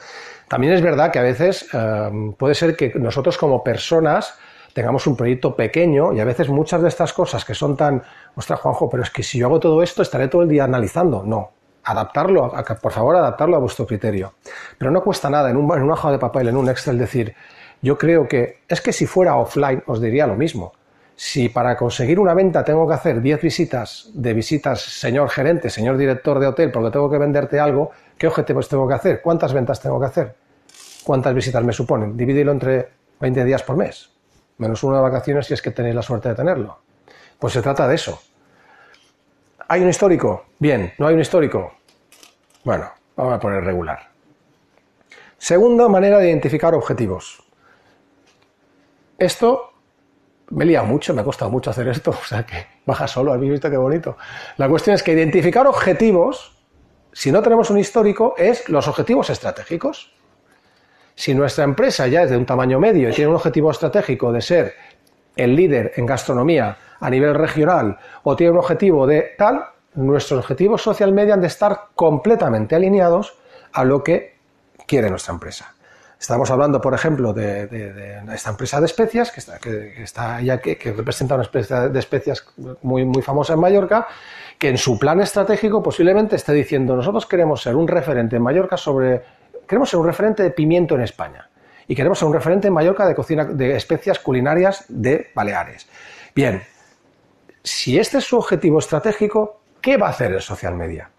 También 0.47 0.75
es 0.75 0.83
verdad 0.83 1.11
que 1.11 1.19
a 1.19 1.23
veces 1.23 1.67
eh, 1.73 2.11
puede 2.37 2.55
ser 2.55 2.77
que 2.77 2.93
nosotros 2.97 3.39
como 3.39 3.65
personas 3.65 4.39
tengamos 4.75 5.07
un 5.07 5.17
proyecto 5.17 5.57
pequeño 5.57 6.13
y 6.13 6.21
a 6.21 6.25
veces 6.27 6.51
muchas 6.51 6.83
de 6.83 6.89
estas 6.89 7.15
cosas 7.15 7.47
que 7.47 7.55
son 7.55 7.79
tan, 7.79 8.03
ostras 8.35 8.61
Juanjo, 8.61 8.91
pero 8.91 9.03
es 9.03 9.11
que 9.11 9.23
si 9.23 9.39
yo 9.39 9.47
hago 9.47 9.59
todo 9.59 9.83
esto 9.83 10.03
estaré 10.03 10.29
todo 10.29 10.43
el 10.43 10.49
día 10.49 10.65
analizando. 10.65 11.23
No, 11.25 11.51
adaptarlo, 11.83 12.53
por 12.83 12.93
favor, 12.93 13.17
adaptarlo 13.17 13.57
a 13.57 13.59
vuestro 13.59 13.87
criterio. 13.87 14.35
Pero 14.77 14.91
no 14.91 15.03
cuesta 15.03 15.31
nada 15.31 15.49
en, 15.49 15.57
un, 15.57 15.73
en 15.75 15.83
una 15.83 15.95
hoja 15.95 16.11
de 16.11 16.19
papel, 16.19 16.49
en 16.49 16.57
un 16.59 16.69
Excel, 16.69 16.99
decir, 16.99 17.35
yo 17.81 17.97
creo 17.97 18.29
que 18.29 18.61
es 18.69 18.83
que 18.83 18.93
si 18.93 19.07
fuera 19.07 19.37
offline 19.37 19.83
os 19.87 20.01
diría 20.01 20.27
lo 20.27 20.35
mismo. 20.35 20.75
Si 21.17 21.49
para 21.49 21.77
conseguir 21.77 22.21
una 22.21 22.35
venta 22.35 22.63
tengo 22.63 22.87
que 22.87 22.95
hacer 22.95 23.21
10 23.21 23.41
visitas 23.41 24.11
de 24.13 24.35
visitas, 24.35 24.81
señor 24.81 25.31
gerente, 25.31 25.71
señor 25.71 25.97
director 25.97 26.39
de 26.39 26.47
hotel, 26.47 26.71
porque 26.71 26.91
tengo 26.91 27.11
que 27.11 27.19
venderte 27.19 27.59
algo, 27.59 27.91
¿qué 28.19 28.27
objetivos 28.27 28.69
tengo 28.69 28.87
que 28.87 28.95
hacer? 28.95 29.23
¿Cuántas 29.23 29.53
ventas 29.53 29.81
tengo 29.81 29.99
que 29.99 30.07
hacer? 30.07 30.37
¿Cuántas 31.05 31.35
visitas 31.35 31.65
me 31.65 31.73
suponen? 31.73 32.17
Divídelo 32.17 32.53
entre 32.53 32.91
20 33.19 33.45
días 33.45 33.63
por 33.63 33.77
mes 33.77 34.11
menos 34.59 34.83
uno 34.83 34.97
de 34.97 35.03
vacaciones 35.03 35.47
si 35.47 35.55
es 35.55 35.63
que 35.63 35.71
tenéis 35.71 35.95
la 35.95 36.03
suerte 36.03 36.31
de 36.31 36.35
tenerlo. 36.35 36.79
Pues 37.39 37.53
se 37.53 37.63
trata 37.63 37.87
de 37.87 37.95
eso. 37.95 38.21
¿Hay 39.69 39.83
un 39.83 39.89
histórico? 39.89 40.47
Bien, 40.59 40.95
¿no 40.99 41.07
hay 41.07 41.15
un 41.15 41.21
histórico? 41.21 41.75
Bueno, 42.65 42.91
vamos 43.17 43.35
a 43.35 43.41
poner 43.41 43.65
regular. 43.65 44.11
Segunda 45.39 45.89
manera 45.89 46.19
de 46.19 46.29
identificar 46.29 46.75
objetivos. 46.75 47.43
Esto 49.19 49.73
me 50.51 50.65
lía 50.65 50.83
mucho, 50.83 51.15
me 51.15 51.23
ha 51.23 51.25
costado 51.25 51.51
mucho 51.51 51.71
hacer 51.71 51.89
esto, 51.89 52.11
o 52.23 52.25
sea 52.25 52.45
que 52.45 52.67
baja 52.85 53.07
solo, 53.07 53.33
habéis 53.33 53.53
visto 53.53 53.71
qué 53.71 53.77
bonito. 53.77 54.17
La 54.57 54.69
cuestión 54.69 54.95
es 54.95 55.03
que 55.03 55.13
identificar 55.13 55.67
objetivos, 55.67 56.57
si 57.13 57.33
no 57.33 57.43
tenemos 57.43 57.71
un 57.71 57.79
histórico, 57.79 58.35
es 58.37 58.69
los 58.69 58.89
objetivos 58.89 59.31
estratégicos. 59.31 60.13
Si 61.15 61.35
nuestra 61.35 61.65
empresa 61.65 62.07
ya 62.07 62.23
es 62.23 62.31
de 62.31 62.37
un 62.37 62.45
tamaño 62.45 62.79
medio 62.79 63.09
y 63.09 63.13
tiene 63.13 63.31
un 63.31 63.37
objetivo 63.37 63.71
estratégico 63.71 64.33
de 64.33 64.43
ser 64.43 64.75
el 65.35 65.57
líder 65.57 65.93
en 65.97 66.07
gastronomía 66.07 66.77
a 67.01 67.11
nivel 67.11 67.35
regional 67.35 67.99
o 68.23 68.37
tiene 68.37 68.53
un 68.53 68.59
objetivo 68.59 69.07
de 69.07 69.35
tal, 69.39 69.65
nuestros 69.95 70.41
objetivos 70.41 70.83
social 70.83 71.13
media 71.13 71.35
han 71.35 71.41
de 71.41 71.47
estar 71.47 71.89
completamente 71.95 72.75
alineados 72.75 73.39
a 73.73 73.85
lo 73.85 74.05
que 74.05 74.37
quiere 74.87 75.09
nuestra 75.09 75.35
empresa. 75.35 75.75
Estamos 76.19 76.51
hablando, 76.51 76.81
por 76.81 76.95
ejemplo, 76.95 77.33
de, 77.35 78.21
esta 78.35 78.51
empresa 78.51 78.81
de 78.81 78.87
especias, 78.87 79.31
que 79.31 79.41
está, 79.41 79.59
que, 79.59 80.03
está 80.03 80.41
ya 80.41 80.59
que, 80.59 80.77
representa 80.97 81.35
una 81.35 81.45
empresa 81.45 81.89
de 81.89 81.99
especias 81.99 82.45
muy, 82.83 83.05
muy 83.05 83.23
famosa 83.23 83.53
en 83.53 83.61
Mallorca, 83.61 84.07
que 84.59 84.71
en 84.71 84.79
su 84.79 84.99
plan 84.99 85.21
estratégico 85.21 85.83
posiblemente 85.83 86.37
esté 86.37 86.53
diciendo 86.53 86.97
nosotros 86.97 87.27
queremos 87.27 87.63
ser 87.63 87.77
un 87.77 87.87
referente 87.87 88.37
en 88.37 88.43
Mallorca 88.43 88.79
sobre 88.79 89.23
queremos 89.69 89.91
ser 89.91 90.01
un 90.01 90.07
referente 90.07 90.43
de 90.43 90.51
pimiento 90.51 90.95
en 90.95 91.03
España 91.03 91.51
y 91.87 91.95
queremos 91.95 92.19
ser 92.19 92.29
un 92.29 92.35
referente 92.35 92.69
en 92.69 92.75
Mallorca 92.75 93.07
de 93.07 93.15
cocina 93.15 93.45
de 93.45 93.77
especias 93.77 94.19
culinarias 94.19 94.87
de 94.89 95.31
Baleares. 95.35 95.87
Bien, 96.35 96.63
si 97.63 97.99
este 97.99 98.19
es 98.19 98.25
su 98.25 98.39
objetivo 98.39 98.79
estratégico, 98.79 99.61
¿qué 99.81 99.97
va 99.97 100.07
a 100.07 100.11
hacer 100.11 100.33
el 100.33 100.41
social 100.41 100.75
media? 100.75 101.11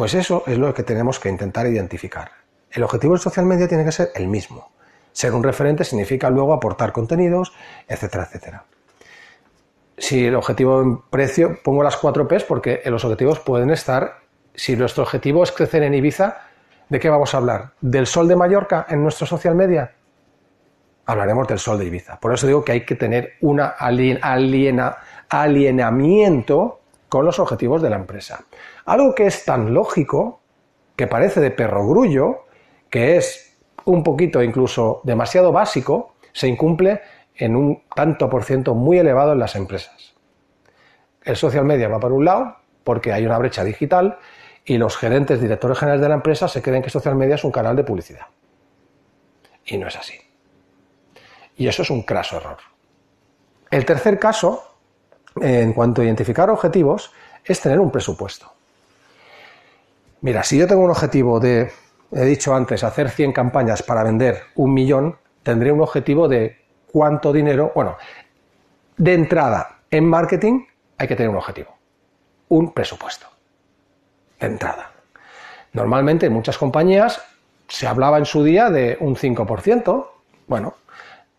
Pues 0.00 0.14
eso 0.14 0.44
es 0.46 0.56
lo 0.56 0.72
que 0.72 0.82
tenemos 0.82 1.20
que 1.20 1.28
intentar 1.28 1.66
identificar. 1.66 2.30
El 2.70 2.84
objetivo 2.84 3.12
del 3.12 3.20
social 3.20 3.44
media 3.44 3.68
tiene 3.68 3.84
que 3.84 3.92
ser 3.92 4.08
el 4.14 4.28
mismo. 4.28 4.70
Ser 5.12 5.34
un 5.34 5.42
referente 5.42 5.84
significa 5.84 6.30
luego 6.30 6.54
aportar 6.54 6.90
contenidos, 6.90 7.52
etcétera, 7.86 8.24
etcétera. 8.24 8.64
si 9.98 10.24
el 10.24 10.36
objetivo 10.36 10.80
en 10.80 11.02
precio, 11.02 11.58
pongo 11.62 11.82
las 11.82 11.98
cuatro 11.98 12.26
P's 12.26 12.44
porque 12.44 12.80
los 12.86 13.04
objetivos 13.04 13.40
pueden 13.40 13.68
estar, 13.68 14.20
si 14.54 14.74
nuestro 14.74 15.02
objetivo 15.02 15.42
es 15.42 15.52
crecer 15.52 15.82
en 15.82 15.92
Ibiza, 15.92 16.44
¿de 16.88 16.98
qué 16.98 17.10
vamos 17.10 17.34
a 17.34 17.36
hablar? 17.36 17.72
¿Del 17.82 18.06
sol 18.06 18.26
de 18.26 18.36
Mallorca 18.36 18.86
en 18.88 19.02
nuestro 19.02 19.26
social 19.26 19.54
media? 19.54 19.92
Hablaremos 21.04 21.46
del 21.46 21.58
sol 21.58 21.78
de 21.78 21.84
Ibiza. 21.84 22.18
Por 22.18 22.32
eso 22.32 22.46
digo 22.46 22.64
que 22.64 22.72
hay 22.72 22.86
que 22.86 22.94
tener 22.94 23.34
un 23.42 23.60
aliena, 23.60 24.96
alienamiento 25.28 26.80
con 27.10 27.26
los 27.26 27.38
objetivos 27.38 27.82
de 27.82 27.90
la 27.90 27.96
empresa. 27.96 28.44
Algo 28.90 29.14
que 29.14 29.28
es 29.28 29.44
tan 29.44 29.72
lógico, 29.72 30.40
que 30.96 31.06
parece 31.06 31.38
de 31.38 31.52
perrogrullo, 31.52 32.46
que 32.90 33.16
es 33.16 33.56
un 33.84 34.02
poquito 34.02 34.42
incluso 34.42 35.00
demasiado 35.04 35.52
básico, 35.52 36.16
se 36.32 36.48
incumple 36.48 37.00
en 37.36 37.54
un 37.54 37.84
tanto 37.94 38.28
por 38.28 38.42
ciento 38.42 38.74
muy 38.74 38.98
elevado 38.98 39.32
en 39.32 39.38
las 39.38 39.54
empresas. 39.54 40.16
El 41.22 41.36
social 41.36 41.64
media 41.64 41.86
va 41.86 42.00
por 42.00 42.10
un 42.10 42.24
lado 42.24 42.56
porque 42.82 43.12
hay 43.12 43.24
una 43.24 43.38
brecha 43.38 43.62
digital 43.62 44.18
y 44.64 44.76
los 44.76 44.96
gerentes, 44.96 45.40
directores 45.40 45.78
generales 45.78 46.02
de 46.02 46.08
la 46.08 46.16
empresa 46.16 46.48
se 46.48 46.60
creen 46.60 46.82
que 46.82 46.90
social 46.90 47.14
media 47.14 47.36
es 47.36 47.44
un 47.44 47.52
canal 47.52 47.76
de 47.76 47.84
publicidad. 47.84 48.26
Y 49.66 49.78
no 49.78 49.86
es 49.86 49.94
así. 49.94 50.14
Y 51.54 51.68
eso 51.68 51.82
es 51.82 51.90
un 51.90 52.02
craso 52.02 52.38
error. 52.38 52.58
El 53.70 53.84
tercer 53.84 54.18
caso, 54.18 54.64
en 55.40 55.74
cuanto 55.74 56.02
a 56.02 56.04
identificar 56.06 56.50
objetivos, 56.50 57.12
es 57.44 57.60
tener 57.60 57.78
un 57.78 57.92
presupuesto. 57.92 58.52
Mira, 60.22 60.42
si 60.42 60.58
yo 60.58 60.66
tengo 60.66 60.82
un 60.82 60.90
objetivo 60.90 61.40
de, 61.40 61.72
he 62.12 62.24
dicho 62.24 62.54
antes, 62.54 62.84
hacer 62.84 63.08
100 63.08 63.32
campañas 63.32 63.82
para 63.82 64.02
vender 64.02 64.42
un 64.56 64.74
millón, 64.74 65.16
tendré 65.42 65.72
un 65.72 65.80
objetivo 65.80 66.28
de 66.28 66.58
cuánto 66.92 67.32
dinero, 67.32 67.72
bueno, 67.74 67.96
de 68.98 69.14
entrada 69.14 69.78
en 69.90 70.06
marketing 70.06 70.66
hay 70.98 71.08
que 71.08 71.16
tener 71.16 71.30
un 71.30 71.36
objetivo, 71.36 71.74
un 72.48 72.72
presupuesto, 72.72 73.26
de 74.38 74.46
entrada. 74.46 74.92
Normalmente 75.72 76.26
en 76.26 76.34
muchas 76.34 76.58
compañías 76.58 77.22
se 77.66 77.86
hablaba 77.86 78.18
en 78.18 78.26
su 78.26 78.44
día 78.44 78.68
de 78.68 78.98
un 79.00 79.16
5%, 79.16 80.06
bueno, 80.48 80.74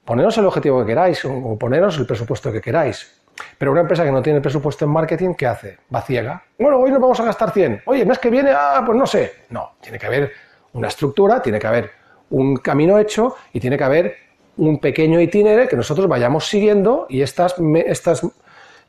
poneros 0.06 0.38
el 0.40 0.46
objetivo 0.46 0.80
que 0.80 0.88
queráis 0.88 1.24
o 1.26 1.56
poneros 1.60 2.00
el 2.00 2.08
presupuesto 2.08 2.52
que 2.52 2.62
queráis. 2.62 3.21
Pero 3.58 3.72
una 3.72 3.82
empresa 3.82 4.04
que 4.04 4.12
no 4.12 4.22
tiene 4.22 4.42
presupuesto 4.42 4.86
en 4.86 4.92
marketing, 4.92 5.34
¿qué 5.36 5.48
hace? 5.48 5.78
Va 5.94 6.02
ciega. 6.02 6.44
Bueno, 6.58 6.78
hoy 6.78 6.92
nos 6.92 7.02
vamos 7.02 7.20
a 7.20 7.24
gastar 7.24 7.52
100. 7.52 7.84
Oye, 7.86 8.06
mes 8.06 8.20
que 8.20 8.30
viene, 8.30 8.52
ah, 8.56 8.84
pues 8.86 8.98
no 8.98 9.06
sé. 9.06 9.34
No, 9.50 9.74
tiene 9.82 9.98
que 10.00 10.06
haber 10.06 10.32
una 10.74 10.88
estructura, 10.88 11.42
tiene 11.42 11.60
que 11.60 11.68
haber 11.68 11.92
un 12.30 12.58
camino 12.58 12.98
hecho 12.98 13.36
y 13.54 13.60
tiene 13.60 13.78
que 13.78 13.84
haber 13.84 14.16
un 14.58 14.80
pequeño 14.80 15.20
itinerario 15.20 15.68
que 15.68 15.76
nosotros 15.76 16.08
vayamos 16.08 16.48
siguiendo 16.48 17.06
y 17.10 17.22
estas, 17.22 17.56
estas, 17.86 18.22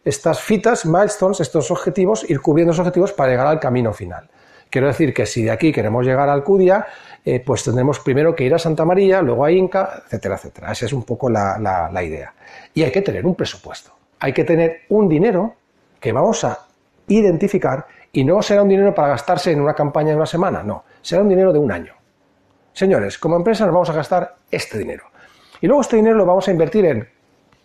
estas 0.04 0.40
fitas, 0.40 0.86
milestones, 0.86 1.40
estos 1.40 1.70
objetivos, 1.70 2.28
ir 2.28 2.40
cubriendo 2.40 2.72
esos 2.72 2.80
objetivos 2.80 3.12
para 3.12 3.30
llegar 3.30 3.46
al 3.46 3.60
camino 3.60 3.92
final. 3.92 4.28
Quiero 4.70 4.86
decir 4.86 5.12
que 5.12 5.26
si 5.26 5.42
de 5.42 5.50
aquí 5.50 5.70
queremos 5.70 6.04
llegar 6.04 6.28
a 6.28 6.32
Alcudia, 6.32 6.86
eh, 7.24 7.40
pues 7.44 7.62
tendremos 7.62 8.00
primero 8.00 8.34
que 8.34 8.44
ir 8.44 8.54
a 8.54 8.58
Santa 8.58 8.84
María, 8.84 9.20
luego 9.20 9.44
a 9.44 9.52
Inca, 9.52 10.02
etcétera, 10.06 10.36
etcétera. 10.36 10.72
Esa 10.72 10.86
es 10.86 10.92
un 10.94 11.02
poco 11.02 11.28
la, 11.28 11.58
la 11.92 12.02
idea. 12.02 12.32
Y 12.72 12.82
hay 12.82 12.90
que 12.90 13.02
tener 13.02 13.26
un 13.26 13.34
presupuesto. 13.34 13.92
Hay 14.22 14.32
que 14.32 14.44
tener 14.44 14.82
un 14.90 15.08
dinero 15.08 15.56
que 15.98 16.12
vamos 16.12 16.44
a 16.44 16.66
identificar 17.08 17.88
y 18.12 18.22
no 18.22 18.40
será 18.40 18.62
un 18.62 18.68
dinero 18.68 18.94
para 18.94 19.08
gastarse 19.08 19.50
en 19.50 19.60
una 19.60 19.74
campaña 19.74 20.10
de 20.10 20.16
una 20.16 20.26
semana, 20.26 20.62
no, 20.62 20.84
será 21.00 21.22
un 21.22 21.28
dinero 21.28 21.52
de 21.52 21.58
un 21.58 21.72
año. 21.72 21.92
Señores, 22.72 23.18
como 23.18 23.34
empresa 23.34 23.64
nos 23.64 23.74
vamos 23.74 23.90
a 23.90 23.94
gastar 23.94 24.36
este 24.48 24.78
dinero. 24.78 25.06
Y 25.60 25.66
luego 25.66 25.80
este 25.80 25.96
dinero 25.96 26.16
lo 26.16 26.24
vamos 26.24 26.46
a 26.46 26.52
invertir 26.52 26.84
en, 26.84 27.08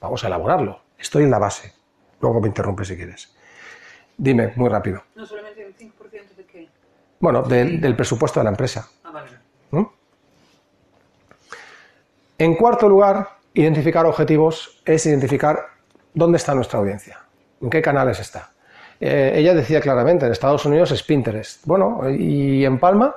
vamos 0.02 0.24
a 0.24 0.28
elaborarlo. 0.28 0.82
Estoy 0.98 1.26
en 1.26 1.32
la 1.32 1.38
base. 1.38 1.74
Luego 2.22 2.42
me 2.42 2.48
interrumpe 2.48 2.86
si 2.86 2.96
quieres. 2.96 3.36
Dime, 4.18 4.54
muy 4.56 4.70
rápido. 4.70 5.04
No 5.14 5.28
solamente 5.28 5.64
el 5.64 5.78
5% 5.78 6.36
de 6.38 6.46
qué. 6.46 6.70
Bueno, 7.20 7.44
del, 7.44 7.96
presupuesto 7.96 8.40
de 8.40 8.46
la 8.46 8.50
empresa. 8.50 8.90
Ah, 9.04 9.12
vale. 9.12 9.30
¿Mm? 9.70 9.86
En 12.40 12.56
cuarto 12.56 12.90
lugar, 12.90 13.28
identificar 13.54 14.08
objetivos 14.08 14.82
es 14.86 15.06
identificar 15.06 15.77
dónde 16.18 16.38
está 16.38 16.54
nuestra 16.56 16.80
audiencia, 16.80 17.20
en 17.62 17.70
qué 17.70 17.82
canales 17.82 18.20
está. 18.20 18.50
Eh, 19.00 19.34
ella 19.36 19.54
decía 19.54 19.80
claramente, 19.80 20.26
en 20.26 20.32
Estados 20.32 20.66
Unidos 20.66 20.92
es 20.92 21.04
Pinterest. 21.04 21.66
Bueno, 21.66 22.02
¿y 22.10 22.66
en 22.66 22.80
Palma? 22.80 23.16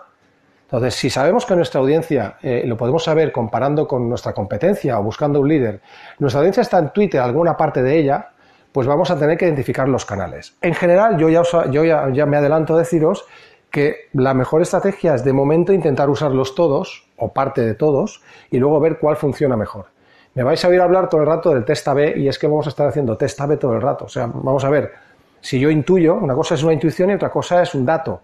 Entonces, 0.64 0.94
si 0.94 1.10
sabemos 1.10 1.46
que 1.46 1.56
nuestra 1.56 1.80
audiencia, 1.80 2.36
eh, 2.42 2.62
lo 2.64 2.76
podemos 2.76 3.02
saber 3.02 3.32
comparando 3.32 3.88
con 3.88 4.08
nuestra 4.08 4.32
competencia 4.32 5.00
o 5.00 5.02
buscando 5.02 5.40
un 5.40 5.48
líder, 5.48 5.80
nuestra 6.18 6.40
audiencia 6.40 6.60
está 6.60 6.78
en 6.78 6.90
Twitter, 6.90 7.20
alguna 7.20 7.56
parte 7.56 7.82
de 7.82 7.98
ella, 7.98 8.28
pues 8.70 8.86
vamos 8.86 9.10
a 9.10 9.18
tener 9.18 9.36
que 9.36 9.46
identificar 9.46 9.88
los 9.88 10.04
canales. 10.04 10.56
En 10.60 10.74
general, 10.74 11.18
yo 11.18 11.28
ya, 11.28 11.42
yo 11.70 11.84
ya, 11.84 12.26
me 12.26 12.36
adelanto 12.36 12.74
a 12.74 12.78
deciros 12.78 13.24
que 13.70 14.08
la 14.12 14.34
mejor 14.34 14.62
estrategia 14.62 15.14
es 15.14 15.24
de 15.24 15.32
momento 15.32 15.72
intentar 15.72 16.08
usarlos 16.08 16.54
todos 16.54 17.08
o 17.16 17.32
parte 17.32 17.62
de 17.62 17.74
todos 17.74 18.22
y 18.50 18.58
luego 18.58 18.78
ver 18.78 18.98
cuál 18.98 19.16
funciona 19.16 19.56
mejor. 19.56 19.86
Me 20.34 20.42
vais 20.42 20.64
a 20.64 20.68
oír 20.68 20.80
hablar 20.80 21.08
todo 21.08 21.20
el 21.20 21.26
rato 21.26 21.52
del 21.52 21.64
test 21.64 21.86
A-B 21.88 22.14
y 22.16 22.28
es 22.28 22.38
que 22.38 22.46
vamos 22.46 22.66
a 22.66 22.70
estar 22.70 22.86
haciendo 22.86 23.16
test 23.16 23.40
A-B 23.40 23.56
todo 23.56 23.74
el 23.74 23.82
rato. 23.82 24.04
O 24.04 24.08
sea, 24.08 24.26
vamos 24.26 24.64
a 24.64 24.70
ver, 24.70 24.92
si 25.40 25.58
yo 25.58 25.70
intuyo, 25.70 26.14
una 26.14 26.34
cosa 26.34 26.54
es 26.54 26.62
una 26.62 26.72
intuición 26.72 27.10
y 27.10 27.14
otra 27.14 27.30
cosa 27.30 27.62
es 27.62 27.74
un 27.74 27.84
dato. 27.84 28.22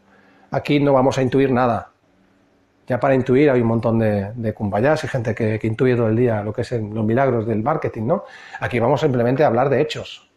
Aquí 0.51 0.79
no 0.81 0.93
vamos 0.93 1.19
a 1.19 1.23
intuir 1.23 1.51
nada 1.51 1.91
ya 2.87 3.01
para 3.01 3.15
intuir 3.15 3.51
hay 3.51 3.61
un 3.61 3.67
montón 3.67 3.99
de, 3.99 4.33
de 4.35 4.55
y 4.59 5.09
gente 5.09 5.35
que, 5.35 5.59
intuye 5.63 5.97
todo 5.97 6.09
el 6.09 6.17
día 6.17 6.43
lo 6.43 6.53
que 6.53 6.63
es 6.63 6.71
los 6.73 7.05
milagros 7.05 7.47
del 7.47 7.63
marketing, 7.63 8.05
¿no? 8.05 8.25
Aquí 8.61 8.79
vamos 8.79 9.01
simplemente 9.01 9.43
a 9.43 9.49
hablar 9.49 9.69
de 9.69 9.81
hechos. 9.81 10.31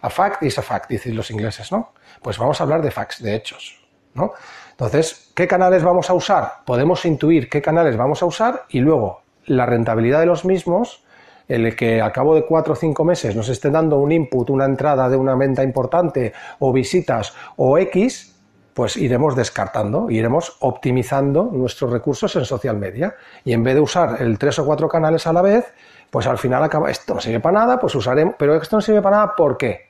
A 0.00 0.08
fact 0.08 0.42
is 0.42 0.58
a 0.58 0.62
fact, 0.62 0.88
dicen 0.88 1.14
los 1.14 1.30
ingleses, 1.30 1.70
¿no? 1.72 1.92
Pues 2.22 2.38
vamos 2.38 2.60
a 2.60 2.64
hablar 2.64 2.80
de 2.80 2.90
facts, 2.90 3.22
de 3.22 3.34
hechos, 3.34 3.86
¿no? 4.14 4.32
Entonces, 4.70 5.32
¿qué 5.34 5.46
canales 5.46 5.82
vamos 5.82 6.08
a 6.08 6.14
usar? 6.14 6.64
Podemos 6.64 7.04
intuir 7.04 7.48
qué 7.48 7.60
canales 7.60 7.96
vamos 7.96 8.22
a 8.22 8.26
usar 8.26 8.64
y 8.68 8.80
luego 8.80 9.22
la 9.46 9.66
rentabilidad 9.66 10.20
de 10.20 10.26
los 10.26 10.44
mismos, 10.44 11.04
el 11.48 11.76
que 11.76 12.00
al 12.00 12.12
cabo 12.12 12.34
de 12.34 12.44
cuatro 12.44 12.72
o 12.72 12.76
cinco 12.76 13.04
meses 13.04 13.36
nos 13.36 13.48
esté 13.48 13.70
dando 13.70 13.98
un 13.98 14.12
input, 14.12 14.50
una 14.50 14.64
entrada 14.64 15.08
de 15.08 15.16
una 15.16 15.34
venta 15.34 15.62
importante 15.62 16.32
o 16.58 16.72
visitas 16.72 17.34
o 17.56 17.78
X, 17.78 18.34
pues 18.74 18.96
iremos 18.96 19.34
descartando, 19.34 20.10
iremos 20.10 20.56
optimizando 20.60 21.48
nuestros 21.50 21.90
recursos 21.90 22.34
en 22.36 22.44
social 22.44 22.76
media. 22.76 23.14
Y 23.44 23.52
en 23.52 23.62
vez 23.62 23.74
de 23.74 23.80
usar 23.80 24.20
el 24.20 24.38
tres 24.38 24.58
o 24.58 24.66
cuatro 24.66 24.88
canales 24.88 25.26
a 25.26 25.32
la 25.32 25.40
vez, 25.40 25.72
pues 26.10 26.26
al 26.26 26.36
final 26.36 26.62
acaba, 26.62 26.90
esto 26.90 27.14
no 27.14 27.20
sirve 27.20 27.40
para 27.40 27.60
nada, 27.60 27.78
pues 27.78 27.94
usaremos, 27.94 28.34
pero 28.38 28.54
esto 28.60 28.76
no 28.76 28.80
sirve 28.82 29.00
para 29.00 29.16
nada, 29.16 29.34
¿por 29.36 29.56
qué? 29.56 29.85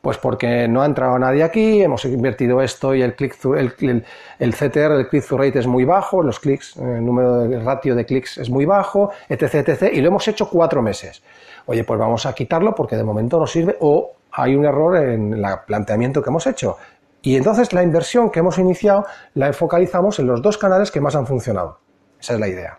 Pues 0.00 0.16
porque 0.18 0.68
no 0.68 0.82
ha 0.82 0.86
entrado 0.86 1.18
nadie 1.18 1.42
aquí, 1.42 1.82
hemos 1.82 2.04
invertido 2.04 2.62
esto 2.62 2.94
y 2.94 3.02
el 3.02 3.14
click 3.14 3.36
el, 3.56 4.04
el, 4.38 4.54
CTR, 4.54 4.92
el 4.92 5.08
click 5.08 5.24
through 5.24 5.40
rate 5.40 5.58
es 5.58 5.66
muy 5.66 5.84
bajo, 5.84 6.22
los 6.22 6.38
clics, 6.38 6.76
el 6.76 7.04
número 7.04 7.48
de 7.48 7.60
ratio 7.60 7.94
de 7.96 8.06
clics 8.06 8.38
es 8.38 8.48
muy 8.48 8.64
bajo, 8.64 9.10
etc, 9.28 9.54
etc, 9.68 9.92
y 9.92 10.00
lo 10.00 10.08
hemos 10.08 10.26
hecho 10.28 10.48
cuatro 10.48 10.82
meses. 10.82 11.22
Oye, 11.66 11.84
pues 11.84 11.98
vamos 11.98 12.26
a 12.26 12.32
quitarlo 12.32 12.74
porque 12.74 12.96
de 12.96 13.04
momento 13.04 13.38
no 13.38 13.46
sirve 13.46 13.76
o 13.80 14.12
hay 14.30 14.54
un 14.54 14.64
error 14.64 14.96
en 14.96 15.32
el 15.34 15.44
planteamiento 15.66 16.22
que 16.22 16.30
hemos 16.30 16.46
hecho. 16.46 16.76
Y 17.20 17.36
entonces 17.36 17.72
la 17.72 17.82
inversión 17.82 18.30
que 18.30 18.38
hemos 18.38 18.58
iniciado 18.58 19.06
la 19.34 19.52
focalizamos 19.52 20.18
en 20.18 20.28
los 20.28 20.40
dos 20.40 20.56
canales 20.56 20.90
que 20.90 21.00
más 21.00 21.16
han 21.16 21.26
funcionado. 21.26 21.80
Esa 22.20 22.34
es 22.34 22.40
la 22.40 22.48
idea. 22.48 22.78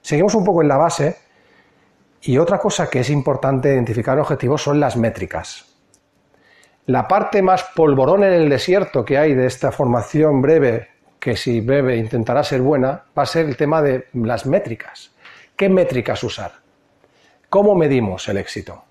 Seguimos 0.00 0.34
un 0.34 0.44
poco 0.44 0.62
en 0.62 0.68
la 0.68 0.76
base 0.76 1.16
y 2.22 2.38
otra 2.38 2.58
cosa 2.58 2.88
que 2.88 3.00
es 3.00 3.10
importante 3.10 3.72
identificar 3.72 4.18
objetivos 4.18 4.62
son 4.62 4.78
las 4.78 4.96
métricas. 4.96 5.65
La 6.86 7.08
parte 7.08 7.42
más 7.42 7.64
polvorón 7.74 8.22
en 8.22 8.32
el 8.32 8.48
desierto 8.48 9.04
que 9.04 9.18
hay 9.18 9.34
de 9.34 9.46
esta 9.46 9.72
formación 9.72 10.40
breve, 10.40 10.88
que 11.18 11.36
si 11.36 11.60
breve 11.60 11.96
intentará 11.96 12.44
ser 12.44 12.60
buena, 12.60 13.02
va 13.18 13.24
a 13.24 13.26
ser 13.26 13.46
el 13.46 13.56
tema 13.56 13.82
de 13.82 14.06
las 14.12 14.46
métricas. 14.46 15.10
¿Qué 15.56 15.68
métricas 15.68 16.22
usar? 16.22 16.52
¿Cómo 17.50 17.74
medimos 17.74 18.28
el 18.28 18.36
éxito? 18.36 18.84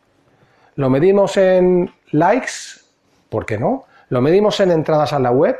¿Lo 0.75 0.89
medimos 0.89 1.37
en 1.37 1.89
likes? 2.11 2.81
¿Por 3.29 3.45
qué 3.45 3.57
no? 3.57 3.85
Lo 4.09 4.21
medimos 4.21 4.59
en 4.59 4.71
entradas 4.71 5.13
a 5.13 5.19
la 5.19 5.31
web, 5.31 5.55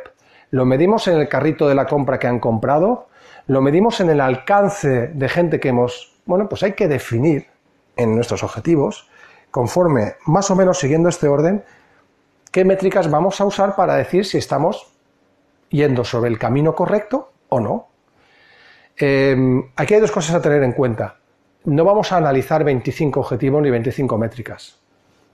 lo 0.52 0.66
medimos 0.66 1.08
en 1.08 1.18
el 1.18 1.30
carrito 1.30 1.70
de 1.70 1.76
la 1.76 1.86
compra 1.86 2.20
que 2.20 2.28
han 2.28 2.42
comprado, 2.42 3.08
lo 3.48 3.62
medimos 3.62 4.02
en 4.02 4.10
el 4.10 4.20
alcance 4.20 5.08
de 5.08 5.30
gente 5.30 5.62
que 5.62 5.70
hemos... 5.70 6.18
Bueno, 6.26 6.50
pues 6.50 6.64
hay 6.64 6.74
que 6.74 6.90
definir 6.90 7.48
en 7.96 8.14
nuestros 8.14 8.44
objetivos, 8.44 9.08
conforme 9.52 10.16
más 10.26 10.52
o 10.52 10.56
menos 10.58 10.80
siguiendo 10.80 11.08
este 11.08 11.30
orden, 11.30 11.64
qué 12.56 12.64
métricas 12.64 13.12
vamos 13.12 13.42
a 13.42 13.46
usar 13.46 13.76
para 13.76 13.96
decir 13.96 14.24
si 14.24 14.38
estamos 14.38 14.88
yendo 15.68 16.06
sobre 16.06 16.30
el 16.30 16.40
camino 16.40 16.74
correcto 16.74 17.34
o 17.50 17.60
no. 17.60 17.90
Em, 18.96 19.62
aquí 19.76 19.96
hay 19.96 20.00
dos 20.00 20.14
cosas 20.14 20.36
a 20.36 20.42
tener 20.42 20.64
en 20.64 20.72
cuenta. 20.72 21.18
No 21.66 21.84
vamos 21.84 22.14
a 22.14 22.16
analizar 22.16 22.64
25 22.64 23.20
objetivos 23.20 23.62
ni 23.62 23.70
25 23.70 24.18
métricas. 24.18 24.80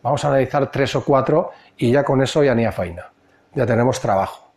Vamos 0.01 0.25
a 0.25 0.29
analizar 0.29 0.71
tres 0.71 0.95
o 0.95 1.05
cuatro 1.05 1.51
y 1.77 1.91
ya 1.91 2.03
con 2.03 2.23
eso 2.23 2.43
ya 2.43 2.55
ni 2.55 2.65
a 2.65 2.71
faina. 2.71 3.11
Ya 3.53 3.67
tenemos 3.67 4.01
trabajo. 4.01 4.53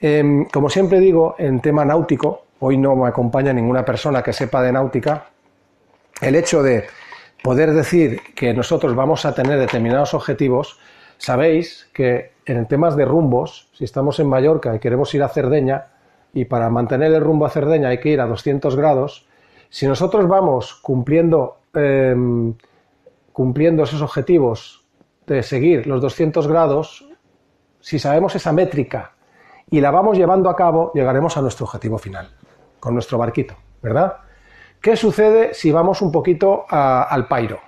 Em, 0.00 0.46
como 0.46 0.70
siempre 0.70 1.00
digo, 1.00 1.34
en 1.36 1.60
tema 1.60 1.84
náutico, 1.84 2.46
hoy 2.60 2.78
no 2.78 2.96
me 2.96 3.08
acompaña 3.08 3.52
ninguna 3.52 3.84
persona 3.84 4.22
que 4.22 4.32
sepa 4.32 4.62
de 4.62 4.72
náutica, 4.72 5.26
el 6.22 6.34
hecho 6.34 6.62
de 6.62 6.86
poder 7.42 7.74
decir 7.74 8.22
que 8.34 8.54
nosotros 8.54 8.96
vamos 8.96 9.26
a 9.26 9.34
tener 9.34 9.58
determinados 9.58 10.14
objetivos, 10.14 10.78
sabéis 11.18 11.88
que 11.92 12.32
en 12.46 12.66
temas 12.66 12.96
de 12.96 13.04
rumbos, 13.04 13.68
si 13.72 13.84
estamos 13.84 14.20
en 14.20 14.28
Mallorca 14.28 14.74
y 14.74 14.78
queremos 14.78 15.14
ir 15.14 15.22
a 15.22 15.28
Cerdeña, 15.28 15.86
y 16.32 16.44
para 16.44 16.68
mantener 16.68 17.12
el 17.12 17.22
rumbo 17.22 17.46
a 17.46 17.50
Cerdeña 17.50 17.88
hay 17.88 17.98
que 17.98 18.10
ir 18.10 18.20
a 18.20 18.26
200 18.26 18.76
grados, 18.76 19.26
si 19.70 19.86
nosotros 19.86 20.28
vamos 20.28 20.74
cumpliendo, 20.74 21.58
em, 21.74 22.54
cumpliendo 23.32 23.84
esos 23.84 24.02
objetivos 24.02 24.84
de 25.26 25.42
seguir 25.42 25.86
los 25.86 26.00
200 26.00 26.46
grados, 26.46 27.08
si 27.80 27.98
sabemos 27.98 28.34
esa 28.34 28.52
métrica 28.52 29.12
y 29.70 29.80
la 29.80 29.90
vamos 29.90 30.16
llevando 30.16 30.50
a 30.50 30.56
cabo, 30.56 30.92
llegaremos 30.94 31.36
a 31.36 31.42
nuestro 31.42 31.66
objetivo 31.66 31.98
final, 31.98 32.30
con 32.80 32.94
nuestro 32.94 33.18
barquito, 33.18 33.56
¿verdad? 33.82 34.18
¿Qué 34.80 34.96
sucede 34.96 35.54
si 35.54 35.72
vamos 35.72 36.02
un 36.02 36.12
poquito 36.12 36.66
al 36.68 37.26
pairo? 37.26 37.58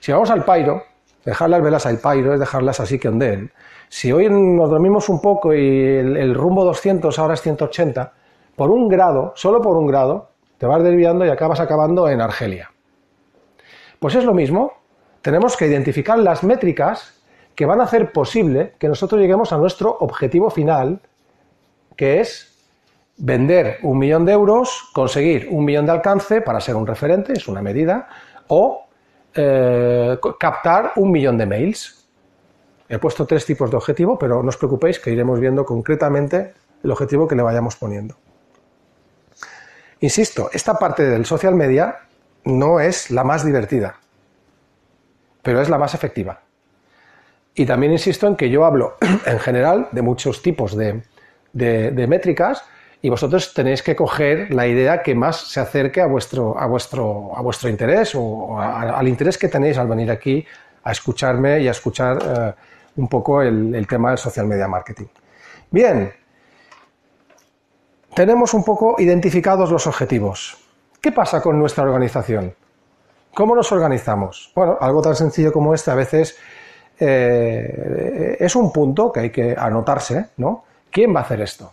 Si 0.00 0.12
vamos 0.12 0.30
al 0.30 0.44
pairo, 0.44 0.82
dejar 1.28 1.50
las 1.50 1.62
velas 1.62 1.84
al 1.84 1.98
pairo 1.98 2.32
es 2.32 2.40
dejarlas 2.40 2.80
así 2.80 2.98
que 2.98 3.08
ondeen. 3.08 3.52
Si 3.90 4.10
hoy 4.12 4.28
nos 4.30 4.70
dormimos 4.70 5.10
un 5.10 5.20
poco 5.20 5.54
y 5.54 5.58
el, 5.58 6.34
rumbo 6.34 6.64
200 6.64 7.18
ahora 7.18 7.34
es 7.34 7.42
180, 7.42 8.12
por 8.56 8.70
un 8.70 8.88
grado, 8.88 9.32
solo 9.36 9.60
por 9.60 9.76
un 9.76 9.86
grado, 9.86 10.30
te 10.56 10.64
vas 10.64 10.82
desviando 10.82 11.26
y 11.26 11.28
acabas 11.28 11.60
acabando 11.60 12.08
en 12.08 12.22
Argelia. 12.22 12.70
Pues 13.98 14.14
es 14.14 14.24
lo 14.24 14.32
mismo, 14.32 14.72
tenemos 15.20 15.56
que 15.56 15.66
identificar 15.66 16.18
las 16.18 16.42
métricas 16.44 17.22
que 17.54 17.66
van 17.66 17.80
a 17.80 17.84
hacer 17.84 18.10
posible 18.12 18.74
que 18.78 18.88
nosotros 18.88 19.20
lleguemos 19.20 19.52
a 19.52 19.58
nuestro 19.58 19.98
objetivo 20.00 20.48
final, 20.48 21.00
que 21.94 22.20
es 22.20 22.56
vender 23.18 23.78
un 23.82 23.98
millón 23.98 24.24
de 24.24 24.32
euros, 24.32 24.88
conseguir 24.94 25.48
un 25.50 25.64
millón 25.66 25.84
de 25.84 25.92
alcance 25.92 26.40
para 26.40 26.60
ser 26.60 26.74
un 26.74 26.86
referente, 26.86 27.34
es 27.34 27.48
una 27.48 27.60
medida, 27.60 28.08
o 28.46 28.87
eh, 29.40 30.18
captar 30.36 30.92
un 30.96 31.12
millón 31.12 31.38
de 31.38 31.46
mails. 31.46 32.08
He 32.88 32.98
puesto 32.98 33.24
tres 33.24 33.46
tipos 33.46 33.70
de 33.70 33.76
objetivo, 33.76 34.18
pero 34.18 34.42
no 34.42 34.48
os 34.48 34.56
preocupéis 34.56 34.98
que 34.98 35.10
iremos 35.10 35.38
viendo 35.38 35.64
concretamente 35.64 36.54
el 36.82 36.90
objetivo 36.90 37.28
que 37.28 37.36
le 37.36 37.42
vayamos 37.42 37.76
poniendo. 37.76 38.16
Insisto, 40.00 40.50
esta 40.52 40.74
parte 40.74 41.04
del 41.04 41.24
social 41.24 41.54
media 41.54 42.00
no 42.44 42.80
es 42.80 43.12
la 43.12 43.22
más 43.22 43.44
divertida, 43.44 44.00
pero 45.42 45.60
es 45.60 45.68
la 45.68 45.78
más 45.78 45.94
efectiva. 45.94 46.40
Y 47.54 47.64
también 47.64 47.92
insisto 47.92 48.26
en 48.26 48.34
que 48.34 48.50
yo 48.50 48.64
hablo 48.64 48.96
en 49.26 49.38
general 49.38 49.88
de 49.92 50.02
muchos 50.02 50.42
tipos 50.42 50.76
de, 50.76 51.02
de 51.52 52.06
métricas, 52.08 52.64
y 53.00 53.08
vosotros 53.08 53.54
tenéis 53.54 53.82
que 53.82 53.94
coger 53.94 54.52
la 54.52 54.66
idea 54.66 55.02
que 55.02 55.14
más 55.14 55.36
se 55.36 55.60
acerque 55.60 56.00
a 56.00 56.06
vuestro, 56.06 56.58
a 56.58 56.66
vuestro, 56.66 57.36
a 57.36 57.42
vuestro 57.42 57.68
interés 57.68 58.14
o 58.14 58.58
al 58.60 59.06
interés 59.06 59.38
que 59.38 59.48
tenéis 59.48 59.78
al 59.78 59.86
venir 59.86 60.10
aquí 60.10 60.44
a 60.82 60.92
escucharme 60.92 61.60
y 61.60 61.68
a 61.68 61.70
escuchar 61.70 62.18
eh, 62.22 62.54
un 62.96 63.08
poco 63.08 63.42
el, 63.42 63.74
el, 63.74 63.86
tema 63.86 64.10
del 64.10 64.18
social 64.18 64.46
media 64.46 64.66
marketing. 64.66 65.06
Bien, 65.70 66.12
tenemos 68.14 68.52
un 68.54 68.64
poco 68.64 68.96
identificados 68.98 69.70
los 69.70 69.86
objetivos. 69.86 70.56
¿Qué 71.00 71.12
pasa 71.12 71.40
con 71.40 71.58
nuestra 71.58 71.84
organización? 71.84 72.54
¿Cómo 73.34 73.54
nos 73.54 73.70
organizamos? 73.70 74.50
Bueno, 74.56 74.76
algo 74.80 75.00
tan 75.02 75.14
sencillo 75.14 75.52
como 75.52 75.72
este 75.72 75.92
a 75.92 75.94
veces 75.94 76.36
eh, 76.98 78.36
es 78.40 78.56
un 78.56 78.72
punto 78.72 79.12
que 79.12 79.20
hay 79.20 79.30
que 79.30 79.54
anotarse, 79.56 80.30
¿no? 80.38 80.64
¿Quién 80.90 81.14
va 81.14 81.20
a 81.20 81.22
hacer 81.22 81.40
esto? 81.42 81.72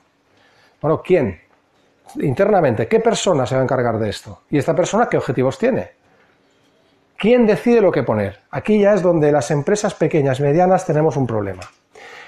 Bueno, 0.85 1.01
¿quién? 1.03 1.39
Internamente, 2.21 2.87
¿qué 2.87 2.99
persona 2.99 3.47
se 3.47 3.55
va 3.55 3.61
a 3.61 3.63
encargar 3.63 3.97
de 3.97 4.07
esto? 4.07 4.41
¿Y 4.51 4.59
esta 4.59 4.75
persona 4.75 5.07
qué 5.09 5.17
objetivos 5.17 5.57
tiene? 5.57 5.93
¿Quién 7.17 7.47
decide 7.47 7.81
lo 7.81 7.91
que 7.91 8.03
poner? 8.03 8.41
Aquí 8.51 8.79
ya 8.79 8.93
es 8.93 9.01
donde 9.01 9.31
las 9.31 9.49
empresas 9.49 9.95
pequeñas, 9.95 10.39
medianas, 10.39 10.85
tenemos 10.85 11.17
un 11.17 11.25
problema. 11.25 11.63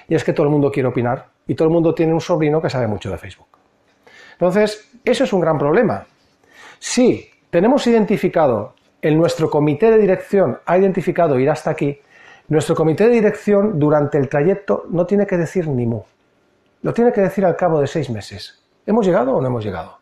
Y 0.08 0.16
es 0.16 0.24
que 0.24 0.34
todo 0.34 0.48
el 0.48 0.52
mundo 0.52 0.72
quiere 0.72 0.90
opinar 0.90 1.28
y 1.46 1.54
todo 1.54 1.68
el 1.68 1.72
mundo 1.72 1.94
tiene 1.94 2.14
un 2.14 2.20
sobrino 2.20 2.60
que 2.60 2.72
sabe 2.72 2.88
mucho 2.88 3.12
de 3.12 3.20
Facebook. 3.20 3.60
Entonces, 4.32 4.90
eso 5.06 5.24
es 5.24 5.34
un 5.34 5.42
gran 5.42 5.60
problema. 5.60 6.08
Si 6.80 7.30
tenemos 7.52 7.86
identificado, 7.86 8.74
en 9.04 9.20
nuestro 9.20 9.52
comité 9.52 9.92
de 9.92 10.00
dirección 10.00 10.58
ha 10.66 10.80
identificado 10.80 11.38
ir 11.38 11.52
hasta 11.52 11.70
aquí, 11.70 12.00
nuestro 12.48 12.74
comité 12.74 13.08
de 13.08 13.14
dirección 13.14 13.78
durante 13.78 14.18
el 14.18 14.28
trayecto 14.28 14.86
no 14.90 15.06
tiene 15.06 15.28
que 15.28 15.38
decir 15.38 15.68
ni 15.68 15.86
mu. 15.86 16.02
Lo 16.88 16.94
tiene 16.94 17.12
que 17.12 17.20
decir 17.20 17.44
al 17.44 17.58
cabo 17.58 17.82
de 17.82 17.88
seis 17.88 18.10
meses. 18.10 18.64
¿Hemos 18.86 19.06
llegado 19.06 19.36
o 19.36 19.42
no 19.42 19.48
hemos 19.48 19.62
llegado? 19.62 20.00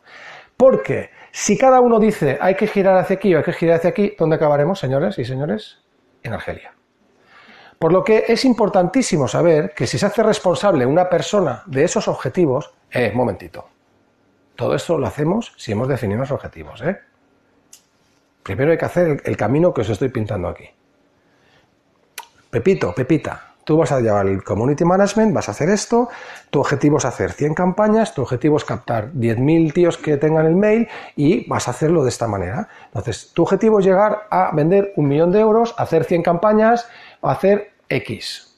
Porque 0.56 1.10
si 1.32 1.58
cada 1.58 1.82
uno 1.82 1.98
dice 1.98 2.38
hay 2.40 2.54
que 2.54 2.68
girar 2.68 2.96
hacia 2.96 3.16
aquí 3.16 3.34
o 3.34 3.40
hay 3.40 3.44
que 3.44 3.54
girar 3.54 3.78
hacia 3.78 3.90
aquí, 3.90 4.14
¿dónde 4.20 4.36
acabaremos, 4.36 4.78
señores 4.78 5.18
y 5.18 5.26
señores? 5.26 5.80
En 6.22 6.34
Argelia. 6.34 6.76
Por 7.80 7.92
lo 7.92 8.04
que 8.04 8.26
es 8.28 8.46
importantísimo 8.46 9.28
saber 9.28 9.74
que 9.74 9.88
si 9.88 9.98
se 9.98 10.06
hace 10.06 10.22
responsable 10.22 10.86
una 10.86 11.10
persona 11.10 11.64
de 11.66 11.86
esos 11.86 12.08
objetivos, 12.08 12.72
eh, 12.92 13.12
momentito. 13.16 13.68
Todo 14.56 14.76
esto 14.76 15.00
lo 15.00 15.08
hacemos 15.08 15.56
si 15.58 15.72
hemos 15.72 15.88
definido 15.88 16.20
los 16.20 16.30
objetivos, 16.30 16.84
¿eh? 16.84 17.00
Primero 18.44 18.74
hay 18.74 18.78
que 18.78 18.86
hacer 18.86 19.24
el 19.26 19.36
camino 19.36 19.74
que 19.74 19.82
os 19.82 19.90
estoy 19.90 20.10
pintando 20.10 20.50
aquí. 20.50 20.70
Pepito, 22.52 22.94
Pepita, 22.94 23.55
Tú 23.66 23.78
vas 23.78 23.92
a 23.92 24.00
llevar 24.00 24.28
el 24.28 24.44
community 24.44 24.86
management, 24.86 25.34
vas 25.34 25.50
a 25.50 25.52
hacer 25.52 25.70
esto, 25.70 26.08
tu 26.52 26.60
objetivo 26.60 27.00
es 27.00 27.06
hacer 27.06 27.32
100 27.32 27.56
campañas, 27.56 28.14
tu 28.14 28.22
objetivo 28.22 28.58
es 28.58 28.64
captar 28.64 29.12
10.000 29.12 29.74
tíos 29.74 29.98
que 29.98 30.18
tengan 30.18 30.46
el 30.46 30.56
mail 30.56 30.88
y 31.16 31.50
vas 31.50 31.68
a 31.68 31.72
hacerlo 31.72 32.04
de 32.04 32.10
esta 32.10 32.28
manera. 32.28 32.68
Entonces, 32.86 33.32
tu 33.34 33.42
objetivo 33.42 33.80
es 33.80 33.86
llegar 33.86 34.28
a 34.30 34.56
vender 34.56 34.94
un 34.98 35.08
millón 35.08 35.32
de 35.32 35.40
euros, 35.40 35.74
hacer 35.80 36.04
100 36.04 36.22
campañas 36.22 36.88
o 37.22 37.28
hacer 37.28 37.72
X. 37.90 38.56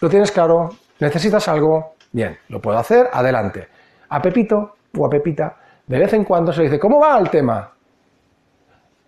¿Lo 0.00 0.08
tienes 0.08 0.32
claro? 0.32 0.70
¿Necesitas 0.98 1.46
algo? 1.46 1.94
Bien, 2.10 2.36
lo 2.48 2.60
puedo 2.60 2.78
hacer, 2.78 3.08
adelante. 3.12 3.68
A 4.08 4.20
Pepito 4.20 4.74
o 4.98 5.06
a 5.06 5.08
Pepita, 5.08 5.56
de 5.86 5.98
vez 6.00 6.12
en 6.14 6.24
cuando 6.24 6.52
se 6.52 6.58
le 6.58 6.64
dice, 6.64 6.80
¿cómo 6.80 6.98
va 6.98 7.16
el 7.16 7.30
tema? 7.30 7.70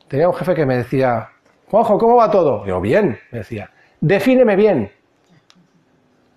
Tenía 0.07 0.29
un 0.29 0.35
jefe 0.35 0.55
que 0.55 0.65
me 0.65 0.77
decía, 0.77 1.29
Juanjo, 1.69 1.99
¿cómo 1.99 2.17
va 2.17 2.31
todo? 2.31 2.65
Yo, 2.67 2.81
bien, 2.81 3.19
me 3.33 3.39
decía. 3.39 3.69
Defíneme 4.03 4.57
bien. 4.57 4.91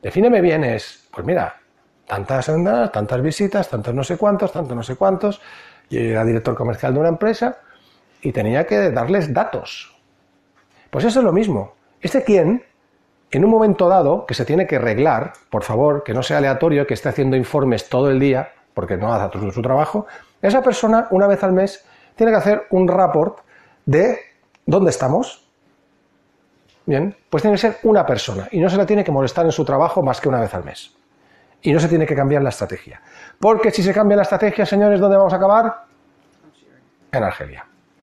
Defíneme 0.04 0.40
bien 0.40 0.64
es, 0.64 1.08
pues 1.12 1.26
mira, 1.26 1.56
tantas 2.06 2.48
andas, 2.48 2.92
tantas 2.92 3.20
visitas, 3.24 3.68
tantos 3.68 3.92
no 3.92 4.04
sé 4.04 4.18
cuántos, 4.18 4.52
tantos 4.52 4.78
no 4.78 4.84
sé 4.84 4.96
cuántos. 4.96 5.42
Yo 5.90 6.00
era 6.00 6.24
director 6.24 6.54
comercial 6.54 6.94
de 6.94 7.00
una 7.00 7.10
empresa 7.10 7.58
y 8.22 8.32
tenía 8.32 8.68
que 8.68 8.92
darles 8.92 9.34
datos. 9.34 10.00
Pues 10.92 11.06
eso 11.06 11.20
es 11.20 11.26
lo 11.26 11.34
mismo. 11.34 11.74
Este 12.02 12.24
quién, 12.24 12.64
en 13.32 13.44
un 13.44 13.50
momento 13.50 13.90
dado, 13.90 14.28
que 14.28 14.36
se 14.36 14.46
tiene 14.46 14.68
que 14.68 14.78
reglar, 14.78 15.34
por 15.50 15.64
favor, 15.64 16.04
que 16.04 16.14
no 16.14 16.22
sea 16.22 16.38
aleatorio, 16.38 16.86
que 16.86 16.94
esté 16.94 17.10
haciendo 17.10 17.36
informes 17.36 17.90
todo 17.90 18.12
el 18.12 18.20
día, 18.20 18.54
porque 18.76 18.96
no 18.96 19.12
hace 19.12 19.52
su 19.52 19.62
trabajo, 19.64 20.06
esa 20.40 20.62
persona, 20.62 21.08
una 21.10 21.26
vez 21.26 21.44
al 21.44 21.54
mes, 21.54 21.84
tiene 22.16 22.32
que 22.32 22.38
hacer 22.38 22.68
un 22.70 22.88
report 22.88 23.40
de 23.88 24.20
dónde 24.68 24.92
estamos, 24.92 25.45
Bien, 26.86 27.16
pues 27.30 27.42
tiene 27.42 27.56
que 27.56 27.62
ser 27.62 27.78
una 27.84 28.06
persona 28.06 28.48
y 28.52 28.60
no 28.60 28.70
se 28.70 28.78
la 28.78 28.86
tiene 28.86 29.04
que 29.04 29.12
molestar 29.12 29.46
en 29.46 29.52
su 29.52 29.66
trabajo 29.66 30.04
más 30.04 30.22
que 30.22 30.30
una 30.30 30.40
vez 30.40 30.54
al 30.54 30.64
mes. 30.64 30.96
Y 31.62 31.74
no 31.74 31.80
se 31.80 31.88
tiene 31.88 32.06
que 32.06 32.16
cambiar 32.16 32.44
la 32.44 32.50
estrategia. 32.50 33.02
Porque 33.40 33.72
si 33.72 33.82
se 33.82 33.94
cambia 33.94 34.18
la 34.18 34.24
estrategia, 34.24 34.66
señores, 34.66 35.00
¿dónde 35.00 35.18
vamos 35.18 35.34
a 35.34 35.38
acabar? 35.38 35.86
En 37.12 37.24
Argelia. 37.24 37.66